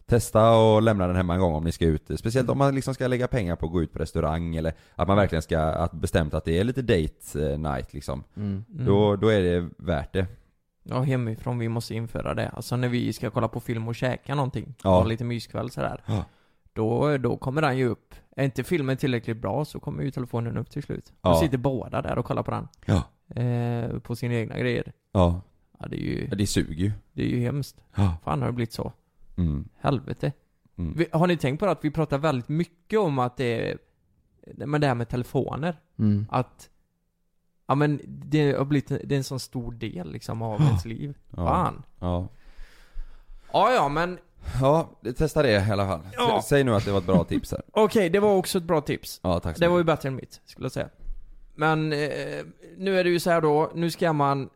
Testa 0.06 0.52
och 0.58 0.82
lämna 0.82 1.08
den 1.08 1.16
hemma 1.16 1.34
en 1.34 1.40
gång 1.40 1.54
om 1.56 1.64
ni 1.64 1.72
ska 1.72 1.86
ut, 1.86 2.12
speciellt 2.20 2.50
om 2.50 2.58
man 2.58 2.76
liksom 2.76 2.94
ska 2.94 3.08
lägga 3.08 3.28
pengar 3.28 3.56
på 3.56 3.66
att 3.66 3.72
gå 3.72 3.82
ut 3.82 3.94
på 3.94 4.00
restaurang 4.00 4.56
eller 4.56 4.74
att 4.96 5.08
man 5.08 5.18
verkligen 5.18 5.42
ska, 5.42 5.60
att 5.60 5.92
bestämt 5.92 6.34
att 6.34 6.46
det 6.46 6.60
är 6.60 6.64
lite 6.64 6.82
date 6.82 7.52
eh, 7.52 7.60
night 7.60 7.94
liksom. 7.94 8.24
Mm. 8.38 8.66
Mm. 8.74 8.86
Då, 8.86 9.16
då 9.16 9.28
är 9.28 9.42
det 9.42 9.70
värt 9.78 10.14
det. 10.14 10.26
Ja, 10.84 11.02
hemifrån, 11.02 11.60
vi 11.60 11.70
måste 11.70 11.96
införa 11.96 12.34
det. 12.34 12.50
Alltså 12.50 12.76
när 12.76 12.88
vi 12.88 13.14
ska 13.14 13.30
kolla 13.30 13.48
på 13.48 13.60
film 13.60 13.88
och 13.88 13.96
käka 13.96 14.36
någonting, 14.36 14.74
Ja. 14.84 14.90
ha 14.90 15.04
lite 15.04 15.24
myskväll 15.24 15.70
sådär. 15.72 16.04
Ja. 16.06 16.26
Då, 16.74 17.18
då 17.18 17.38
kommer 17.38 17.62
den 17.62 17.78
ju 17.78 17.86
upp. 17.88 18.16
Är 18.36 18.44
inte 18.46 18.64
filmen 18.64 18.98
tillräckligt 18.98 19.38
bra 19.38 19.66
så 19.66 19.80
kommer 19.80 20.04
ju 20.04 20.12
telefonen 20.12 20.58
upp 20.58 20.70
till 20.70 20.84
slut. 20.84 21.06
Då 21.22 21.30
Ja. 21.30 21.36
sitter 21.40 21.58
båda 21.58 22.02
där 22.02 22.18
och 22.18 22.26
kollar 22.26 22.44
på 22.44 22.52
den. 22.52 22.68
Ja. 22.86 23.04
Eh, 23.42 24.00
på 24.00 24.16
sina 24.16 24.34
egna 24.34 24.58
grejer. 24.60 24.92
Ja, 25.12 25.42
Ja, 25.80 25.88
det 25.88 25.96
är 25.96 26.06
ju, 26.06 26.28
Ja, 26.30 26.36
det 26.36 26.48
suger 26.48 26.74
ju. 26.86 26.92
det 27.14 27.24
är 27.24 27.28
ju 27.28 27.40
hemskt. 27.40 27.84
Ja. 27.96 28.18
Fan 28.24 28.40
har 28.42 28.48
det 28.48 28.54
blivit 28.54 28.74
så? 28.74 28.94
Mm. 29.42 29.68
Helvete. 29.80 30.32
Mm. 30.78 30.94
Vi, 30.98 31.08
har 31.12 31.28
ni 31.28 31.38
tänkt 31.38 31.60
på 31.60 31.66
det 31.66 31.72
att 31.72 31.86
vi 31.86 31.92
pratar 31.92 32.18
väldigt 32.18 32.50
mycket 32.50 33.00
om 33.00 33.20
att 33.20 33.38
det 33.38 33.72
är, 33.72 33.78
men 34.66 34.82
det 34.82 34.88
här 34.88 34.96
med 34.96 35.10
telefoner. 35.10 35.80
Mm. 36.00 36.26
Att, 36.30 36.70
ja 37.68 37.76
men 37.76 38.02
det 38.06 38.58
har 38.58 38.66
blivit, 38.66 38.88
det 38.88 39.16
är 39.16 39.18
en 39.18 39.24
sån 39.24 39.40
stor 39.40 39.72
del 39.72 40.12
liksom 40.12 40.42
av 40.42 40.62
ens 40.62 40.86
liv. 40.86 41.18
Ja. 41.30 41.36
Fan. 41.48 41.84
Ja. 42.00 42.28
Ja, 43.54 43.72
ja 43.74 43.90
men 43.90 44.20
Ja, 44.62 44.90
testa 45.18 45.42
det 45.42 45.52
i 45.52 45.72
alla 45.72 45.88
fall. 45.88 46.02
Ja. 46.14 46.42
Säg 46.46 46.64
nu 46.64 46.76
att 46.76 46.86
det 46.86 46.92
var 46.92 47.00
ett 47.00 47.06
bra 47.06 47.24
tips 47.24 47.52
här. 47.52 47.62
okej, 47.72 48.10
det 48.10 48.20
var 48.20 48.36
också 48.36 48.58
ett 48.58 48.64
bra 48.64 48.82
tips. 48.82 49.20
Ja, 49.24 49.40
tack 49.40 49.56
så 49.58 49.62
Det 49.64 49.68
var 49.68 49.78
ju 49.78 49.84
mycket. 49.84 49.98
bättre 49.98 50.10
än 50.10 50.16
mitt, 50.16 50.42
skulle 50.46 50.66
jag 50.66 50.72
säga. 50.72 50.90
Men 51.56 51.94
eh, 51.94 52.46
nu 52.78 53.00
är 53.00 53.04
det 53.04 53.10
ju 53.10 53.20
så 53.20 53.30
här 53.30 53.42
då, 53.42 53.72
nu 53.76 53.92
ska 53.92 54.14
man 54.14 54.50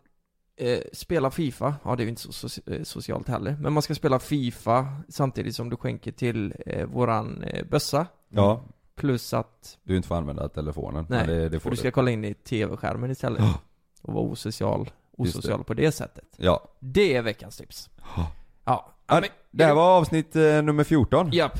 eh, 0.57 0.79
spela 0.93 1.31
FIFA. 1.31 1.75
Ja, 1.83 1.95
det 1.95 2.03
är 2.03 2.05
ju 2.05 2.09
inte 2.09 2.21
så 2.21 2.31
soci- 2.47 2.75
eh, 2.77 2.83
socialt 2.83 3.27
heller. 3.27 3.57
Men 3.59 3.73
man 3.73 3.81
ska 3.83 3.95
spela 3.95 4.19
FIFA 4.19 4.87
samtidigt 5.09 5.55
som 5.55 5.69
du 5.69 5.75
skänker 5.77 6.11
till 6.11 6.53
eh, 6.65 6.85
våran 6.85 7.43
eh, 7.43 7.65
bössa. 7.65 8.07
Ja, 8.29 8.63
Plus 8.95 9.33
att 9.33 9.77
du 9.83 9.95
inte 9.95 10.07
får 10.07 10.15
använda 10.15 10.49
telefonen. 10.49 11.05
Nej, 11.09 11.27
det, 11.27 11.49
det 11.49 11.59
får 11.59 11.69
du 11.69 11.75
du. 11.75 11.79
ska 11.79 11.91
kolla 11.91 12.11
in 12.11 12.25
i 12.25 12.33
TV-skärmen 12.33 13.11
istället. 13.11 13.39
Ja. 13.41 13.59
Och 14.01 14.13
vara 14.13 14.23
osocial, 14.23 14.89
osocial 15.17 15.63
på 15.63 15.73
det 15.73 15.91
sättet. 15.91 16.25
Ja. 16.37 16.63
Det 16.79 17.15
är 17.15 17.21
veckans 17.21 17.57
tips. 17.57 17.89
Ja. 18.15 18.31
Ja. 18.65 18.91
Men, 19.07 19.23
Det 19.51 19.65
här 19.65 19.73
var 19.75 19.97
avsnitt 19.97 20.35
eh, 20.35 20.61
nummer 20.61 20.83
14. 20.83 21.29
Japp. 21.31 21.59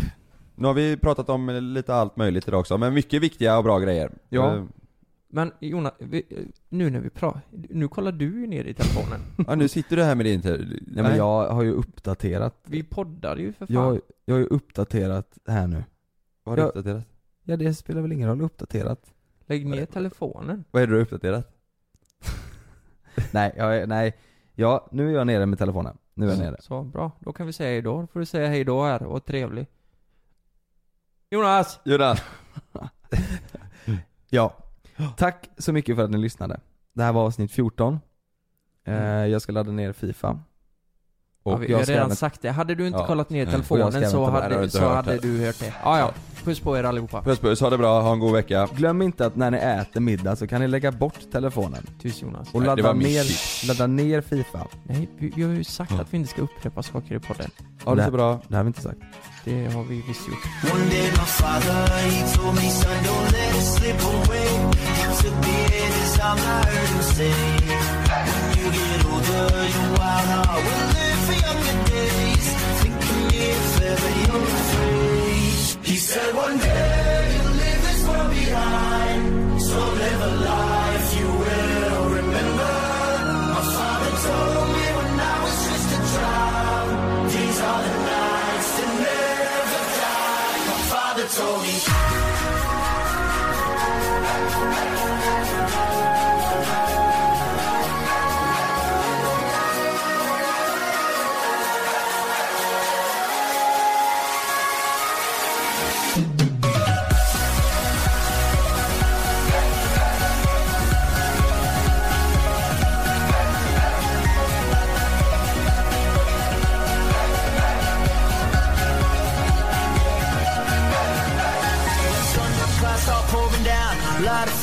Nu 0.55 0.67
har 0.67 0.73
vi 0.73 0.97
pratat 0.97 1.29
om 1.29 1.49
eh, 1.49 1.61
lite 1.61 1.95
allt 1.95 2.15
möjligt 2.15 2.47
idag 2.47 2.59
också, 2.59 2.77
men 2.77 2.93
mycket 2.93 3.21
viktiga 3.21 3.57
och 3.57 3.63
bra 3.63 3.79
grejer. 3.79 4.11
Ja. 4.29 4.65
Men 5.35 5.51
Jonas, 5.59 5.93
vi, 5.99 6.23
nu 6.69 6.89
när 6.89 6.99
vi 6.99 7.09
pratar, 7.09 7.41
nu 7.51 7.87
kollar 7.87 8.11
du 8.11 8.25
ju 8.41 8.47
ner 8.47 8.65
i 8.65 8.73
telefonen. 8.73 9.19
ja, 9.47 9.55
nu 9.55 9.67
sitter 9.67 9.95
du 9.95 10.03
här 10.03 10.15
med 10.15 10.25
din 10.25 10.41
te- 10.41 10.57
Nej 10.57 11.03
men 11.03 11.17
jag 11.17 11.49
har 11.49 11.63
ju 11.63 11.71
uppdaterat. 11.71 12.55
Vi 12.67 12.83
poddar 12.83 13.37
ju 13.37 13.53
för 13.53 13.65
fan. 13.65 13.73
Jag, 13.75 13.99
jag 14.25 14.35
har 14.35 14.39
ju 14.39 14.45
uppdaterat 14.45 15.37
här 15.47 15.67
nu. 15.67 15.83
Vad 16.43 16.51
har 16.51 16.55
du 16.55 16.61
jag- 16.61 16.67
uppdaterat? 16.69 17.05
Ja 17.43 17.57
det 17.57 17.73
spelar 17.73 18.01
väl 18.01 18.11
ingen 18.11 18.29
roll, 18.29 18.41
uppdaterat. 18.41 19.13
Lägg 19.45 19.65
ner 19.65 19.85
telefonen. 19.85 20.63
Vad 20.71 20.83
är 20.83 20.87
det 20.87 20.93
du 20.93 20.97
har 20.97 21.03
uppdaterat? 21.03 21.51
nej, 23.31 23.53
jag, 23.57 23.89
nej. 23.89 24.17
Ja, 24.53 24.87
nu 24.91 25.09
är 25.09 25.13
jag 25.13 25.27
nere 25.27 25.45
med 25.45 25.59
telefonen. 25.59 25.97
Nu 26.13 26.25
är 26.25 26.29
jag 26.29 26.39
nere. 26.39 26.55
Så, 26.59 26.83
bra. 26.83 27.11
Då 27.19 27.33
kan 27.33 27.45
vi 27.47 27.53
säga 27.53 27.69
hejdå. 27.69 28.01
Då 28.01 28.07
får 28.07 28.19
du 28.19 28.25
säga 28.25 28.47
hejdå 28.49 28.83
här 28.83 29.03
och 29.03 29.25
trevlig. 29.25 29.67
Jonas! 31.29 31.79
Jonas! 31.85 32.23
Ja. 34.29 34.57
Tack 35.17 35.49
så 35.57 35.73
mycket 35.73 35.95
för 35.95 36.03
att 36.03 36.11
ni 36.11 36.17
lyssnade. 36.17 36.59
Det 36.93 37.03
här 37.03 37.13
var 37.13 37.25
avsnitt 37.25 37.51
14. 37.51 37.99
Eh, 38.87 38.95
jag 39.03 39.41
ska 39.41 39.51
ladda 39.51 39.71
ner 39.71 39.91
Fifa. 39.93 40.39
Och 41.43 41.53
Och 41.53 41.63
vi 41.63 41.65
har 41.73 41.79
jag 41.79 41.83
ska 41.83 41.93
redan 41.93 42.05
även- 42.05 42.15
sagt 42.15 42.41
det. 42.41 42.51
Hade 42.51 42.75
du 42.75 42.87
inte 42.87 42.99
Ja. 42.99 43.05
kollat 43.07 43.29
ner 43.29 43.45
telefonen 43.45 44.09
så 44.11 44.25
har 44.25 44.41
hade, 44.41 44.69
så 44.69 44.79
hört 44.79 44.95
hade 45.05 45.17
du 45.17 45.45
hört 45.45 45.59
det. 45.59 45.73
Ja, 45.83 45.99
ja. 45.99 46.11
Puss 46.43 46.59
på 46.59 46.77
er 46.77 46.83
allihopa. 46.83 47.21
Puss 47.21 47.39
puss, 47.39 47.61
ha 47.61 47.69
det 47.69 47.77
bra, 47.77 48.01
ha 48.01 48.13
en 48.13 48.19
god 48.19 48.33
vecka. 48.33 48.67
Glöm 48.75 49.01
inte 49.01 49.25
att 49.25 49.35
när 49.35 49.51
ni 49.51 49.57
äter 49.57 49.99
middag 50.01 50.35
så 50.35 50.47
kan 50.47 50.61
ni 50.61 50.67
lägga 50.67 50.91
bort 50.91 51.31
telefonen. 51.31 51.83
Tyst 52.01 52.21
Jonas. 52.21 52.53
Och 52.53 52.59
Nej, 52.61 52.67
ladda 52.67 52.93
ner, 52.93 53.67
ladda 53.67 53.87
ner 53.87 54.21
Fifa. 54.21 54.67
Nej, 54.83 55.09
vi, 55.17 55.31
vi 55.35 55.43
har 55.43 55.51
ju 55.51 55.63
sagt 55.63 55.91
att 55.91 56.13
vi 56.13 56.17
inte 56.17 56.29
ska 56.29 56.41
upprepa 56.41 56.83
saker 56.83 57.15
i 57.15 57.19
podden. 57.19 57.49
Ha 57.85 57.95
det 57.95 58.05
så 58.05 58.11
bra. 58.11 58.39
Det 58.47 58.55
har 58.55 58.63
vi 58.63 58.67
inte 58.67 58.81
sagt. 58.81 58.99
Det 59.43 59.65
har 59.73 59.83
vi 59.83 60.03
visst 60.07 60.27
gjort. 60.27 60.45
Don't 65.25 65.41
let 65.41 65.73
it 65.73 65.93
his 66.01 66.19
arms, 66.19 66.41
I 66.41 66.61
heard 66.69 66.89
him 66.95 67.03
say, 67.17 67.33
when 68.21 68.55
you 68.59 68.67
get 68.71 69.05
older, 69.09 69.47
your 69.73 69.89
wild 69.97 70.27
heart 70.29 70.61
will 70.65 70.85
live 70.97 71.21
for 71.25 71.37
younger 71.45 71.77
days. 71.89 72.47
Think 72.81 72.95
of 72.95 73.17
me 73.31 73.37
if 73.57 73.81
ever 73.91 74.11
you're 74.21 74.47
afraid. 74.59 75.85
He 75.89 75.95
said 75.97 76.35
one 76.35 76.57
day 76.59 77.21
you'll 77.33 77.57
leave 77.63 77.81
this 77.87 78.01
world 78.07 78.29
behind, 78.29 79.61
so 79.61 79.77
live 80.03 80.21
a 80.21 80.31
life 80.45 80.74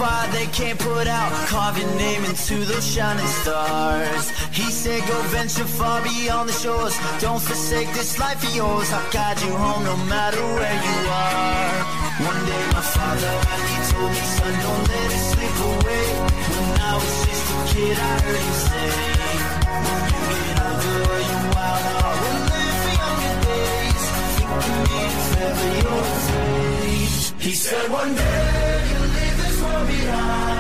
why 0.03 0.27
they 0.33 0.47
can't 0.47 0.79
put 0.79 1.07
out. 1.07 1.31
Carve 1.47 1.79
your 1.79 1.95
name 1.95 2.25
into 2.25 2.57
those 2.71 2.87
shining 2.95 3.31
stars. 3.43 4.25
He 4.51 4.67
said, 4.83 5.01
Go 5.09 5.17
venture 5.37 5.69
far 5.79 6.03
beyond 6.03 6.49
the 6.49 6.57
shores. 6.63 6.95
Don't 7.21 7.41
forsake 7.41 7.91
this 7.95 8.19
life 8.19 8.43
of 8.43 8.55
yours. 8.55 8.93
I'll 8.93 9.11
guide 9.13 9.41
you 9.41 9.55
home 9.55 9.85
no 9.85 9.97
matter 10.15 10.43
where 10.59 10.79
you 10.89 10.99
are. 11.25 11.79
One 12.31 12.41
day, 12.51 12.65
my 12.77 12.85
father, 12.97 13.35
he 13.71 13.79
told 13.93 14.11
me, 14.17 14.25
Son, 14.37 14.55
don't 14.67 14.85
let 14.93 15.09
it 15.17 15.25
slip 15.31 15.57
away. 15.73 16.07
When 16.53 16.73
I 16.91 16.95
was 17.03 17.15
just 17.27 17.47
a 17.55 17.59
kid, 17.73 17.97
I 18.11 18.15
heard 18.25 18.43
him 18.47 18.57
say, 18.67 18.89
When 19.87 20.03
you 20.13 20.25
get 20.35 20.59
older, 20.67 21.19
your 21.31 21.45
wild 21.55 21.85
heart 21.95 22.17
will 22.23 22.41
live 22.51 22.77
for 22.83 22.95
younger 23.03 23.37
days. 23.47 24.05
Think 24.35 24.51
of 24.59 24.75
me 24.91 25.01
if 25.09 25.31
ever 25.47 25.69
you're 25.79 26.07
afraid. 26.17 27.11
He 27.47 27.53
said, 27.55 27.87
One 27.91 28.15
day 28.15 29.02
Mirar. 29.81 30.52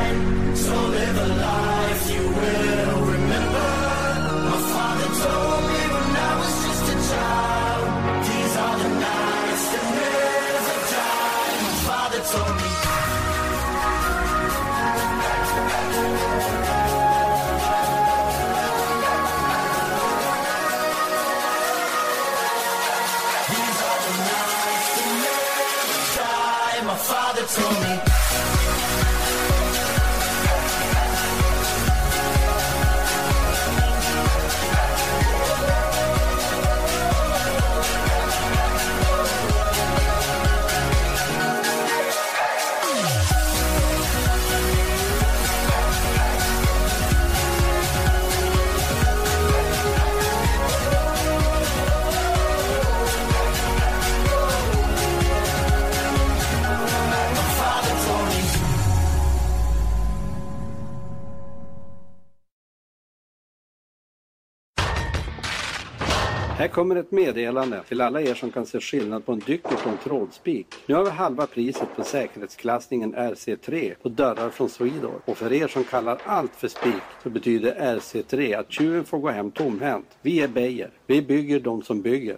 Kommer 66.82 66.96
ett 66.96 67.10
meddelande 67.12 67.80
till 67.88 68.00
alla 68.00 68.20
er 68.20 68.34
som 68.34 68.50
kan 68.50 68.66
se 68.66 68.80
skillnad 68.80 69.26
på 69.26 69.32
en 69.32 69.38
dyker 69.38 69.72
och 69.72 69.86
en 69.86 69.98
trådspik. 70.04 70.66
Nu 70.86 70.94
har 70.94 71.04
vi 71.04 71.10
halva 71.10 71.46
priset 71.46 71.96
på 71.96 72.04
säkerhetsklassningen 72.04 73.14
RC3 73.14 73.94
på 74.02 74.08
dörrar 74.08 74.50
från 74.50 74.68
Swedor. 74.68 75.20
Och 75.24 75.36
för 75.36 75.52
er 75.52 75.68
som 75.68 75.84
kallar 75.84 76.18
allt 76.24 76.52
för 76.56 76.68
spik 76.68 77.02
så 77.22 77.30
betyder 77.30 77.74
RC3 77.74 78.58
att 78.58 78.72
tjuven 78.72 79.04
får 79.04 79.18
gå 79.18 79.30
hem 79.30 79.50
tomhänt. 79.50 80.06
Vi 80.22 80.40
är 80.40 80.48
Beijer. 80.48 80.90
Vi 81.06 81.22
bygger 81.22 81.60
de 81.60 81.82
som 81.82 82.02
bygger. 82.02 82.36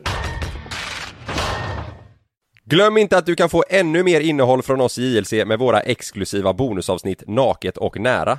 Glöm 2.65 2.97
inte 2.97 3.19
att 3.19 3.27
du 3.27 3.35
kan 3.35 3.49
få 3.49 3.65
ännu 3.69 4.03
mer 4.03 4.21
innehåll 4.21 4.63
från 4.63 4.81
oss 4.81 4.99
i 4.99 5.17
JLC 5.17 5.33
med 5.33 5.59
våra 5.59 5.81
exklusiva 5.81 6.53
bonusavsnitt 6.53 7.23
Naket 7.27 7.77
och 7.77 8.01
Nära. 8.01 8.39